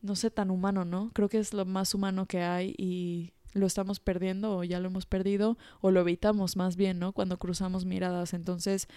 no 0.00 0.16
sé, 0.16 0.30
tan 0.30 0.50
humano, 0.50 0.86
¿no? 0.86 1.10
Creo 1.12 1.28
que 1.28 1.38
es 1.38 1.52
lo 1.52 1.66
más 1.66 1.94
humano 1.94 2.26
que 2.26 2.42
hay 2.42 2.74
y 2.78 3.32
lo 3.52 3.66
estamos 3.66 4.00
perdiendo 4.00 4.56
o 4.56 4.64
ya 4.64 4.80
lo 4.80 4.88
hemos 4.88 5.04
perdido 5.04 5.58
o 5.80 5.90
lo 5.90 6.00
evitamos 6.00 6.56
más 6.56 6.76
bien, 6.76 6.98
¿no? 6.98 7.12
Cuando 7.12 7.38
cruzamos 7.38 7.84
miradas. 7.84 8.32
Entonces, 8.32 8.88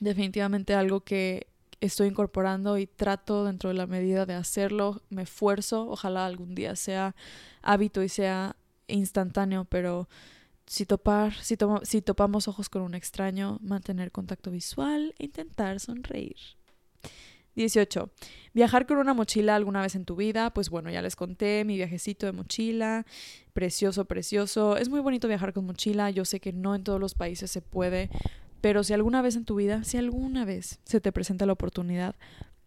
definitivamente 0.00 0.74
algo 0.74 1.00
que 1.00 1.46
estoy 1.80 2.08
incorporando 2.08 2.78
y 2.78 2.86
trato 2.86 3.44
dentro 3.44 3.68
de 3.68 3.74
la 3.74 3.86
medida 3.86 4.26
de 4.26 4.34
hacerlo, 4.34 5.02
me 5.10 5.22
esfuerzo, 5.22 5.88
ojalá 5.88 6.26
algún 6.26 6.54
día 6.54 6.74
sea 6.76 7.14
hábito 7.62 8.02
y 8.02 8.08
sea 8.08 8.56
instantáneo, 8.88 9.64
pero 9.64 10.08
si 10.66 10.86
topar, 10.86 11.34
si, 11.34 11.56
si 11.82 12.02
topamos 12.02 12.48
ojos 12.48 12.68
con 12.68 12.82
un 12.82 12.94
extraño, 12.94 13.58
mantener 13.62 14.10
contacto 14.10 14.50
visual 14.50 15.14
e 15.18 15.26
intentar 15.26 15.80
sonreír. 15.80 16.36
18. 17.56 18.10
Viajar 18.52 18.86
con 18.86 18.98
una 18.98 19.14
mochila 19.14 19.56
alguna 19.56 19.80
vez 19.80 19.94
en 19.94 20.04
tu 20.04 20.14
vida, 20.14 20.52
pues 20.52 20.68
bueno, 20.68 20.90
ya 20.90 21.00
les 21.02 21.16
conté 21.16 21.64
mi 21.64 21.76
viajecito 21.76 22.26
de 22.26 22.32
mochila, 22.32 23.06
precioso, 23.54 24.04
precioso. 24.04 24.76
Es 24.76 24.88
muy 24.90 25.00
bonito 25.00 25.26
viajar 25.26 25.54
con 25.54 25.64
mochila, 25.64 26.10
yo 26.10 26.24
sé 26.24 26.38
que 26.38 26.52
no 26.52 26.74
en 26.74 26.84
todos 26.84 27.00
los 27.00 27.14
países 27.14 27.50
se 27.50 27.62
puede, 27.62 28.10
pero 28.66 28.82
si 28.82 28.92
alguna 28.92 29.22
vez 29.22 29.36
en 29.36 29.44
tu 29.44 29.54
vida, 29.54 29.84
si 29.84 29.96
alguna 29.96 30.44
vez 30.44 30.80
se 30.82 31.00
te 31.00 31.12
presenta 31.12 31.46
la 31.46 31.52
oportunidad, 31.52 32.16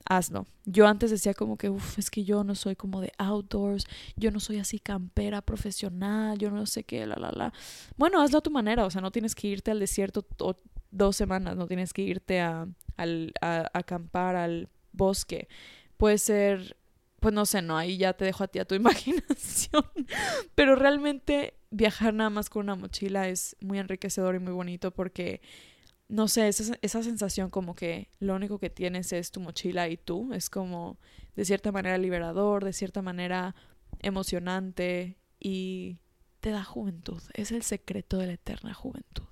hazlo. 0.06 0.48
Yo 0.64 0.88
antes 0.88 1.12
decía 1.12 1.34
como 1.34 1.58
que, 1.58 1.70
uff, 1.70 2.00
es 2.00 2.10
que 2.10 2.24
yo 2.24 2.46
no 2.46 2.56
soy 2.56 2.78
como 2.78 3.02
de 3.02 3.12
outdoors, 3.18 3.86
yo 4.16 4.32
no 4.32 4.40
soy 4.40 4.60
así 4.60 4.80
campera 4.80 5.42
profesional, 5.42 6.38
yo 6.38 6.52
no 6.52 6.66
sé 6.68 6.86
qué, 6.86 7.06
la, 7.06 7.18
la, 7.18 7.34
la. 7.34 7.54
Bueno, 7.98 8.22
hazlo 8.22 8.38
a 8.38 8.42
tu 8.42 8.50
manera, 8.50 8.86
o 8.86 8.90
sea, 8.90 9.02
no 9.02 9.12
tienes 9.12 9.36
que 9.36 9.50
irte 9.50 9.72
al 9.72 9.80
desierto 9.82 10.26
dos 10.90 11.18
semanas, 11.18 11.58
no 11.58 11.68
tienes 11.68 11.92
que 11.92 12.04
irte 12.04 12.40
a, 12.40 12.66
al, 12.96 13.34
a, 13.42 13.70
acampar 13.74 14.38
al 14.38 14.70
bosque. 14.94 15.50
Puede 15.98 16.18
ser, 16.18 16.78
pues 17.20 17.34
no 17.34 17.46
sé, 17.46 17.62
no, 17.62 17.76
ahí 17.78 17.98
ya 17.98 18.14
te 18.14 18.24
dejo 18.24 18.46
a 18.46 18.48
ti 18.48 18.60
a 18.60 18.64
tu 18.64 18.76
imaginación. 18.84 19.84
Pero 20.56 20.78
realmente 20.78 21.56
viajar 21.72 22.14
nada 22.14 22.30
más 22.30 22.50
con 22.50 22.64
una 22.64 22.76
mochila 22.76 23.28
es 23.28 23.58
muy 23.60 23.80
enriquecedor 23.80 24.36
y 24.36 24.40
muy 24.40 24.54
bonito 24.54 24.92
porque 24.92 25.42
no 26.10 26.28
sé, 26.28 26.48
esa, 26.48 26.76
esa 26.82 27.04
sensación 27.04 27.50
como 27.50 27.76
que 27.76 28.10
lo 28.20 28.36
único 28.36 28.60
que 28.60 28.70
tienes 28.70 29.14
es 29.14 29.32
tu 29.32 29.40
mochila 29.40 29.88
y 29.88 29.96
tú, 29.96 30.34
es 30.34 30.50
como 30.50 30.98
de 31.36 31.46
cierta 31.46 31.72
manera 31.72 31.98
liberador, 31.98 32.66
de 32.66 32.74
cierta 32.74 33.02
manera 33.02 33.56
emocionante 34.00 35.18
y 35.40 36.00
te 36.42 36.50
da 36.50 36.64
juventud, 36.64 37.22
es 37.34 37.52
el 37.52 37.62
secreto 37.62 38.18
de 38.18 38.28
la 38.28 38.34
eterna 38.34 38.74
juventud. 38.74 39.24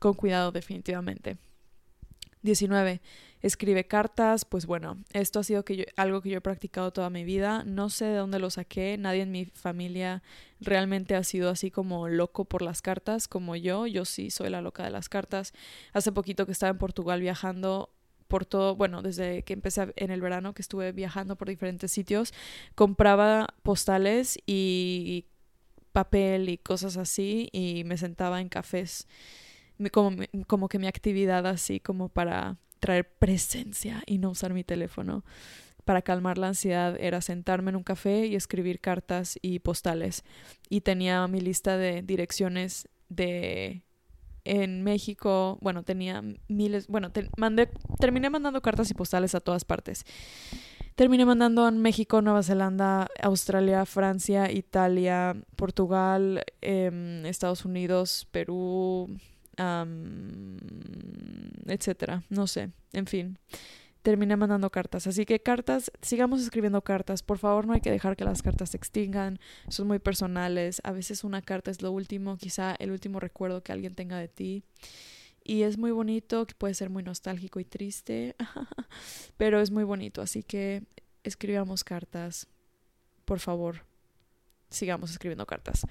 Con 0.00 0.14
cuidado 0.14 0.52
definitivamente. 0.52 1.36
19. 2.42 3.00
Escribe 3.42 3.86
cartas, 3.86 4.44
pues 4.44 4.66
bueno, 4.66 4.98
esto 5.12 5.40
ha 5.40 5.44
sido 5.44 5.64
algo 5.96 6.22
que 6.22 6.30
yo 6.30 6.38
he 6.38 6.40
practicado 6.40 6.92
toda 6.92 7.10
mi 7.10 7.24
vida, 7.24 7.64
no 7.64 7.90
sé 7.90 8.04
de 8.04 8.16
dónde 8.16 8.38
lo 8.38 8.50
saqué, 8.50 8.96
nadie 8.98 9.22
en 9.22 9.32
mi 9.32 9.46
familia 9.46 10.22
realmente 10.60 11.16
ha 11.16 11.24
sido 11.24 11.50
así 11.50 11.70
como 11.70 12.08
loco 12.08 12.44
por 12.44 12.62
las 12.62 12.82
cartas 12.82 13.26
como 13.26 13.56
yo, 13.56 13.88
yo 13.88 14.04
sí 14.04 14.30
soy 14.30 14.48
la 14.48 14.62
loca 14.62 14.84
de 14.84 14.90
las 14.90 15.08
cartas. 15.08 15.52
Hace 15.92 16.12
poquito 16.12 16.46
que 16.46 16.52
estaba 16.52 16.70
en 16.70 16.78
Portugal 16.78 17.20
viajando 17.20 17.90
por 18.28 18.46
todo, 18.46 18.76
bueno, 18.76 19.02
desde 19.02 19.42
que 19.42 19.52
empecé 19.52 19.92
en 19.96 20.10
el 20.10 20.20
verano 20.20 20.54
que 20.54 20.62
estuve 20.62 20.92
viajando 20.92 21.36
por 21.36 21.48
diferentes 21.48 21.92
sitios, 21.92 22.32
compraba 22.74 23.48
postales 23.62 24.38
y 24.46 25.26
papel 25.92 26.48
y 26.48 26.58
cosas 26.58 26.96
así 26.96 27.48
y 27.52 27.84
me 27.84 27.98
sentaba 27.98 28.40
en 28.40 28.48
cafés 28.48 29.06
como 30.46 30.68
que 30.68 30.78
mi 30.78 30.86
actividad 30.86 31.46
así 31.46 31.80
como 31.80 32.08
para 32.08 32.56
traer 32.82 33.08
presencia 33.08 34.02
y 34.06 34.18
no 34.18 34.30
usar 34.30 34.52
mi 34.52 34.64
teléfono. 34.64 35.24
Para 35.84 36.02
calmar 36.02 36.36
la 36.36 36.48
ansiedad 36.48 36.96
era 36.98 37.20
sentarme 37.20 37.70
en 37.70 37.76
un 37.76 37.84
café 37.84 38.26
y 38.26 38.34
escribir 38.34 38.80
cartas 38.80 39.38
y 39.40 39.60
postales. 39.60 40.24
Y 40.68 40.80
tenía 40.80 41.26
mi 41.28 41.40
lista 41.40 41.76
de 41.76 42.02
direcciones 42.02 42.88
de 43.08 43.84
en 44.44 44.82
México, 44.82 45.58
bueno, 45.60 45.84
tenía 45.84 46.24
miles, 46.48 46.88
bueno, 46.88 47.12
mandé, 47.36 47.70
terminé 48.00 48.28
mandando 48.28 48.60
cartas 48.60 48.90
y 48.90 48.94
postales 48.94 49.36
a 49.36 49.40
todas 49.40 49.64
partes. 49.64 50.04
Terminé 50.96 51.24
mandando 51.24 51.68
en 51.68 51.78
México, 51.78 52.20
Nueva 52.20 52.42
Zelanda, 52.42 53.08
Australia, 53.22 53.86
Francia, 53.86 54.50
Italia, 54.50 55.36
Portugal, 55.54 56.42
em, 56.60 57.24
Estados 57.26 57.64
Unidos, 57.64 58.26
Perú, 58.32 59.08
etcétera. 61.66 62.22
No 62.28 62.46
sé, 62.46 62.70
en 62.92 63.06
fin. 63.06 63.38
Terminé 64.02 64.36
mandando 64.36 64.68
cartas. 64.70 65.06
Así 65.06 65.24
que 65.24 65.40
cartas, 65.40 65.92
sigamos 66.02 66.42
escribiendo 66.42 66.82
cartas. 66.82 67.22
Por 67.22 67.38
favor, 67.38 67.66
no 67.66 67.72
hay 67.72 67.80
que 67.80 67.90
dejar 67.90 68.16
que 68.16 68.24
las 68.24 68.42
cartas 68.42 68.70
se 68.70 68.76
extingan. 68.76 69.38
Son 69.68 69.86
muy 69.86 70.00
personales. 70.00 70.80
A 70.82 70.90
veces 70.90 71.22
una 71.22 71.40
carta 71.40 71.70
es 71.70 71.82
lo 71.82 71.92
último, 71.92 72.36
quizá 72.36 72.74
el 72.80 72.90
último 72.90 73.20
recuerdo 73.20 73.62
que 73.62 73.70
alguien 73.70 73.94
tenga 73.94 74.18
de 74.18 74.26
ti. 74.28 74.64
Y 75.44 75.62
es 75.62 75.78
muy 75.78 75.90
bonito, 75.90 76.46
que 76.46 76.54
puede 76.54 76.74
ser 76.74 76.90
muy 76.90 77.02
nostálgico 77.02 77.60
y 77.60 77.64
triste, 77.64 78.36
pero 79.36 79.60
es 79.60 79.70
muy 79.70 79.84
bonito. 79.84 80.20
Así 80.20 80.42
que 80.42 80.82
escribamos 81.22 81.84
cartas. 81.84 82.48
Por 83.24 83.38
favor, 83.38 83.84
sigamos 84.68 85.12
escribiendo 85.12 85.46
cartas. 85.46 85.86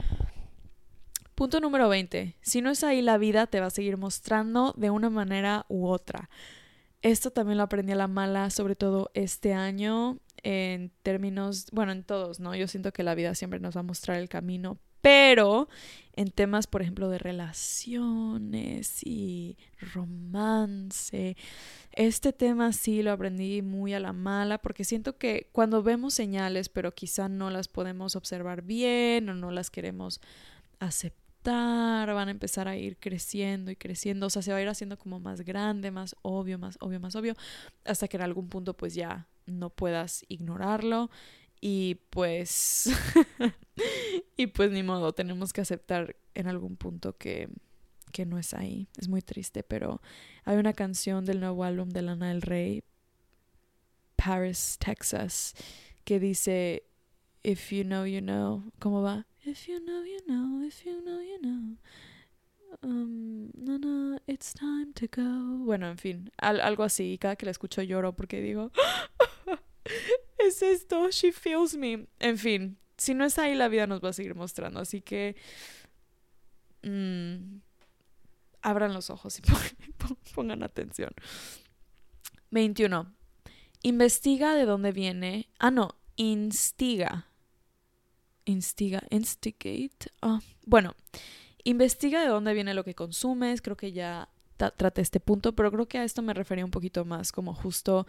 Punto 1.42 1.60
número 1.60 1.90
20. 1.90 2.36
Si 2.40 2.62
no 2.62 2.70
es 2.70 2.84
ahí, 2.84 3.02
la 3.02 3.18
vida 3.18 3.48
te 3.48 3.60
va 3.60 3.66
a 3.66 3.72
seguir 3.72 3.98
mostrando 3.98 4.76
de 4.78 4.92
una 4.92 5.10
manera 5.10 5.66
u 5.70 5.88
otra. 5.88 6.30
Esto 7.02 7.32
también 7.32 7.58
lo 7.58 7.64
aprendí 7.64 7.94
a 7.94 7.96
la 7.96 8.08
mala, 8.08 8.52
sobre 8.52 8.76
todo 8.76 9.10
este 9.16 9.56
año, 9.56 10.20
en 10.44 10.92
términos, 11.02 11.66
bueno, 11.72 11.94
en 11.94 12.04
todos, 12.04 12.40
¿no? 12.40 12.54
Yo 12.54 12.68
siento 12.68 12.94
que 12.94 13.02
la 13.02 13.16
vida 13.16 13.34
siempre 13.34 13.60
nos 13.60 13.76
va 13.76 13.80
a 13.80 13.84
mostrar 13.84 14.20
el 14.20 14.30
camino, 14.30 14.78
pero 15.02 15.68
en 16.16 16.30
temas, 16.30 16.68
por 16.68 16.84
ejemplo, 16.84 17.10
de 17.10 17.18
relaciones 17.18 19.02
y 19.04 19.58
romance, 19.96 21.36
este 21.92 22.34
tema 22.34 22.72
sí 22.72 23.02
lo 23.02 23.14
aprendí 23.14 23.64
muy 23.64 23.96
a 23.96 24.00
la 24.00 24.14
mala 24.14 24.60
porque 24.60 24.84
siento 24.84 25.18
que 25.18 25.50
cuando 25.54 25.82
vemos 25.82 26.14
señales, 26.14 26.70
pero 26.70 26.94
quizá 26.94 27.30
no 27.30 27.50
las 27.50 27.68
podemos 27.68 28.16
observar 28.16 28.62
bien 28.62 29.28
o 29.28 29.34
no 29.34 29.50
las 29.50 29.72
queremos 29.72 30.22
aceptar, 30.78 31.31
van 31.44 32.28
a 32.28 32.32
empezar 32.32 32.68
a 32.68 32.78
ir 32.78 32.98
creciendo 32.98 33.72
y 33.72 33.76
creciendo, 33.76 34.28
o 34.28 34.30
sea, 34.30 34.42
se 34.42 34.52
va 34.52 34.58
a 34.58 34.62
ir 34.62 34.68
haciendo 34.68 34.98
como 34.98 35.20
más 35.20 35.42
grande, 35.42 35.92
más 35.92 36.16
obvio, 36.22 36.60
más 36.60 36.78
obvio, 36.82 37.00
más 37.00 37.16
obvio, 37.16 37.36
hasta 37.86 38.08
que 38.08 38.18
en 38.18 38.24
algún 38.24 38.50
punto 38.50 38.76
pues 38.76 38.94
ya 38.94 39.28
no 39.46 39.70
puedas 39.70 40.26
ignorarlo 40.28 41.10
y 41.60 41.96
pues 42.10 42.90
y 44.38 44.48
pues 44.48 44.72
ni 44.72 44.84
modo, 44.84 45.14
tenemos 45.14 45.54
que 45.54 45.62
aceptar 45.62 46.16
en 46.34 46.48
algún 46.48 46.76
punto 46.76 47.18
que 47.18 47.50
que 48.12 48.26
no 48.26 48.38
es 48.38 48.54
ahí. 48.54 48.90
Es 48.98 49.08
muy 49.08 49.22
triste, 49.22 49.64
pero 49.64 50.02
hay 50.44 50.58
una 50.58 50.74
canción 50.74 51.26
del 51.26 51.40
nuevo 51.40 51.64
álbum 51.64 51.90
de 51.90 52.02
Lana 52.02 52.30
del 52.30 52.42
Rey, 52.42 52.84
Paris, 54.18 54.78
Texas, 54.80 55.56
que 56.04 56.20
dice 56.20 56.84
If 57.44 57.72
you 57.72 57.84
know, 57.84 58.06
you 58.06 58.20
know. 58.20 58.72
¿Cómo 58.80 59.02
va? 59.02 59.26
If 59.44 59.68
you 59.68 59.80
know, 59.80 60.04
you 60.04 60.20
know. 60.28 60.66
If 60.66 60.86
you 60.86 61.02
know, 61.04 61.20
you 61.20 61.40
know. 61.42 61.78
Um, 62.84 63.52
no, 63.56 63.78
no, 63.78 64.20
it's 64.28 64.54
time 64.54 64.94
to 64.94 65.08
go. 65.08 65.66
Bueno, 65.66 65.88
en 65.88 65.98
fin, 65.98 66.32
algo 66.38 66.84
así. 66.84 67.18
Cada 67.20 67.36
que 67.36 67.46
la 67.46 67.52
escucho 67.52 67.82
lloro 67.82 68.14
porque 68.14 68.42
digo, 68.42 68.72
es 70.40 70.62
esto, 70.62 71.10
she 71.12 71.32
feels 71.32 71.76
me. 71.76 72.08
En 72.20 72.38
fin, 72.38 72.78
si 72.98 73.14
no 73.14 73.26
es 73.26 73.38
ahí, 73.40 73.56
la 73.56 73.68
vida 73.68 73.88
nos 73.88 74.02
va 74.02 74.10
a 74.10 74.14
seguir 74.14 74.36
mostrando. 74.36 74.80
Así 74.80 75.02
que... 75.02 75.36
Mmm, 76.84 77.60
abran 78.62 78.94
los 78.94 79.10
ojos 79.10 79.40
y 79.40 79.42
pongan 80.36 80.64
atención. 80.64 81.12
21. 82.52 83.14
Investiga 83.84 84.56
de 84.56 84.66
dónde 84.66 84.92
viene. 84.92 85.50
Ah, 85.60 85.72
no, 85.72 85.96
instiga. 86.16 87.31
Instiga, 88.46 89.04
instigate. 89.10 90.12
Ah, 90.22 90.40
bueno, 90.66 90.96
investiga 91.64 92.22
de 92.22 92.28
dónde 92.28 92.54
viene 92.54 92.74
lo 92.74 92.84
que 92.84 92.96
consumes. 92.96 93.62
Creo 93.62 93.78
que 93.78 93.92
ya 93.92 94.30
traté 94.58 95.02
este 95.02 95.20
punto, 95.20 95.54
pero 95.54 95.72
creo 95.72 95.88
que 95.88 95.98
a 95.98 96.04
esto 96.04 96.22
me 96.22 96.34
refería 96.34 96.66
un 96.66 96.72
poquito 96.72 97.06
más 97.06 97.32
como 97.32 97.54
justo 97.54 98.06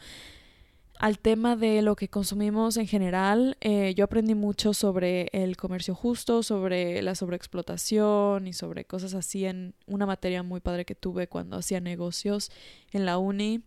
al 0.99 1.19
tema 1.19 1.57
de 1.57 1.83
lo 1.83 1.97
que 1.97 2.09
consumimos 2.09 2.77
en 2.77 2.87
general, 2.87 3.57
eh, 3.61 3.93
yo 3.97 4.05
aprendí 4.05 4.37
mucho 4.37 4.73
sobre 4.73 5.29
el 5.33 5.57
comercio 5.57 5.97
justo, 5.97 6.45
sobre 6.45 7.03
la 7.03 7.17
sobreexplotación 7.17 8.47
y 8.47 8.53
sobre 8.53 8.85
cosas 8.85 9.15
así 9.15 9.45
en 9.45 9.75
una 9.87 10.07
materia 10.07 10.45
muy 10.45 10.61
padre 10.61 10.85
que 10.85 10.95
tuve 10.95 11.27
cuando 11.27 11.57
hacía 11.57 11.81
negocios 11.81 12.53
en 12.93 13.05
la 13.05 13.19
uni. 13.19 13.63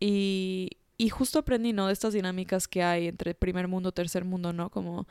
Y, 0.00 0.78
y 0.96 1.10
justo 1.10 1.38
aprendí, 1.38 1.72
¿no? 1.72 1.86
De 1.86 1.92
estas 1.92 2.12
dinámicas 2.12 2.66
que 2.66 2.82
hay 2.82 3.06
entre 3.06 3.34
primer 3.34 3.68
mundo, 3.68 3.92
tercer 3.92 4.24
mundo, 4.24 4.52
¿no? 4.52 4.70
Como 4.70 5.06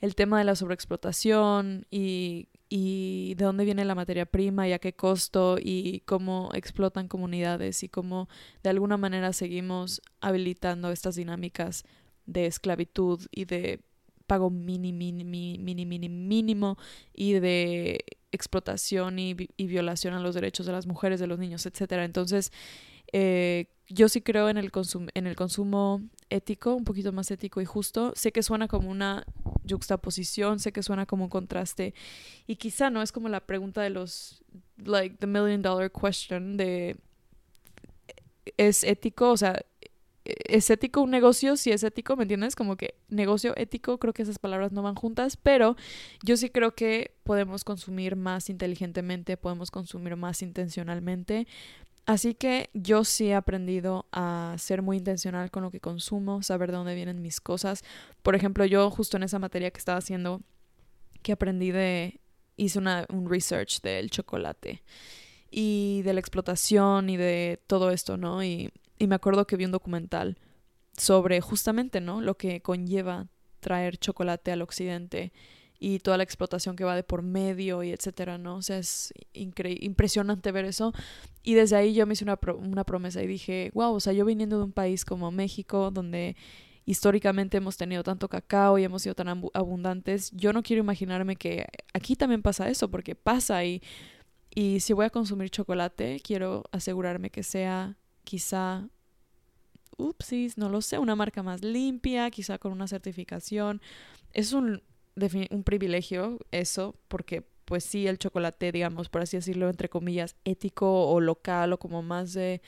el 0.00 0.14
tema 0.14 0.38
de 0.38 0.44
la 0.44 0.56
sobreexplotación 0.56 1.86
y 1.90 2.48
y 2.68 3.34
de 3.36 3.44
dónde 3.44 3.64
viene 3.64 3.84
la 3.84 3.94
materia 3.94 4.26
prima 4.26 4.68
y 4.68 4.72
a 4.72 4.78
qué 4.78 4.92
costo 4.94 5.56
y 5.60 6.00
cómo 6.00 6.50
explotan 6.54 7.06
comunidades 7.08 7.82
y 7.82 7.88
cómo 7.88 8.28
de 8.62 8.70
alguna 8.70 8.96
manera 8.96 9.32
seguimos 9.32 10.02
habilitando 10.20 10.90
estas 10.90 11.14
dinámicas 11.14 11.84
de 12.26 12.46
esclavitud 12.46 13.20
y 13.30 13.44
de 13.44 13.80
pago 14.26 14.50
mini, 14.50 14.92
mini, 14.92 15.22
mini, 15.24 15.86
mini, 15.86 16.08
mínimo 16.08 16.76
y 17.12 17.34
de 17.34 18.04
explotación 18.32 19.20
y, 19.20 19.36
y 19.56 19.66
violación 19.68 20.14
a 20.14 20.20
los 20.20 20.34
derechos 20.34 20.66
de 20.66 20.72
las 20.72 20.86
mujeres, 20.86 21.20
de 21.20 21.28
los 21.28 21.38
niños, 21.38 21.64
etcétera. 21.66 22.04
Entonces, 22.04 22.50
eh, 23.12 23.66
yo 23.88 24.08
sí 24.08 24.20
creo 24.20 24.48
en 24.48 24.56
el, 24.56 24.70
en 25.14 25.26
el 25.26 25.36
consumo 25.36 26.02
ético, 26.30 26.74
un 26.74 26.84
poquito 26.84 27.12
más 27.12 27.30
ético 27.30 27.60
y 27.60 27.64
justo. 27.64 28.12
Sé 28.16 28.32
que 28.32 28.42
suena 28.42 28.68
como 28.68 28.90
una 28.90 29.24
juxtaposición, 29.68 30.58
sé 30.58 30.72
que 30.72 30.82
suena 30.82 31.06
como 31.06 31.24
un 31.24 31.30
contraste 31.30 31.94
y 32.46 32.56
quizá 32.56 32.90
no 32.90 33.02
es 33.02 33.12
como 33.12 33.28
la 33.28 33.40
pregunta 33.40 33.82
de 33.82 33.90
los, 33.90 34.44
like, 34.76 35.16
the 35.16 35.26
million 35.26 35.62
dollar 35.62 35.90
question 35.90 36.56
de, 36.56 36.96
¿es 38.56 38.84
ético? 38.84 39.30
O 39.30 39.36
sea, 39.36 39.60
¿es 40.24 40.70
ético 40.70 41.02
un 41.02 41.10
negocio? 41.10 41.56
Si 41.56 41.70
es 41.70 41.82
ético, 41.82 42.16
¿me 42.16 42.22
entiendes? 42.22 42.56
Como 42.56 42.76
que 42.76 42.96
negocio 43.08 43.54
ético, 43.56 43.98
creo 43.98 44.12
que 44.12 44.22
esas 44.22 44.38
palabras 44.38 44.72
no 44.72 44.82
van 44.82 44.94
juntas, 44.94 45.36
pero 45.36 45.76
yo 46.22 46.36
sí 46.36 46.50
creo 46.50 46.74
que 46.74 47.14
podemos 47.24 47.64
consumir 47.64 48.16
más 48.16 48.50
inteligentemente, 48.50 49.36
podemos 49.36 49.70
consumir 49.70 50.16
más 50.16 50.42
intencionalmente, 50.42 51.46
Así 52.06 52.34
que 52.34 52.70
yo 52.72 53.02
sí 53.02 53.26
he 53.28 53.34
aprendido 53.34 54.06
a 54.12 54.54
ser 54.58 54.80
muy 54.80 54.98
intencional 54.98 55.50
con 55.50 55.64
lo 55.64 55.72
que 55.72 55.80
consumo, 55.80 56.40
saber 56.42 56.70
de 56.70 56.76
dónde 56.76 56.94
vienen 56.94 57.20
mis 57.20 57.40
cosas. 57.40 57.82
Por 58.22 58.36
ejemplo, 58.36 58.64
yo 58.64 58.88
justo 58.90 59.16
en 59.16 59.24
esa 59.24 59.40
materia 59.40 59.72
que 59.72 59.78
estaba 59.78 59.98
haciendo, 59.98 60.40
que 61.22 61.32
aprendí 61.32 61.72
de, 61.72 62.20
hice 62.56 62.78
una, 62.78 63.06
un 63.12 63.28
research 63.28 63.80
del 63.82 64.08
chocolate 64.10 64.84
y 65.50 66.02
de 66.02 66.12
la 66.14 66.20
explotación 66.20 67.10
y 67.10 67.16
de 67.16 67.60
todo 67.66 67.90
esto, 67.90 68.16
¿no? 68.16 68.44
Y, 68.44 68.70
y 69.00 69.08
me 69.08 69.16
acuerdo 69.16 69.48
que 69.48 69.56
vi 69.56 69.64
un 69.64 69.72
documental 69.72 70.38
sobre 70.96 71.40
justamente, 71.40 72.00
¿no? 72.00 72.20
Lo 72.20 72.36
que 72.36 72.62
conlleva 72.62 73.26
traer 73.58 73.98
chocolate 73.98 74.52
al 74.52 74.62
occidente 74.62 75.32
y 75.78 75.98
toda 75.98 76.16
la 76.16 76.22
explotación 76.22 76.76
que 76.76 76.84
va 76.84 76.96
de 76.96 77.02
por 77.02 77.22
medio 77.22 77.82
y 77.82 77.90
etcétera, 77.90 78.38
¿no? 78.38 78.56
O 78.56 78.62
sea, 78.62 78.78
es 78.78 79.12
impresionante 79.32 80.52
ver 80.52 80.64
eso. 80.64 80.92
Y 81.42 81.54
desde 81.54 81.76
ahí 81.76 81.94
yo 81.94 82.06
me 82.06 82.14
hice 82.14 82.24
una, 82.24 82.38
una 82.58 82.84
promesa 82.84 83.22
y 83.22 83.26
dije, 83.26 83.70
wow, 83.74 83.94
o 83.94 84.00
sea, 84.00 84.12
yo 84.12 84.24
viniendo 84.24 84.58
de 84.58 84.64
un 84.64 84.72
país 84.72 85.04
como 85.04 85.30
México, 85.30 85.90
donde 85.90 86.36
históricamente 86.86 87.56
hemos 87.56 87.76
tenido 87.76 88.02
tanto 88.02 88.28
cacao 88.28 88.78
y 88.78 88.84
hemos 88.84 89.02
sido 89.02 89.14
tan 89.14 89.42
abundantes, 89.54 90.30
yo 90.32 90.52
no 90.52 90.62
quiero 90.62 90.82
imaginarme 90.82 91.36
que 91.36 91.66
aquí 91.92 92.14
también 92.14 92.42
pasa 92.42 92.68
eso, 92.68 92.88
porque 92.90 93.16
pasa 93.16 93.64
y, 93.64 93.82
y 94.54 94.80
si 94.80 94.92
voy 94.92 95.06
a 95.06 95.10
consumir 95.10 95.50
chocolate, 95.50 96.20
quiero 96.24 96.64
asegurarme 96.70 97.30
que 97.30 97.42
sea 97.42 97.96
quizá 98.22 98.88
upsis, 99.98 100.58
no 100.58 100.68
lo 100.68 100.80
sé, 100.80 100.98
una 100.98 101.16
marca 101.16 101.42
más 101.42 101.62
limpia, 101.62 102.30
quizá 102.30 102.58
con 102.58 102.72
una 102.72 102.86
certificación. 102.86 103.80
Es 104.32 104.52
un 104.52 104.82
un 105.50 105.64
privilegio 105.64 106.38
eso, 106.50 106.94
porque 107.08 107.46
pues 107.64 107.84
sí, 107.84 108.06
el 108.06 108.18
chocolate, 108.18 108.70
digamos, 108.70 109.08
por 109.08 109.22
así 109.22 109.36
decirlo, 109.36 109.68
entre 109.68 109.88
comillas, 109.88 110.36
ético 110.44 111.08
o 111.08 111.20
local 111.20 111.72
o 111.72 111.78
como 111.78 112.00
más 112.02 112.32
de, 112.32 112.62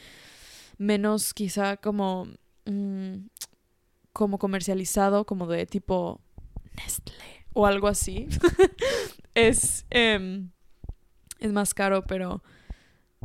menos 0.77 1.35
quizá 1.35 1.77
como, 1.77 2.27
mm, 2.67 3.27
como 4.13 4.39
comercializado, 4.39 5.25
como 5.25 5.47
de 5.47 5.67
tipo 5.67 6.21
Nestlé 6.77 7.47
o 7.53 7.67
algo 7.67 7.87
así, 7.89 8.27
es, 9.35 9.87
em, 9.91 10.51
es 11.39 11.53
más 11.53 11.75
caro, 11.75 12.05
pero 12.07 12.43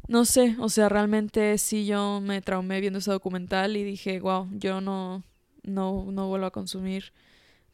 no 0.08 0.26
sé, 0.26 0.56
o 0.60 0.70
sea, 0.70 0.90
realmente 0.90 1.58
sí 1.58 1.86
yo 1.86 2.22
me 2.22 2.42
traumé 2.42 2.82
viendo 2.82 3.00
ese 3.00 3.12
documental 3.12 3.78
y 3.78 3.84
dije, 3.84 4.20
wow, 4.20 4.48
yo 4.52 4.82
no, 4.82 5.24
no, 5.64 6.12
no 6.12 6.28
vuelvo 6.28 6.46
a 6.46 6.52
consumir 6.52 7.14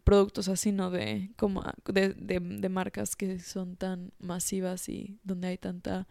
productos 0.04 0.48
así, 0.50 0.72
¿no? 0.72 0.90
De, 0.92 1.32
como, 1.38 1.62
ah, 1.62 1.76
de, 1.86 2.14
de, 2.14 2.40
de 2.40 2.70
marcas 2.70 3.16
que 3.16 3.40
son 3.40 3.76
tan 3.76 4.12
masivas 4.20 4.90
y 4.90 5.20
donde 5.24 5.50
hay 5.50 5.58
tanta 5.58 6.08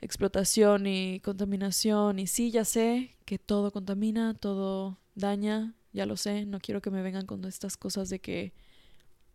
explotación 0.00 0.86
y 0.86 1.20
contaminación. 1.20 2.18
Y 2.18 2.26
sí, 2.26 2.50
ya 2.50 2.64
sé 2.64 3.16
que 3.24 3.38
todo 3.38 3.72
contamina, 3.72 4.34
todo 4.34 4.98
daña, 5.14 5.74
ya 5.92 6.06
lo 6.06 6.16
sé, 6.16 6.46
no 6.46 6.60
quiero 6.60 6.80
que 6.80 6.90
me 6.90 7.02
vengan 7.02 7.26
con 7.26 7.44
estas 7.44 7.76
cosas 7.76 8.08
de 8.08 8.20
que 8.20 8.52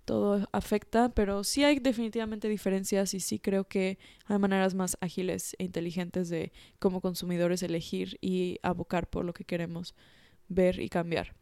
todo 0.05 0.47
afecta, 0.51 1.09
pero 1.13 1.43
sí 1.43 1.63
hay 1.63 1.79
definitivamente 1.79 2.49
diferencias 2.49 3.13
y 3.13 3.19
sí 3.19 3.39
creo 3.39 3.67
que 3.67 3.97
hay 4.25 4.37
maneras 4.37 4.75
más 4.75 4.97
ágiles 4.99 5.55
e 5.59 5.63
inteligentes 5.63 6.29
de 6.29 6.51
como 6.79 7.01
consumidores 7.01 7.63
elegir 7.63 8.17
y 8.21 8.59
abocar 8.63 9.09
por 9.09 9.23
lo 9.23 9.33
que 9.33 9.45
queremos 9.45 9.95
ver 10.49 10.79
y 10.79 10.89
cambiar. 10.89 11.35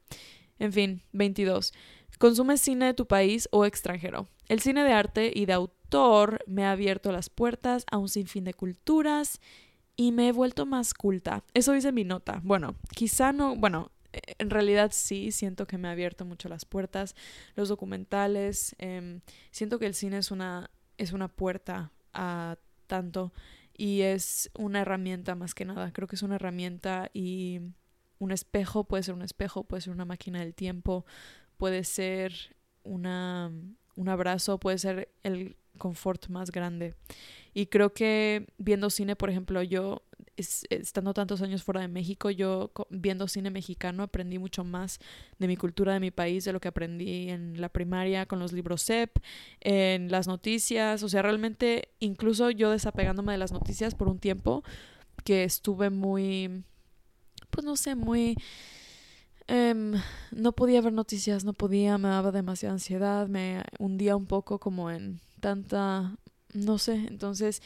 En 0.62 0.72
fin, 0.72 1.02
22. 1.14 1.74
Consume 2.20 2.56
cine 2.56 2.86
de 2.86 2.94
tu 2.94 3.08
país 3.08 3.50
o 3.52 3.66
extranjero. 3.66 4.28
El 4.48 4.60
cine 4.60 4.84
de 4.84 4.94
arte 4.94 5.32
y 5.34 5.48
de 5.48 5.54
autor 5.54 6.44
me 6.46 6.66
ha 6.66 6.72
abierto 6.72 7.12
las 7.12 7.32
puertas 7.32 7.84
a 7.90 7.98
un 7.98 8.10
sinfín 8.10 8.44
de 8.44 8.54
culturas 8.54 9.42
y 9.96 10.12
me 10.12 10.28
he 10.28 10.32
vuelto 10.32 10.68
más 10.68 10.94
culta. 10.94 11.44
Eso 11.56 11.72
dice 11.72 11.92
mi 11.92 12.04
nota. 12.04 12.42
Bueno, 12.44 12.76
quizá 12.96 13.34
no, 13.34 13.56
bueno, 13.56 13.90
en 14.14 14.52
realidad 14.52 14.92
sí, 14.94 15.32
siento 15.32 15.66
que 15.66 15.80
me 15.80 15.88
ha 15.88 15.92
abierto 15.92 16.26
mucho 16.26 16.48
las 16.48 16.64
puertas. 16.64 17.16
Los 17.56 17.68
documentales, 17.68 18.76
em, 18.78 19.22
siento 19.50 19.80
que 19.80 19.88
el 19.88 19.96
cine 19.96 20.20
es 20.20 20.30
una, 20.30 20.70
es 21.00 21.12
una 21.12 21.28
puerta 21.28 21.92
a 22.14 22.58
tanto 22.86 23.34
y 23.76 24.02
es 24.02 24.52
una 24.54 24.82
herramienta 24.82 25.34
más 25.34 25.56
que 25.56 25.66
nada. 25.66 25.92
Creo 25.92 26.08
que 26.08 26.18
es 26.18 26.22
una 26.22 26.36
herramienta 26.36 27.10
y 27.16 27.62
un 28.22 28.32
espejo, 28.32 28.84
puede 28.84 29.04
ser 29.04 29.16
un 29.16 29.24
espejo, 29.24 29.64
puede 29.64 29.82
ser 29.82 29.94
una 29.94 30.06
máquina 30.06 30.40
del 30.40 30.54
tiempo, 30.54 31.06
puede 31.58 31.84
ser 31.84 32.56
una, 32.84 33.52
un 33.96 34.10
abrazo, 34.10 34.60
puede 34.60 34.78
ser 34.78 35.12
el 35.24 35.58
confort 35.80 36.28
más 36.28 36.52
grande. 36.52 36.94
Y 37.54 37.66
creo 37.66 37.94
que 37.94 38.46
viendo 38.60 38.92
cine, 38.92 39.16
por 39.16 39.32
ejemplo, 39.32 39.64
yo 39.64 40.04
estando 40.38 41.16
tantos 41.16 41.42
años 41.42 41.64
fuera 41.64 41.82
de 41.82 41.88
México, 41.88 42.30
yo 42.30 42.72
viendo 42.90 43.28
cine 43.28 43.50
mexicano 43.50 44.04
aprendí 44.04 44.38
mucho 44.38 44.64
más 44.64 45.00
de 45.40 45.48
mi 45.48 45.58
cultura, 45.58 45.94
de 45.94 46.00
mi 46.00 46.12
país, 46.12 46.46
de 46.46 46.54
lo 46.54 46.60
que 46.60 46.68
aprendí 46.68 47.30
en 47.30 47.60
la 47.60 47.70
primaria 47.70 48.28
con 48.28 48.38
los 48.38 48.54
libros 48.54 48.86
CEP, 48.86 49.18
en 49.62 50.12
las 50.12 50.28
noticias, 50.28 51.02
o 51.02 51.10
sea, 51.10 51.24
realmente 51.24 51.90
incluso 52.00 52.52
yo 52.52 52.70
desapegándome 52.70 53.32
de 53.32 53.40
las 53.40 53.52
noticias 53.52 53.96
por 53.96 54.08
un 54.08 54.20
tiempo 54.20 54.64
que 55.24 55.44
estuve 55.44 55.90
muy, 55.90 56.64
pues 57.52 57.66
no 57.66 57.76
sé, 57.76 57.96
muy... 57.96 58.36
Em, 59.48 59.94
no 60.32 60.54
podía 60.54 60.82
ver 60.82 60.94
noticias, 60.94 61.44
no 61.44 61.54
podía, 61.54 61.98
me 61.98 62.08
daba 62.08 62.32
demasiada 62.32 62.74
ansiedad, 62.74 63.28
me 63.28 63.64
hundía 63.80 64.16
un 64.16 64.26
poco 64.26 64.60
como 64.60 64.90
en 64.90 65.20
tanta, 65.42 66.16
no 66.54 66.78
sé, 66.78 66.94
entonces 67.10 67.62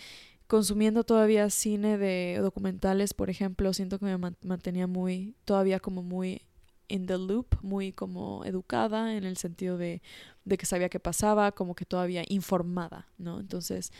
consumiendo 0.47 1.03
todavía 1.03 1.49
cine 1.49 1.97
de 1.97 2.39
documentales, 2.41 3.13
por 3.13 3.29
ejemplo, 3.29 3.73
siento 3.73 3.99
que 3.99 4.05
me 4.05 4.17
mantenía 4.41 4.88
muy, 4.88 5.36
todavía 5.45 5.79
como 5.79 6.03
muy 6.03 6.41
in 6.88 7.07
the 7.07 7.17
loop, 7.17 7.47
muy 7.61 7.91
como 7.91 8.45
educada 8.45 9.15
en 9.15 9.23
el 9.23 9.38
sentido 9.38 9.77
de, 9.77 10.01
de 10.43 10.57
que 10.57 10.65
sabía 10.65 10.89
qué 10.89 10.99
pasaba, 10.99 11.51
como 11.51 11.75
que 11.75 11.86
todavía 11.86 12.23
informada, 12.27 13.07
¿no? 13.17 13.39
Entonces, 13.39 13.91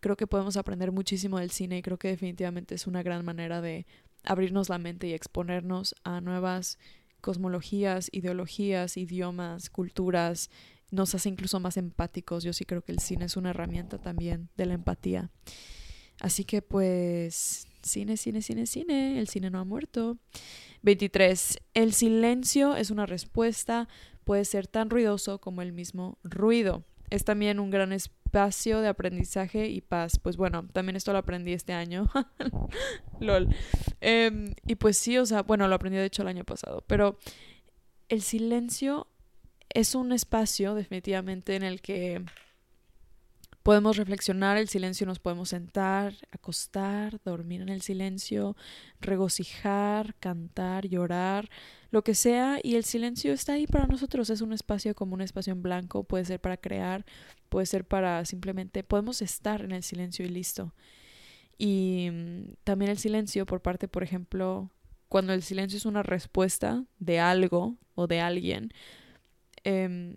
creo 0.00 0.16
que 0.16 0.26
podemos 0.26 0.56
aprender 0.56 0.92
muchísimo 0.92 1.38
del 1.38 1.50
cine 1.50 1.78
y 1.78 1.82
creo 1.82 1.98
que 1.98 2.08
definitivamente 2.08 2.74
es 2.74 2.86
una 2.86 3.02
gran 3.02 3.24
manera 3.24 3.60
de 3.60 3.86
abrirnos 4.24 4.68
la 4.68 4.78
mente 4.78 5.06
y 5.08 5.12
exponernos 5.12 5.94
a 6.04 6.20
nuevas 6.20 6.78
cosmologías, 7.20 8.08
ideologías, 8.12 8.96
idiomas, 8.96 9.70
culturas, 9.70 10.50
nos 10.90 11.14
hace 11.14 11.28
incluso 11.28 11.58
más 11.58 11.76
empáticos. 11.76 12.44
Yo 12.44 12.52
sí 12.52 12.64
creo 12.64 12.82
que 12.82 12.92
el 12.92 12.98
cine 12.98 13.24
es 13.24 13.36
una 13.36 13.50
herramienta 13.50 13.98
también 13.98 14.50
de 14.56 14.66
la 14.66 14.74
empatía. 14.74 15.30
Así 16.20 16.44
que 16.44 16.62
pues, 16.62 17.66
cine, 17.82 18.16
cine, 18.16 18.42
cine, 18.42 18.66
cine, 18.66 19.18
el 19.18 19.28
cine 19.28 19.50
no 19.50 19.58
ha 19.58 19.64
muerto. 19.64 20.18
23. 20.82 21.58
El 21.74 21.92
silencio 21.94 22.76
es 22.76 22.90
una 22.90 23.06
respuesta, 23.06 23.88
puede 24.24 24.44
ser 24.44 24.66
tan 24.66 24.90
ruidoso 24.90 25.40
como 25.40 25.62
el 25.62 25.72
mismo 25.72 26.18
ruido. 26.22 26.84
Es 27.10 27.24
también 27.24 27.58
un 27.58 27.70
gran 27.70 27.92
espacio 28.32 28.80
de 28.80 28.88
aprendizaje 28.88 29.68
y 29.68 29.82
paz. 29.82 30.18
Pues 30.18 30.38
bueno, 30.38 30.66
también 30.72 30.96
esto 30.96 31.12
lo 31.12 31.18
aprendí 31.18 31.52
este 31.52 31.74
año. 31.74 32.08
Lol. 33.20 33.54
Em, 34.00 34.54
y 34.66 34.76
pues 34.76 34.96
sí, 34.96 35.18
o 35.18 35.26
sea, 35.26 35.42
bueno, 35.42 35.68
lo 35.68 35.74
aprendí 35.74 35.98
de 35.98 36.06
hecho 36.06 36.22
el 36.22 36.28
año 36.28 36.44
pasado, 36.44 36.82
pero 36.86 37.18
el 38.08 38.22
silencio 38.22 39.06
es 39.68 39.94
un 39.94 40.12
espacio 40.12 40.74
definitivamente 40.74 41.56
en 41.56 41.62
el 41.62 41.82
que 41.82 42.24
podemos 43.62 43.98
reflexionar, 43.98 44.56
el 44.56 44.68
silencio 44.68 45.06
nos 45.06 45.18
podemos 45.18 45.50
sentar, 45.50 46.14
acostar, 46.30 47.20
dormir 47.24 47.60
en 47.60 47.68
el 47.68 47.82
silencio, 47.82 48.56
regocijar, 49.00 50.14
cantar, 50.14 50.88
llorar, 50.88 51.50
lo 51.90 52.02
que 52.02 52.14
sea, 52.14 52.58
y 52.62 52.76
el 52.76 52.84
silencio 52.84 53.32
está 53.34 53.52
ahí 53.52 53.66
para 53.66 53.86
nosotros, 53.86 54.30
es 54.30 54.40
un 54.40 54.54
espacio 54.54 54.94
como 54.94 55.14
un 55.14 55.20
espacio 55.20 55.52
en 55.52 55.62
blanco, 55.62 56.02
puede 56.04 56.24
ser 56.24 56.40
para 56.40 56.56
crear, 56.56 57.04
puede 57.52 57.66
ser 57.66 57.84
para 57.84 58.24
simplemente, 58.24 58.82
podemos 58.82 59.20
estar 59.20 59.60
en 59.60 59.72
el 59.72 59.82
silencio 59.82 60.24
y 60.24 60.30
listo. 60.30 60.72
Y 61.58 62.08
mm, 62.10 62.54
también 62.64 62.90
el 62.90 62.96
silencio 62.96 63.44
por 63.44 63.60
parte, 63.60 63.88
por 63.88 64.02
ejemplo, 64.02 64.70
cuando 65.10 65.34
el 65.34 65.42
silencio 65.42 65.76
es 65.76 65.84
una 65.84 66.02
respuesta 66.02 66.86
de 66.98 67.20
algo 67.20 67.76
o 67.94 68.06
de 68.06 68.20
alguien, 68.20 68.72
eh, 69.64 70.16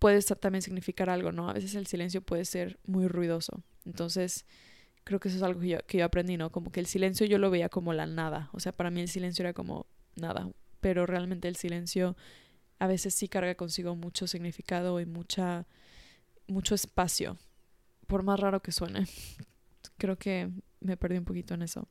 puede 0.00 0.20
también 0.22 0.60
significar 0.60 1.08
algo, 1.08 1.30
¿no? 1.30 1.48
A 1.48 1.52
veces 1.52 1.76
el 1.76 1.86
silencio 1.86 2.20
puede 2.20 2.44
ser 2.44 2.80
muy 2.84 3.06
ruidoso. 3.06 3.62
Entonces, 3.86 4.46
creo 5.04 5.20
que 5.20 5.28
eso 5.28 5.36
es 5.36 5.44
algo 5.44 5.60
que 5.60 5.68
yo, 5.68 5.78
que 5.86 5.98
yo 5.98 6.04
aprendí, 6.04 6.36
¿no? 6.36 6.50
Como 6.50 6.72
que 6.72 6.80
el 6.80 6.86
silencio 6.86 7.28
yo 7.28 7.38
lo 7.38 7.48
veía 7.48 7.68
como 7.68 7.92
la 7.92 8.06
nada. 8.06 8.50
O 8.54 8.58
sea, 8.58 8.72
para 8.72 8.90
mí 8.90 9.02
el 9.02 9.08
silencio 9.08 9.44
era 9.44 9.52
como 9.52 9.86
nada. 10.16 10.50
Pero 10.80 11.06
realmente 11.06 11.46
el 11.46 11.54
silencio 11.54 12.16
a 12.78 12.86
veces 12.86 13.14
sí 13.14 13.28
carga 13.28 13.54
consigo 13.54 13.94
mucho 13.96 14.26
significado 14.26 15.00
y 15.00 15.06
mucha, 15.06 15.66
mucho 16.46 16.74
espacio. 16.74 17.38
Por 18.06 18.22
más 18.22 18.38
raro 18.40 18.60
que 18.60 18.72
suene. 18.72 19.06
Creo 19.98 20.16
que 20.16 20.50
me 20.80 20.96
perdí 20.96 21.18
un 21.18 21.24
poquito 21.24 21.54
en 21.54 21.62
eso. 21.62 21.88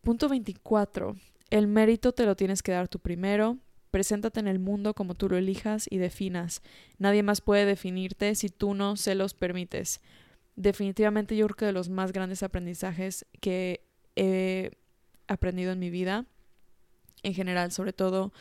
Punto 0.00 0.28
24. 0.28 1.16
El 1.50 1.66
mérito 1.66 2.12
te 2.12 2.24
lo 2.24 2.36
tienes 2.36 2.62
que 2.62 2.72
dar 2.72 2.88
tú 2.88 2.98
primero. 2.98 3.58
Preséntate 3.90 4.40
en 4.40 4.48
el 4.48 4.58
mundo 4.58 4.94
como 4.94 5.14
tú 5.14 5.28
lo 5.28 5.36
elijas 5.36 5.86
y 5.90 5.98
definas. 5.98 6.62
Nadie 6.98 7.22
más 7.22 7.40
puede 7.40 7.66
definirte 7.66 8.34
si 8.34 8.48
tú 8.48 8.74
no 8.74 8.96
se 8.96 9.14
los 9.14 9.34
permites. 9.34 10.00
Definitivamente 10.56 11.36
yo 11.36 11.46
creo 11.46 11.56
que 11.56 11.66
de 11.66 11.72
los 11.72 11.90
más 11.90 12.12
grandes 12.12 12.42
aprendizajes 12.42 13.26
que 13.40 13.86
he 14.16 14.70
aprendido 15.28 15.72
en 15.72 15.78
mi 15.78 15.90
vida, 15.90 16.26
en 17.22 17.34
general, 17.34 17.70
sobre 17.70 17.92
todo 17.92 18.32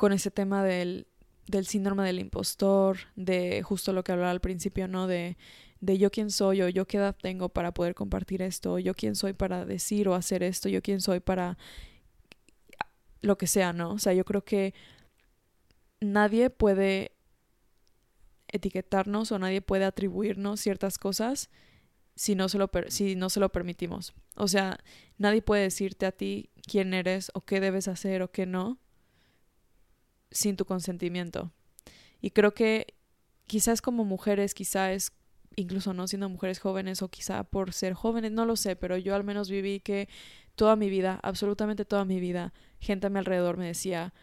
con 0.00 0.14
ese 0.14 0.30
tema 0.30 0.64
del, 0.64 1.06
del 1.46 1.66
síndrome 1.66 2.06
del 2.06 2.20
impostor, 2.20 2.96
de 3.16 3.62
justo 3.62 3.92
lo 3.92 4.02
que 4.02 4.12
hablaba 4.12 4.30
al 4.30 4.40
principio, 4.40 4.88
¿no? 4.88 5.06
De, 5.06 5.36
de 5.82 5.98
yo 5.98 6.10
quién 6.10 6.30
soy 6.30 6.62
o 6.62 6.70
yo 6.70 6.86
qué 6.86 6.96
edad 6.96 7.14
tengo 7.20 7.50
para 7.50 7.74
poder 7.74 7.94
compartir 7.94 8.40
esto, 8.40 8.78
yo 8.78 8.94
quién 8.94 9.14
soy 9.14 9.34
para 9.34 9.66
decir 9.66 10.08
o 10.08 10.14
hacer 10.14 10.42
esto, 10.42 10.70
yo 10.70 10.80
quién 10.80 11.02
soy 11.02 11.20
para 11.20 11.58
lo 13.20 13.36
que 13.36 13.46
sea, 13.46 13.74
¿no? 13.74 13.92
O 13.92 13.98
sea, 13.98 14.14
yo 14.14 14.24
creo 14.24 14.42
que 14.42 14.72
nadie 16.00 16.48
puede 16.48 17.12
etiquetarnos 18.48 19.32
o 19.32 19.38
nadie 19.38 19.60
puede 19.60 19.84
atribuirnos 19.84 20.60
ciertas 20.60 20.96
cosas 20.96 21.50
si 22.14 22.34
no 22.34 22.48
se 22.48 22.56
lo, 22.56 22.70
si 22.88 23.16
no 23.16 23.28
se 23.28 23.38
lo 23.38 23.52
permitimos. 23.52 24.14
O 24.34 24.48
sea, 24.48 24.78
nadie 25.18 25.42
puede 25.42 25.64
decirte 25.64 26.06
a 26.06 26.12
ti 26.12 26.48
quién 26.66 26.94
eres 26.94 27.30
o 27.34 27.42
qué 27.42 27.60
debes 27.60 27.86
hacer 27.86 28.22
o 28.22 28.30
qué 28.30 28.46
no 28.46 28.78
sin 30.30 30.56
tu 30.56 30.64
consentimiento. 30.64 31.50
Y 32.20 32.30
creo 32.30 32.52
que 32.52 32.94
quizás 33.46 33.82
como 33.82 34.04
mujeres, 34.04 34.54
quizás 34.54 35.12
incluso 35.56 35.92
no 35.92 36.06
siendo 36.06 36.28
mujeres 36.28 36.60
jóvenes 36.60 37.02
o 37.02 37.08
quizá 37.08 37.44
por 37.44 37.72
ser 37.72 37.94
jóvenes, 37.94 38.32
no 38.32 38.46
lo 38.46 38.56
sé, 38.56 38.76
pero 38.76 38.96
yo 38.96 39.14
al 39.14 39.24
menos 39.24 39.50
viví 39.50 39.80
que 39.80 40.08
toda 40.54 40.76
mi 40.76 40.90
vida, 40.90 41.18
absolutamente 41.22 41.84
toda 41.84 42.04
mi 42.04 42.20
vida, 42.20 42.52
gente 42.78 43.06
a 43.06 43.10
mi 43.10 43.18
alrededor 43.18 43.56
me 43.56 43.66
decía 43.66 44.14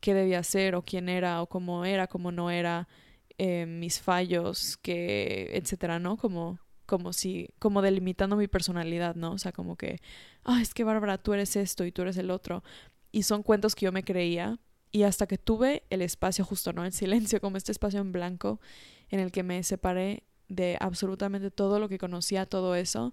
qué 0.00 0.14
debía 0.14 0.40
hacer 0.40 0.74
o 0.74 0.82
quién 0.82 1.08
era 1.08 1.42
o 1.42 1.48
cómo 1.48 1.84
era, 1.84 2.06
cómo 2.06 2.32
no 2.32 2.50
era, 2.50 2.88
eh, 3.38 3.66
mis 3.66 4.00
fallos, 4.00 4.76
que, 4.78 5.50
etcétera, 5.54 5.98
¿no? 5.98 6.16
Como, 6.16 6.58
como 6.86 7.12
si, 7.12 7.48
como 7.58 7.82
delimitando 7.82 8.36
mi 8.36 8.48
personalidad, 8.48 9.14
¿no? 9.14 9.32
O 9.32 9.38
sea, 9.38 9.52
como 9.52 9.76
que, 9.76 10.00
ah, 10.44 10.60
es 10.62 10.74
que 10.74 10.84
Bárbara, 10.84 11.18
tú 11.18 11.34
eres 11.34 11.56
esto 11.56 11.84
y 11.84 11.92
tú 11.92 12.02
eres 12.02 12.16
el 12.16 12.30
otro. 12.30 12.62
Y 13.12 13.24
son 13.24 13.42
cuentos 13.42 13.74
que 13.74 13.86
yo 13.86 13.92
me 13.92 14.04
creía 14.04 14.58
y 14.96 15.02
hasta 15.02 15.26
que 15.26 15.36
tuve 15.36 15.82
el 15.90 16.00
espacio 16.00 16.42
justo, 16.42 16.72
¿no? 16.72 16.82
El 16.82 16.92
silencio, 16.94 17.38
como 17.38 17.58
este 17.58 17.70
espacio 17.70 18.00
en 18.00 18.12
blanco 18.12 18.60
en 19.10 19.20
el 19.20 19.30
que 19.30 19.42
me 19.42 19.62
separé 19.62 20.22
de 20.48 20.78
absolutamente 20.80 21.50
todo 21.50 21.78
lo 21.78 21.90
que 21.90 21.98
conocía, 21.98 22.46
todo 22.46 22.74
eso, 22.74 23.12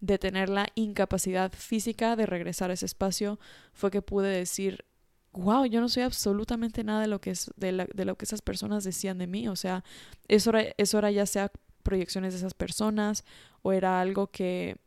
de 0.00 0.18
tener 0.18 0.48
la 0.48 0.66
incapacidad 0.74 1.52
física 1.52 2.16
de 2.16 2.26
regresar 2.26 2.72
a 2.72 2.74
ese 2.74 2.86
espacio, 2.86 3.38
fue 3.72 3.92
que 3.92 4.02
pude 4.02 4.28
decir, 4.28 4.84
wow, 5.30 5.66
yo 5.66 5.80
no 5.80 5.88
soy 5.88 6.02
absolutamente 6.02 6.82
nada 6.82 7.02
de 7.02 7.06
lo 7.06 7.20
que, 7.20 7.30
es, 7.30 7.52
de, 7.54 7.70
lo 8.04 8.16
que 8.16 8.24
esas 8.24 8.42
personas 8.42 8.82
decían 8.82 9.18
de 9.18 9.28
mí. 9.28 9.46
O 9.46 9.54
sea, 9.54 9.84
eso 10.26 10.50
era, 10.50 10.74
eso 10.78 10.98
era 10.98 11.12
ya 11.12 11.26
sea 11.26 11.52
proyecciones 11.84 12.32
de 12.32 12.40
esas 12.40 12.54
personas 12.54 13.24
o 13.62 13.72
era 13.72 14.00
algo 14.00 14.32
que 14.32 14.78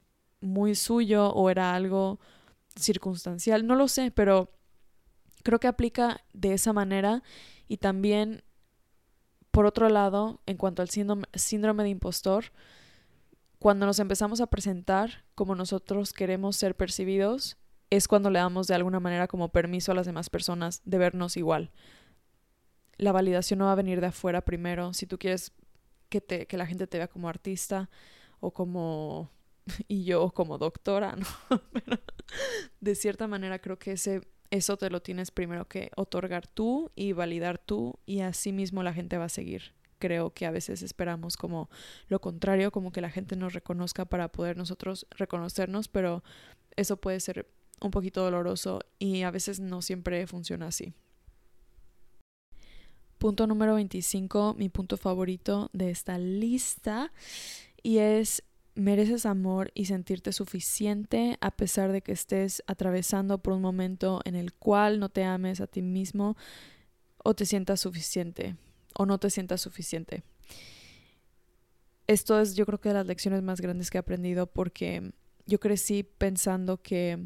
muy 0.41 0.76
suyo 0.76 1.30
o 1.30 1.50
era 1.50 1.74
algo 1.74 2.20
circunstancial, 2.76 3.66
no 3.66 3.76
lo 3.76 3.88
sé, 3.88 4.12
pero 4.12 4.52
creo 5.44 5.60
que 5.60 5.68
aplica 5.68 6.22
de 6.34 6.54
esa 6.54 6.74
manera 6.74 7.24
y 7.68 7.78
también 7.78 8.44
por 9.54 9.68
otro 9.68 9.88
lado, 9.88 10.41
en 10.48 10.58
cuanto 10.58 10.82
al 10.82 10.89
síndrome, 10.89 11.28
síndrome 11.36 11.84
de 11.84 11.89
impostor, 11.89 12.46
cuando 13.60 13.86
nos 13.86 14.00
empezamos 14.00 14.41
a 14.41 14.48
presentar 14.48 15.26
como 15.36 15.54
nosotros 15.54 16.12
queremos 16.12 16.56
ser 16.56 16.76
percibidos, 16.76 17.58
es 17.91 18.08
cuando 18.08 18.32
le 18.32 18.39
damos 18.39 18.66
de 18.66 18.74
alguna 18.74 19.00
manera 19.00 19.28
como 19.28 19.50
permiso 19.50 19.91
a 19.91 19.96
las 19.96 20.08
demás 20.08 20.32
personas 20.32 20.82
de 20.86 20.98
vernos 20.98 21.38
igual. 21.38 21.72
La 22.98 23.12
validación 23.12 23.60
no 23.60 23.66
va 23.66 23.74
a 23.74 23.76
venir 23.76 24.02
de 24.02 24.08
afuera 24.08 24.41
primero. 24.41 24.91
Si 24.94 25.06
tú 25.06 25.20
quieres 25.20 25.52
que, 26.10 26.20
te, 26.20 26.48
que 26.48 26.58
la 26.58 26.66
gente 26.66 26.88
te 26.88 26.98
vea 26.98 27.08
como 27.08 27.30
artista 27.30 27.91
o 28.39 28.52
como... 28.52 29.30
y 29.88 30.04
yo 30.04 30.32
como 30.32 30.58
doctora, 30.58 31.16
¿no? 31.16 31.28
Pero 31.74 32.00
de 32.82 32.96
cierta 32.96 33.28
manera 33.28 33.60
creo 33.60 33.78
que 33.78 33.91
ese 33.91 34.32
eso 34.52 34.78
te 34.78 34.89
lo 34.89 35.02
tienes 35.02 35.32
primero 35.32 35.68
que 35.68 35.91
otorgar 35.96 36.48
tú 36.48 36.91
y 36.96 37.14
validar 37.14 37.58
tú 37.58 38.00
y 38.06 38.22
así 38.22 38.52
mismo 38.52 38.84
la 38.84 38.94
gente 38.94 39.18
va 39.18 39.26
a 39.26 39.30
seguir. 39.30 39.74
Creo 40.00 40.34
que 40.34 40.46
a 40.46 40.52
veces 40.52 40.82
esperamos 40.82 41.38
como 41.38 41.70
lo 42.08 42.20
contrario, 42.20 42.72
como 42.72 42.91
que 42.91 43.02
la 43.02 43.10
gente 43.10 43.36
nos 43.36 43.54
reconozca 43.54 44.06
para 44.06 44.28
poder 44.30 44.58
nosotros 44.58 45.08
reconocernos, 45.12 45.88
pero 45.88 46.24
eso 46.76 46.98
puede 46.98 47.20
ser 47.20 47.48
un 47.82 47.91
poquito 47.91 48.22
doloroso 48.22 48.82
y 49.00 49.24
a 49.24 49.32
veces 49.32 49.60
no 49.60 49.82
siempre 49.82 50.26
funciona 50.28 50.68
así. 50.68 50.94
Punto 53.18 53.48
número 53.48 53.76
25, 53.76 54.56
mi 54.58 54.68
punto 54.68 54.98
favorito 54.98 55.70
de 55.72 55.89
esta 55.91 56.18
lista, 56.18 57.14
y 57.82 58.00
es 58.00 58.44
mereces 58.76 59.26
amor 59.26 59.71
y 59.76 59.86
sentirte 59.86 60.32
suficiente 60.32 61.38
a 61.41 61.51
pesar 61.51 61.91
de 61.91 62.01
que 62.01 62.11
estés 62.11 62.63
atravesando 62.67 63.38
por 63.38 63.53
un 63.53 63.61
momento 63.61 64.21
en 64.26 64.36
el 64.36 64.53
cual 64.53 64.99
no 64.99 65.09
te 65.09 65.24
ames 65.24 65.61
a 65.61 65.67
ti 65.67 65.82
mismo 65.82 66.36
o 67.24 67.34
te 67.34 67.45
sientas 67.45 67.82
suficiente 67.82 68.55
o 68.95 69.05
no 69.05 69.19
te 69.19 69.30
sientas 69.30 69.61
suficiente. 69.61 70.24
Esto 72.07 72.39
es 72.39 72.55
yo 72.55 72.65
creo 72.65 72.82
que 72.82 72.89
de 72.89 72.95
las 72.95 73.07
lecciones 73.07 73.41
más 73.43 73.61
grandes 73.61 73.89
que 73.89 73.97
he 73.97 73.99
aprendido 73.99 74.47
porque 74.47 75.13
yo 75.45 75.59
crecí 75.59 76.03
pensando 76.03 76.82
que 76.82 77.19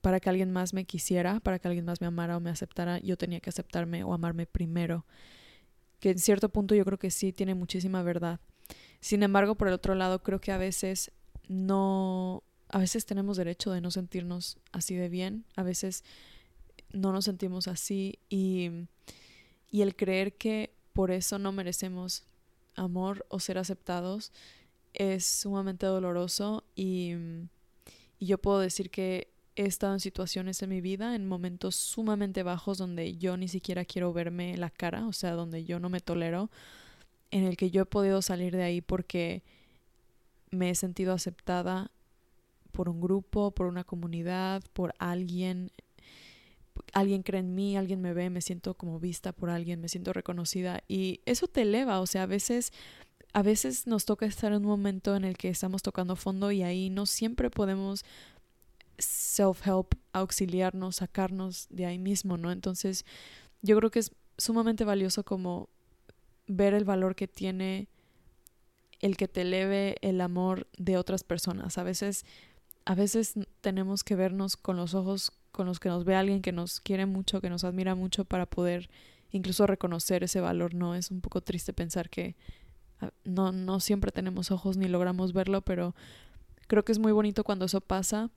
para 0.00 0.20
que 0.20 0.28
alguien 0.28 0.52
más 0.52 0.74
me 0.74 0.84
quisiera, 0.84 1.40
para 1.40 1.58
que 1.58 1.68
alguien 1.68 1.86
más 1.86 2.00
me 2.00 2.06
amara 2.06 2.36
o 2.36 2.40
me 2.40 2.50
aceptara, 2.50 2.98
yo 2.98 3.16
tenía 3.16 3.40
que 3.40 3.50
aceptarme 3.50 4.04
o 4.04 4.12
amarme 4.12 4.46
primero. 4.46 5.06
Que 5.98 6.10
en 6.10 6.18
cierto 6.18 6.50
punto 6.50 6.74
yo 6.74 6.84
creo 6.84 6.98
que 6.98 7.10
sí 7.10 7.32
tiene 7.32 7.54
muchísima 7.54 8.02
verdad. 8.02 8.40
Sin 9.04 9.22
embargo, 9.22 9.54
por 9.54 9.68
el 9.68 9.74
otro 9.74 9.94
lado, 9.94 10.22
creo 10.22 10.40
que 10.40 10.50
a 10.50 10.56
veces 10.56 11.10
no, 11.46 12.42
a 12.70 12.78
veces 12.78 13.04
tenemos 13.04 13.36
derecho 13.36 13.70
de 13.70 13.82
no 13.82 13.90
sentirnos 13.90 14.56
así 14.72 14.94
de 14.94 15.10
bien, 15.10 15.44
a 15.56 15.62
veces 15.62 16.04
no 16.90 17.12
nos 17.12 17.26
sentimos 17.26 17.68
así 17.68 18.18
y, 18.30 18.70
y 19.70 19.82
el 19.82 19.94
creer 19.94 20.38
que 20.38 20.72
por 20.94 21.10
eso 21.10 21.38
no 21.38 21.52
merecemos 21.52 22.24
amor 22.76 23.26
o 23.28 23.40
ser 23.40 23.58
aceptados 23.58 24.32
es 24.94 25.26
sumamente 25.26 25.84
doloroso 25.84 26.64
y, 26.74 27.12
y 28.18 28.24
yo 28.24 28.38
puedo 28.38 28.58
decir 28.58 28.88
que 28.88 29.28
he 29.54 29.66
estado 29.66 29.92
en 29.92 30.00
situaciones 30.00 30.62
en 30.62 30.70
mi 30.70 30.80
vida, 30.80 31.14
en 31.14 31.28
momentos 31.28 31.76
sumamente 31.76 32.42
bajos 32.42 32.78
donde 32.78 33.18
yo 33.18 33.36
ni 33.36 33.48
siquiera 33.48 33.84
quiero 33.84 34.14
verme 34.14 34.56
la 34.56 34.70
cara, 34.70 35.06
o 35.06 35.12
sea, 35.12 35.32
donde 35.32 35.66
yo 35.66 35.78
no 35.78 35.90
me 35.90 36.00
tolero, 36.00 36.48
en 37.34 37.42
el 37.42 37.56
que 37.56 37.72
yo 37.72 37.82
he 37.82 37.86
podido 37.86 38.22
salir 38.22 38.54
de 38.54 38.62
ahí 38.62 38.80
porque 38.80 39.42
me 40.52 40.70
he 40.70 40.74
sentido 40.76 41.12
aceptada 41.12 41.90
por 42.70 42.88
un 42.88 43.00
grupo, 43.00 43.50
por 43.50 43.66
una 43.66 43.82
comunidad, 43.82 44.62
por 44.72 44.94
alguien. 45.00 45.72
Alguien 46.92 47.24
cree 47.24 47.40
en 47.40 47.56
mí, 47.56 47.76
alguien 47.76 48.00
me 48.00 48.12
ve, 48.12 48.30
me 48.30 48.40
siento 48.40 48.74
como 48.74 49.00
vista 49.00 49.32
por 49.32 49.50
alguien, 49.50 49.80
me 49.80 49.88
siento 49.88 50.12
reconocida 50.12 50.84
y 50.86 51.22
eso 51.26 51.48
te 51.48 51.62
eleva, 51.62 51.98
o 52.00 52.06
sea, 52.06 52.22
a 52.22 52.26
veces 52.26 52.72
a 53.32 53.42
veces 53.42 53.88
nos 53.88 54.04
toca 54.04 54.26
estar 54.26 54.52
en 54.52 54.58
un 54.58 54.68
momento 54.68 55.16
en 55.16 55.24
el 55.24 55.36
que 55.36 55.48
estamos 55.48 55.82
tocando 55.82 56.14
fondo 56.14 56.52
y 56.52 56.62
ahí 56.62 56.88
no 56.88 57.04
siempre 57.04 57.50
podemos 57.50 58.04
self-help, 58.96 59.96
auxiliarnos, 60.12 60.96
sacarnos 60.96 61.66
de 61.68 61.86
ahí 61.86 61.98
mismo, 61.98 62.36
¿no? 62.36 62.52
Entonces, 62.52 63.04
yo 63.60 63.76
creo 63.76 63.90
que 63.90 63.98
es 63.98 64.12
sumamente 64.38 64.84
valioso 64.84 65.24
como 65.24 65.68
ver 66.46 66.74
el 66.74 66.84
valor 66.84 67.14
que 67.14 67.28
tiene 67.28 67.88
el 69.00 69.16
que 69.16 69.28
te 69.28 69.42
eleve 69.42 69.96
el 70.00 70.20
amor 70.20 70.66
de 70.78 70.96
otras 70.96 71.24
personas. 71.24 71.76
A 71.78 71.82
veces, 71.82 72.24
a 72.84 72.94
veces 72.94 73.34
tenemos 73.60 74.02
que 74.04 74.16
vernos 74.16 74.56
con 74.56 74.76
los 74.76 74.94
ojos 74.94 75.32
con 75.52 75.66
los 75.66 75.78
que 75.78 75.88
nos 75.88 76.04
ve 76.04 76.16
alguien 76.16 76.42
que 76.42 76.50
nos 76.50 76.80
quiere 76.80 77.06
mucho, 77.06 77.40
que 77.40 77.48
nos 77.48 77.62
admira 77.62 77.94
mucho 77.94 78.24
para 78.24 78.44
poder 78.44 78.90
incluso 79.30 79.66
reconocer 79.66 80.24
ese 80.24 80.40
valor, 80.40 80.74
¿no? 80.74 80.96
Es 80.96 81.12
un 81.12 81.20
poco 81.20 81.42
triste 81.42 81.72
pensar 81.72 82.10
que 82.10 82.34
ah, 83.00 83.10
no, 83.24 83.52
no 83.52 83.78
siempre 83.78 84.10
tenemos 84.10 84.50
ojos 84.50 84.76
ni 84.76 84.88
logramos 84.88 85.32
verlo, 85.32 85.60
pero 85.60 85.94
creo 86.66 86.84
que 86.84 86.90
es 86.92 86.98
muy 86.98 87.12
bonito 87.12 87.44
cuando 87.44 87.66
eso 87.66 87.80
pasa 87.80 88.30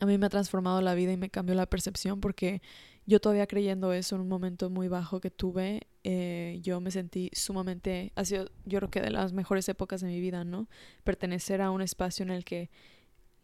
a 0.00 0.06
mí 0.06 0.18
me 0.18 0.26
ha 0.26 0.30
transformado 0.30 0.80
la 0.80 0.94
vida 0.94 1.12
y 1.12 1.16
me 1.16 1.30
cambió 1.30 1.54
la 1.54 1.66
percepción 1.66 2.20
porque 2.20 2.62
yo 3.08 3.20
todavía 3.20 3.46
creyendo 3.46 3.94
eso 3.94 4.16
en 4.16 4.20
un 4.20 4.28
momento 4.28 4.68
muy 4.68 4.86
bajo 4.86 5.18
que 5.18 5.30
tuve, 5.30 5.86
eh, 6.04 6.58
yo 6.62 6.78
me 6.82 6.90
sentí 6.90 7.30
sumamente, 7.32 8.12
ha 8.16 8.24
sido 8.26 8.50
yo 8.66 8.80
creo 8.80 8.90
que 8.90 9.00
de 9.00 9.10
las 9.10 9.32
mejores 9.32 9.66
épocas 9.70 10.02
de 10.02 10.08
mi 10.08 10.20
vida, 10.20 10.44
¿no? 10.44 10.68
Pertenecer 11.04 11.62
a 11.62 11.70
un 11.70 11.80
espacio 11.80 12.22
en 12.22 12.30
el 12.30 12.44
que 12.44 12.68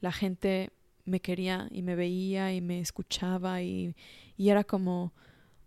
la 0.02 0.12
gente 0.12 0.70
me 1.06 1.20
quería 1.20 1.66
y 1.70 1.80
me 1.80 1.96
veía 1.96 2.52
y 2.52 2.60
me 2.60 2.78
escuchaba 2.78 3.62
y, 3.62 3.96
y 4.36 4.50
era 4.50 4.64
como 4.64 5.14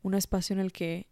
un 0.04 0.14
espacio 0.14 0.54
en 0.54 0.60
el 0.60 0.72
que 0.72 1.08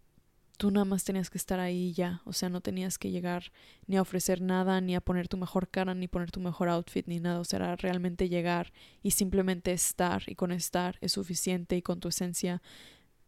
tú 0.58 0.72
nada 0.72 0.86
más 0.86 1.04
tenías 1.04 1.30
que 1.30 1.38
estar 1.38 1.60
ahí 1.60 1.94
ya, 1.94 2.22
o 2.26 2.34
sea, 2.34 2.50
no 2.50 2.62
tenías 2.62 2.98
que 2.98 3.12
llegar 3.12 3.52
ni 3.88 3.98
a 3.98 4.02
ofrecer 4.02 4.42
nada, 4.42 4.82
ni 4.82 4.96
a 4.96 5.02
poner 5.02 5.28
tu 5.28 5.38
mejor 5.38 5.70
cara, 5.70 5.94
ni 5.94 6.08
poner 6.08 6.32
tu 6.32 6.40
mejor 6.40 6.70
outfit, 6.70 7.08
ni 7.08 7.20
nada, 7.20 7.40
o 7.40 7.44
sea, 7.44 7.58
era 7.58 7.76
realmente 7.76 8.30
llegar 8.30 8.74
y 9.04 9.12
simplemente 9.12 9.72
estar, 9.72 10.24
y 10.28 10.36
con 10.36 10.52
estar 10.52 10.98
es 11.02 11.14
suficiente 11.14 11.76
y 11.78 11.82
con 11.82 12.00
tu 12.00 12.10
esencia 12.10 12.62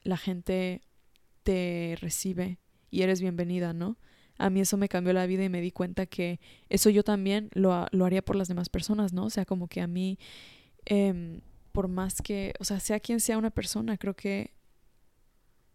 la 0.03 0.17
gente 0.17 0.81
te 1.43 1.97
recibe 1.99 2.59
y 2.89 3.01
eres 3.01 3.21
bienvenida, 3.21 3.73
¿no? 3.73 3.97
A 4.37 4.49
mí 4.49 4.61
eso 4.61 4.77
me 4.77 4.89
cambió 4.89 5.13
la 5.13 5.25
vida 5.25 5.43
y 5.43 5.49
me 5.49 5.61
di 5.61 5.71
cuenta 5.71 6.05
que 6.05 6.39
eso 6.69 6.89
yo 6.89 7.03
también 7.03 7.49
lo, 7.53 7.87
lo 7.91 8.05
haría 8.05 8.23
por 8.23 8.35
las 8.35 8.47
demás 8.47 8.69
personas, 8.69 9.13
¿no? 9.13 9.25
O 9.25 9.29
sea, 9.29 9.45
como 9.45 9.67
que 9.67 9.81
a 9.81 9.87
mí, 9.87 10.19
eh, 10.85 11.41
por 11.71 11.87
más 11.87 12.21
que, 12.21 12.53
o 12.59 12.63
sea, 12.63 12.79
sea 12.79 12.99
quien 12.99 13.19
sea 13.19 13.37
una 13.37 13.49
persona, 13.49 13.97
creo 13.97 14.15
que 14.15 14.56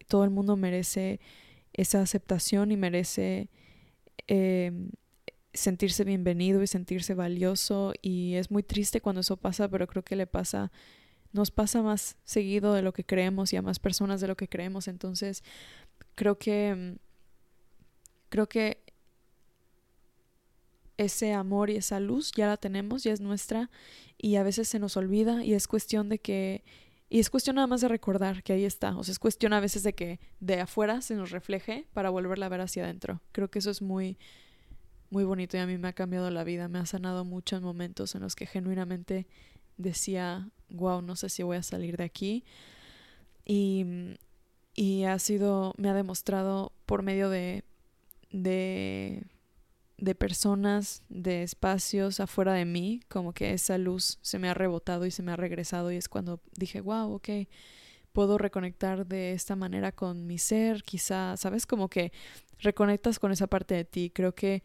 todo 0.07 0.23
el 0.23 0.29
mundo 0.29 0.55
merece 0.55 1.19
esa 1.73 2.01
aceptación 2.01 2.71
y 2.71 2.77
merece 2.77 3.49
em, 4.27 4.91
sentirse 5.53 6.03
bienvenido 6.03 6.61
y 6.63 6.67
sentirse 6.67 7.13
valioso 7.13 7.93
y 8.01 8.35
es 8.35 8.51
muy 8.51 8.63
triste 8.63 9.01
cuando 9.01 9.21
eso 9.21 9.37
pasa, 9.37 9.67
pero 9.69 9.87
creo 9.87 10.03
que 10.03 10.15
le 10.15 10.27
pasa, 10.27 10.71
nos 11.31 11.51
pasa 11.51 11.81
más 11.81 12.17
seguido 12.23 12.73
de 12.73 12.81
lo 12.81 12.93
que 12.93 13.05
creemos 13.05 13.53
y 13.53 13.57
a 13.57 13.61
más 13.61 13.79
personas 13.79 14.21
de 14.21 14.27
lo 14.27 14.37
que 14.37 14.47
creemos, 14.47 14.87
entonces 14.87 15.43
creo 16.15 16.37
que 16.37 16.69
em, 16.69 16.97
creo 18.29 18.47
que 18.49 18.83
ese 20.97 21.33
amor 21.33 21.69
y 21.69 21.75
esa 21.75 21.99
luz 21.99 22.31
ya 22.35 22.47
la 22.47 22.57
tenemos, 22.57 23.03
ya 23.03 23.13
es 23.13 23.21
nuestra 23.21 23.69
y 24.17 24.35
a 24.35 24.43
veces 24.43 24.67
se 24.67 24.79
nos 24.79 24.97
olvida 24.97 25.43
y 25.43 25.53
es 25.53 25.67
cuestión 25.67 26.09
de 26.09 26.19
que 26.19 26.63
y 27.13 27.19
es 27.19 27.29
cuestión 27.29 27.57
nada 27.57 27.67
más 27.67 27.81
de 27.81 27.87
recordar 27.89 28.41
que 28.41 28.53
ahí 28.53 28.65
está. 28.65 28.97
O 28.97 29.03
sea, 29.03 29.11
es 29.11 29.19
cuestión 29.19 29.53
a 29.53 29.59
veces 29.59 29.83
de 29.83 29.93
que 29.93 30.19
de 30.39 30.59
afuera 30.59 30.99
se 31.01 31.13
nos 31.13 31.29
refleje 31.29 31.85
para 31.93 32.09
volverla 32.09 32.47
a 32.47 32.49
ver 32.49 32.61
hacia 32.61 32.85
adentro. 32.85 33.21
Creo 33.31 33.51
que 33.51 33.59
eso 33.59 33.69
es 33.69 33.83
muy, 33.83 34.17
muy 35.11 35.23
bonito 35.23 35.55
y 35.55 35.59
a 35.59 35.67
mí 35.67 35.77
me 35.77 35.89
ha 35.89 35.93
cambiado 35.93 36.31
la 36.31 36.43
vida. 36.43 36.69
Me 36.69 36.79
ha 36.79 36.87
sanado 36.87 37.23
mucho 37.23 37.55
en 37.55 37.61
momentos 37.61 38.15
en 38.15 38.21
los 38.21 38.35
que 38.35 38.47
genuinamente 38.47 39.27
decía, 39.77 40.49
wow, 40.69 41.03
no 41.03 41.15
sé 41.15 41.29
si 41.29 41.43
voy 41.43 41.57
a 41.57 41.61
salir 41.61 41.97
de 41.97 42.03
aquí. 42.03 42.45
Y, 43.45 43.85
y 44.73 45.03
ha 45.03 45.19
sido, 45.19 45.75
me 45.77 45.89
ha 45.89 45.93
demostrado 45.93 46.71
por 46.87 47.03
medio 47.03 47.29
de, 47.29 47.63
de 48.31 49.21
de 50.03 50.15
personas, 50.15 51.01
de 51.07 51.43
espacios 51.43 52.19
afuera 52.19 52.51
de 52.51 52.65
mí, 52.65 52.99
como 53.07 53.31
que 53.31 53.53
esa 53.53 53.77
luz 53.77 54.19
se 54.21 54.37
me 54.37 54.49
ha 54.49 54.53
rebotado 54.53 55.05
y 55.05 55.11
se 55.11 55.23
me 55.23 55.31
ha 55.31 55.37
regresado 55.37 55.93
y 55.93 55.95
es 55.95 56.09
cuando 56.09 56.41
dije, 56.57 56.81
wow, 56.81 57.13
ok, 57.13 57.29
puedo 58.11 58.37
reconectar 58.37 59.07
de 59.07 59.31
esta 59.31 59.55
manera 59.55 59.93
con 59.93 60.27
mi 60.27 60.37
ser, 60.39 60.83
quizá, 60.83 61.37
¿sabes? 61.37 61.65
Como 61.65 61.87
que 61.87 62.11
reconectas 62.59 63.17
con 63.17 63.31
esa 63.31 63.47
parte 63.47 63.75
de 63.75 63.85
ti. 63.85 64.11
Creo 64.13 64.35
que 64.35 64.61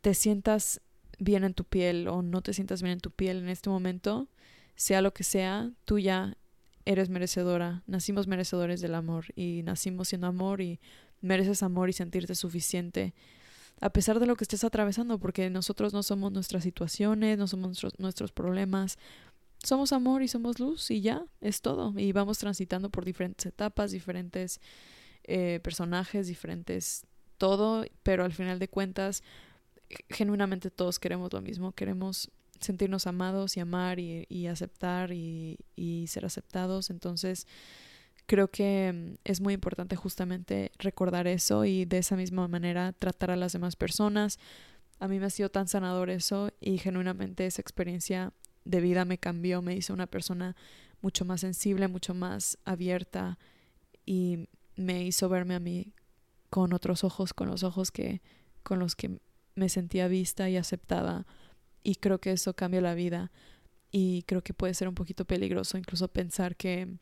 te 0.00 0.14
sientas 0.14 0.80
bien 1.18 1.44
en 1.44 1.52
tu 1.52 1.64
piel 1.64 2.08
o 2.08 2.22
no 2.22 2.40
te 2.40 2.54
sientas 2.54 2.80
bien 2.80 2.94
en 2.94 3.00
tu 3.00 3.10
piel 3.10 3.40
en 3.40 3.50
este 3.50 3.68
momento, 3.68 4.26
sea 4.74 5.02
lo 5.02 5.12
que 5.12 5.22
sea, 5.22 5.70
tú 5.84 5.98
ya 5.98 6.38
eres 6.86 7.10
merecedora. 7.10 7.82
Nacimos 7.86 8.26
merecedores 8.26 8.80
del 8.80 8.94
amor 8.94 9.26
y 9.34 9.62
nacimos 9.64 10.08
siendo 10.08 10.28
amor 10.28 10.62
y 10.62 10.80
mereces 11.20 11.62
amor 11.62 11.90
y 11.90 11.92
sentirte 11.92 12.34
suficiente 12.34 13.12
a 13.80 13.90
pesar 13.90 14.18
de 14.20 14.26
lo 14.26 14.36
que 14.36 14.44
estés 14.44 14.64
atravesando, 14.64 15.18
porque 15.18 15.50
nosotros 15.50 15.92
no 15.92 16.02
somos 16.02 16.32
nuestras 16.32 16.62
situaciones, 16.62 17.38
no 17.38 17.46
somos 17.46 17.82
nuestros, 17.98 18.32
problemas, 18.32 18.98
somos 19.62 19.92
amor 19.92 20.22
y 20.22 20.28
somos 20.28 20.58
luz 20.58 20.90
y 20.90 21.02
ya, 21.02 21.24
es 21.40 21.60
todo. 21.60 21.92
Y 21.98 22.12
vamos 22.12 22.38
transitando 22.38 22.90
por 22.90 23.04
diferentes 23.04 23.46
etapas, 23.46 23.90
diferentes 23.90 24.60
eh, 25.24 25.60
personajes, 25.62 26.26
diferentes 26.26 27.04
todo, 27.36 27.84
pero 28.02 28.24
al 28.24 28.32
final 28.32 28.58
de 28.58 28.68
cuentas, 28.68 29.22
genuinamente 30.08 30.70
todos 30.70 30.98
queremos 30.98 31.32
lo 31.32 31.42
mismo, 31.42 31.72
queremos 31.72 32.30
sentirnos 32.60 33.06
amados 33.06 33.58
y 33.58 33.60
amar 33.60 33.98
y, 34.00 34.46
aceptar 34.46 35.12
y, 35.12 35.58
y 35.76 36.06
ser 36.06 36.24
aceptados. 36.24 36.88
Entonces, 36.88 37.46
creo 38.26 38.48
que 38.48 38.92
mm, 38.92 39.14
es 39.24 39.40
muy 39.40 39.54
importante 39.54 39.96
justamente 39.96 40.72
recordar 40.78 41.26
eso 41.26 41.64
y 41.64 41.84
de 41.84 41.98
esa 41.98 42.16
misma 42.16 42.48
manera 42.48 42.92
tratar 42.92 43.30
a 43.30 43.36
las 43.36 43.52
demás 43.52 43.76
personas. 43.76 44.38
A 44.98 45.08
mí 45.08 45.18
me 45.18 45.26
ha 45.26 45.30
sido 45.30 45.48
tan 45.50 45.68
sanador 45.68 46.10
eso 46.10 46.50
y 46.60 46.78
genuinamente 46.78 47.46
esa 47.46 47.62
experiencia 47.62 48.32
de 48.64 48.80
vida 48.80 49.04
me 49.04 49.18
cambió, 49.18 49.62
me 49.62 49.76
hizo 49.76 49.94
una 49.94 50.06
persona 50.06 50.56
mucho 51.00 51.24
más 51.24 51.42
sensible, 51.42 51.88
mucho 51.88 52.14
más 52.14 52.58
abierta 52.64 53.38
y 54.04 54.48
me 54.76 55.04
hizo 55.04 55.28
verme 55.28 55.54
a 55.54 55.60
mí 55.60 55.92
con 56.50 56.72
otros 56.72 57.04
ojos, 57.04 57.32
con 57.32 57.48
los 57.48 57.62
ojos 57.62 57.90
que 57.90 58.22
con 58.62 58.80
los 58.80 58.96
que 58.96 59.20
me 59.54 59.68
sentía 59.68 60.08
vista 60.08 60.50
y 60.50 60.56
aceptada 60.56 61.26
y 61.84 61.96
creo 61.96 62.20
que 62.20 62.32
eso 62.32 62.54
cambia 62.54 62.80
la 62.80 62.94
vida 62.94 63.30
y 63.92 64.24
creo 64.24 64.42
que 64.42 64.54
puede 64.54 64.74
ser 64.74 64.88
un 64.88 64.96
poquito 64.96 65.24
peligroso 65.24 65.78
incluso 65.78 66.08
pensar 66.08 66.56
que 66.56 66.98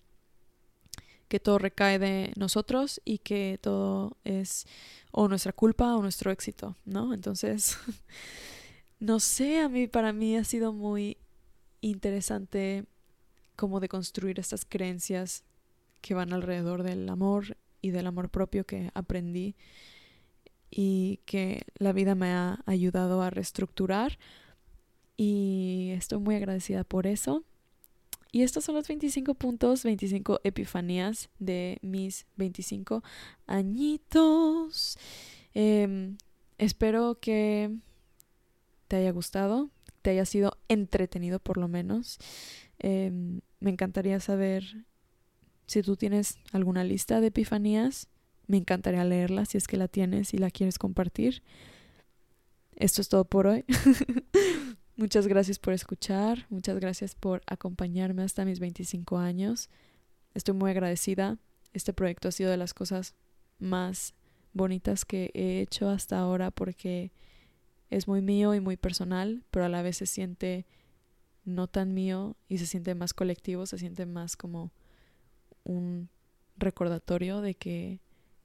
que 1.28 1.40
todo 1.40 1.58
recae 1.58 1.98
de 1.98 2.32
nosotros 2.36 3.00
y 3.04 3.18
que 3.18 3.58
todo 3.60 4.16
es 4.24 4.66
o 5.10 5.28
nuestra 5.28 5.52
culpa 5.52 5.94
o 5.96 6.02
nuestro 6.02 6.30
éxito, 6.30 6.76
¿no? 6.84 7.14
Entonces, 7.14 7.78
no 9.00 9.20
sé, 9.20 9.60
a 9.60 9.68
mí 9.68 9.86
para 9.86 10.12
mí 10.12 10.36
ha 10.36 10.44
sido 10.44 10.72
muy 10.72 11.16
interesante 11.80 12.84
como 13.56 13.80
de 13.80 13.88
construir 13.88 14.40
estas 14.40 14.64
creencias 14.64 15.44
que 16.00 16.14
van 16.14 16.32
alrededor 16.32 16.82
del 16.82 17.08
amor 17.08 17.56
y 17.80 17.90
del 17.90 18.06
amor 18.06 18.30
propio 18.30 18.64
que 18.64 18.90
aprendí 18.94 19.54
y 20.70 21.20
que 21.24 21.64
la 21.76 21.92
vida 21.92 22.14
me 22.14 22.32
ha 22.32 22.62
ayudado 22.66 23.22
a 23.22 23.30
reestructurar 23.30 24.18
y 25.16 25.92
estoy 25.92 26.18
muy 26.18 26.34
agradecida 26.34 26.82
por 26.82 27.06
eso. 27.06 27.44
Y 28.35 28.43
estos 28.43 28.64
son 28.64 28.74
los 28.74 28.89
25 28.89 29.35
puntos, 29.35 29.85
25 29.85 30.41
epifanías 30.43 31.30
de 31.39 31.78
mis 31.82 32.26
25 32.35 33.05
añitos. 33.47 34.99
Em, 35.55 36.16
espero 36.59 37.20
que 37.20 37.70
te 38.89 38.97
haya 38.97 39.12
gustado, 39.12 39.70
te 40.03 40.11
haya 40.11 40.24
sido 40.24 40.59
entretenido 40.66 41.39
por 41.39 41.59
lo 41.59 41.68
menos. 41.68 42.18
Em, 42.80 43.41
me 43.61 43.70
encantaría 43.70 44.18
saber 44.18 44.85
si 45.68 45.82
tú 45.82 45.95
tienes 45.95 46.39
alguna 46.51 46.82
lista 46.82 47.20
de 47.20 47.28
epifanías. 47.28 48.09
Me 48.49 48.57
encantaría 48.57 49.05
leerla 49.05 49.45
si 49.45 49.59
es 49.59 49.68
que 49.68 49.76
la 49.76 49.87
tienes 49.87 50.35
y 50.35 50.39
la 50.39 50.51
quieres 50.51 50.76
compartir. 50.76 51.45
Esto 52.74 53.01
es 53.01 53.09
todo 53.09 53.26
por 53.26 53.47
hoy. 53.47 53.64
Muchas 54.97 55.26
gracias 55.26 55.59
por 55.59 55.72
escuchar, 55.72 56.47
muchas 56.51 56.78
gracias 56.78 57.16
por 57.16 57.42
acompañarme 57.47 58.22
hasta 58.22 58.45
mis 58.45 58.61
25 58.61 59.18
años. 59.18 59.68
Estoy 60.34 60.55
muy 60.55 60.70
agradecida. 60.70 61.36
Este 61.72 61.92
proyecto 61.92 62.28
ha 62.28 62.32
sido 62.32 62.51
de 62.53 62.57
las 62.57 62.74
cosas 62.74 63.16
más 63.59 64.14
bonitas 64.53 65.05
que 65.05 65.32
he 65.34 65.61
hecho 65.61 65.88
hasta 65.88 66.20
ahora 66.20 66.53
porque 66.53 67.11
es 67.90 68.07
muy 68.07 68.22
mío 68.22 68.55
y 68.55 68.61
muy 68.61 68.76
personal, 68.76 69.42
pero 69.51 69.64
a 69.64 69.68
la 69.68 69.82
vez 69.82 69.97
se 69.97 70.07
siente 70.07 70.64
no 71.45 71.66
tan 71.66 71.92
mío 71.92 72.36
y 72.49 72.59
se 72.59 72.66
siente 72.66 72.95
más 72.95 73.14
colectivo, 73.14 73.66
se 73.66 73.78
siente 73.78 74.07
más 74.07 74.36
como 74.36 74.70
un 75.64 76.09
recordatorio 76.57 77.40
de 77.40 77.55
que 77.55 78.01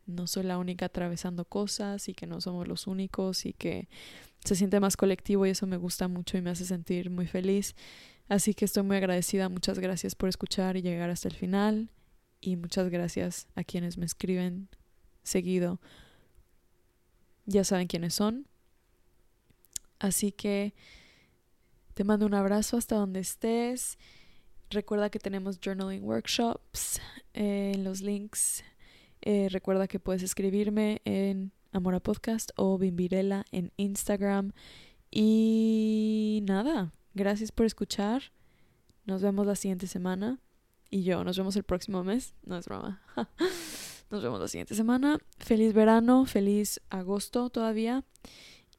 no 0.10 0.28
soy 0.28 0.44
la 0.44 0.58
única 0.58 0.88
atravesando 0.88 1.46
cosas 1.46 2.10
y 2.10 2.14
que 2.14 2.28
no 2.28 2.42
somos 2.42 2.68
los 2.68 2.88
únicos 2.88 3.46
y 3.46 3.54
que 3.54 3.88
se 4.44 4.56
siente 4.56 4.80
más 4.80 4.98
colectivo 4.98 5.46
y 5.46 5.52
eso 5.52 5.68
me 5.68 5.78
gusta 5.78 6.08
mucho 6.08 6.38
y 6.38 6.42
me 6.42 6.50
hace 6.50 6.66
sentir 6.66 7.10
muy 7.10 7.28
feliz. 7.28 7.76
Así 8.28 8.54
que 8.54 8.66
estoy 8.66 8.84
muy 8.84 8.98
agradecida, 8.98 9.50
muchas 9.50 9.80
gracias 9.80 10.16
por 10.16 10.30
escuchar 10.30 10.78
y 10.78 10.82
llegar 10.82 11.10
hasta 11.10 11.28
el 11.28 11.36
final 11.36 11.90
y 12.42 12.56
muchas 12.56 12.90
gracias 12.90 13.48
a 13.56 13.64
quienes 13.64 13.98
me 13.98 14.06
escriben 14.06 14.70
seguido. 15.24 15.80
Ya 17.46 17.64
saben 17.64 17.88
quiénes 17.88 18.14
son. 18.14 18.48
Así 20.00 20.32
que 20.32 20.74
te 21.94 22.04
mando 22.04 22.26
un 22.26 22.34
abrazo 22.34 22.78
hasta 22.78 22.96
donde 22.96 23.20
estés. 23.20 23.98
Recuerda 24.70 25.10
que 25.10 25.20
tenemos 25.20 25.60
journaling 25.60 26.04
workshops 26.04 27.02
eh, 27.34 27.72
en 27.74 27.84
los 27.84 28.02
links. 28.02 28.64
Eh, 29.22 29.48
recuerda 29.50 29.88
que 29.88 30.00
puedes 30.00 30.24
escribirme 30.24 31.02
en 31.06 31.52
Amora 31.72 32.00
Podcast 32.00 32.52
o 32.56 32.78
Bimbirela 32.78 33.46
en 33.52 33.72
Instagram. 33.78 34.54
Y 35.12 36.42
nada, 36.44 36.94
gracias 37.14 37.52
por 37.52 37.66
escuchar. 37.66 38.32
Nos 39.06 39.22
vemos 39.22 39.46
la 39.46 39.56
siguiente 39.56 39.88
semana. 39.88 40.40
Y 40.90 41.04
yo, 41.04 41.24
nos 41.24 41.38
vemos 41.38 41.56
el 41.56 41.64
próximo 41.64 42.04
mes. 42.04 42.34
No 42.44 42.58
es 42.58 42.66
broma. 42.66 43.02
nos 44.10 44.24
vemos 44.24 44.40
la 44.40 44.48
siguiente 44.48 44.76
semana. 44.76 45.20
Feliz 45.38 45.74
verano, 45.74 46.26
feliz 46.26 46.82
agosto 46.90 47.50
todavía. 47.50 48.04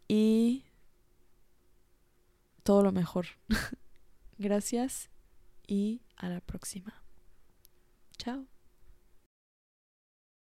Y 0.08 0.64
todo 2.62 2.82
lo 2.82 2.92
mejor. 2.92 3.26
gracias 4.38 5.10
y 5.66 6.02
a 6.16 6.28
la 6.28 6.40
próxima. 6.40 7.02
Chao. 8.18 8.59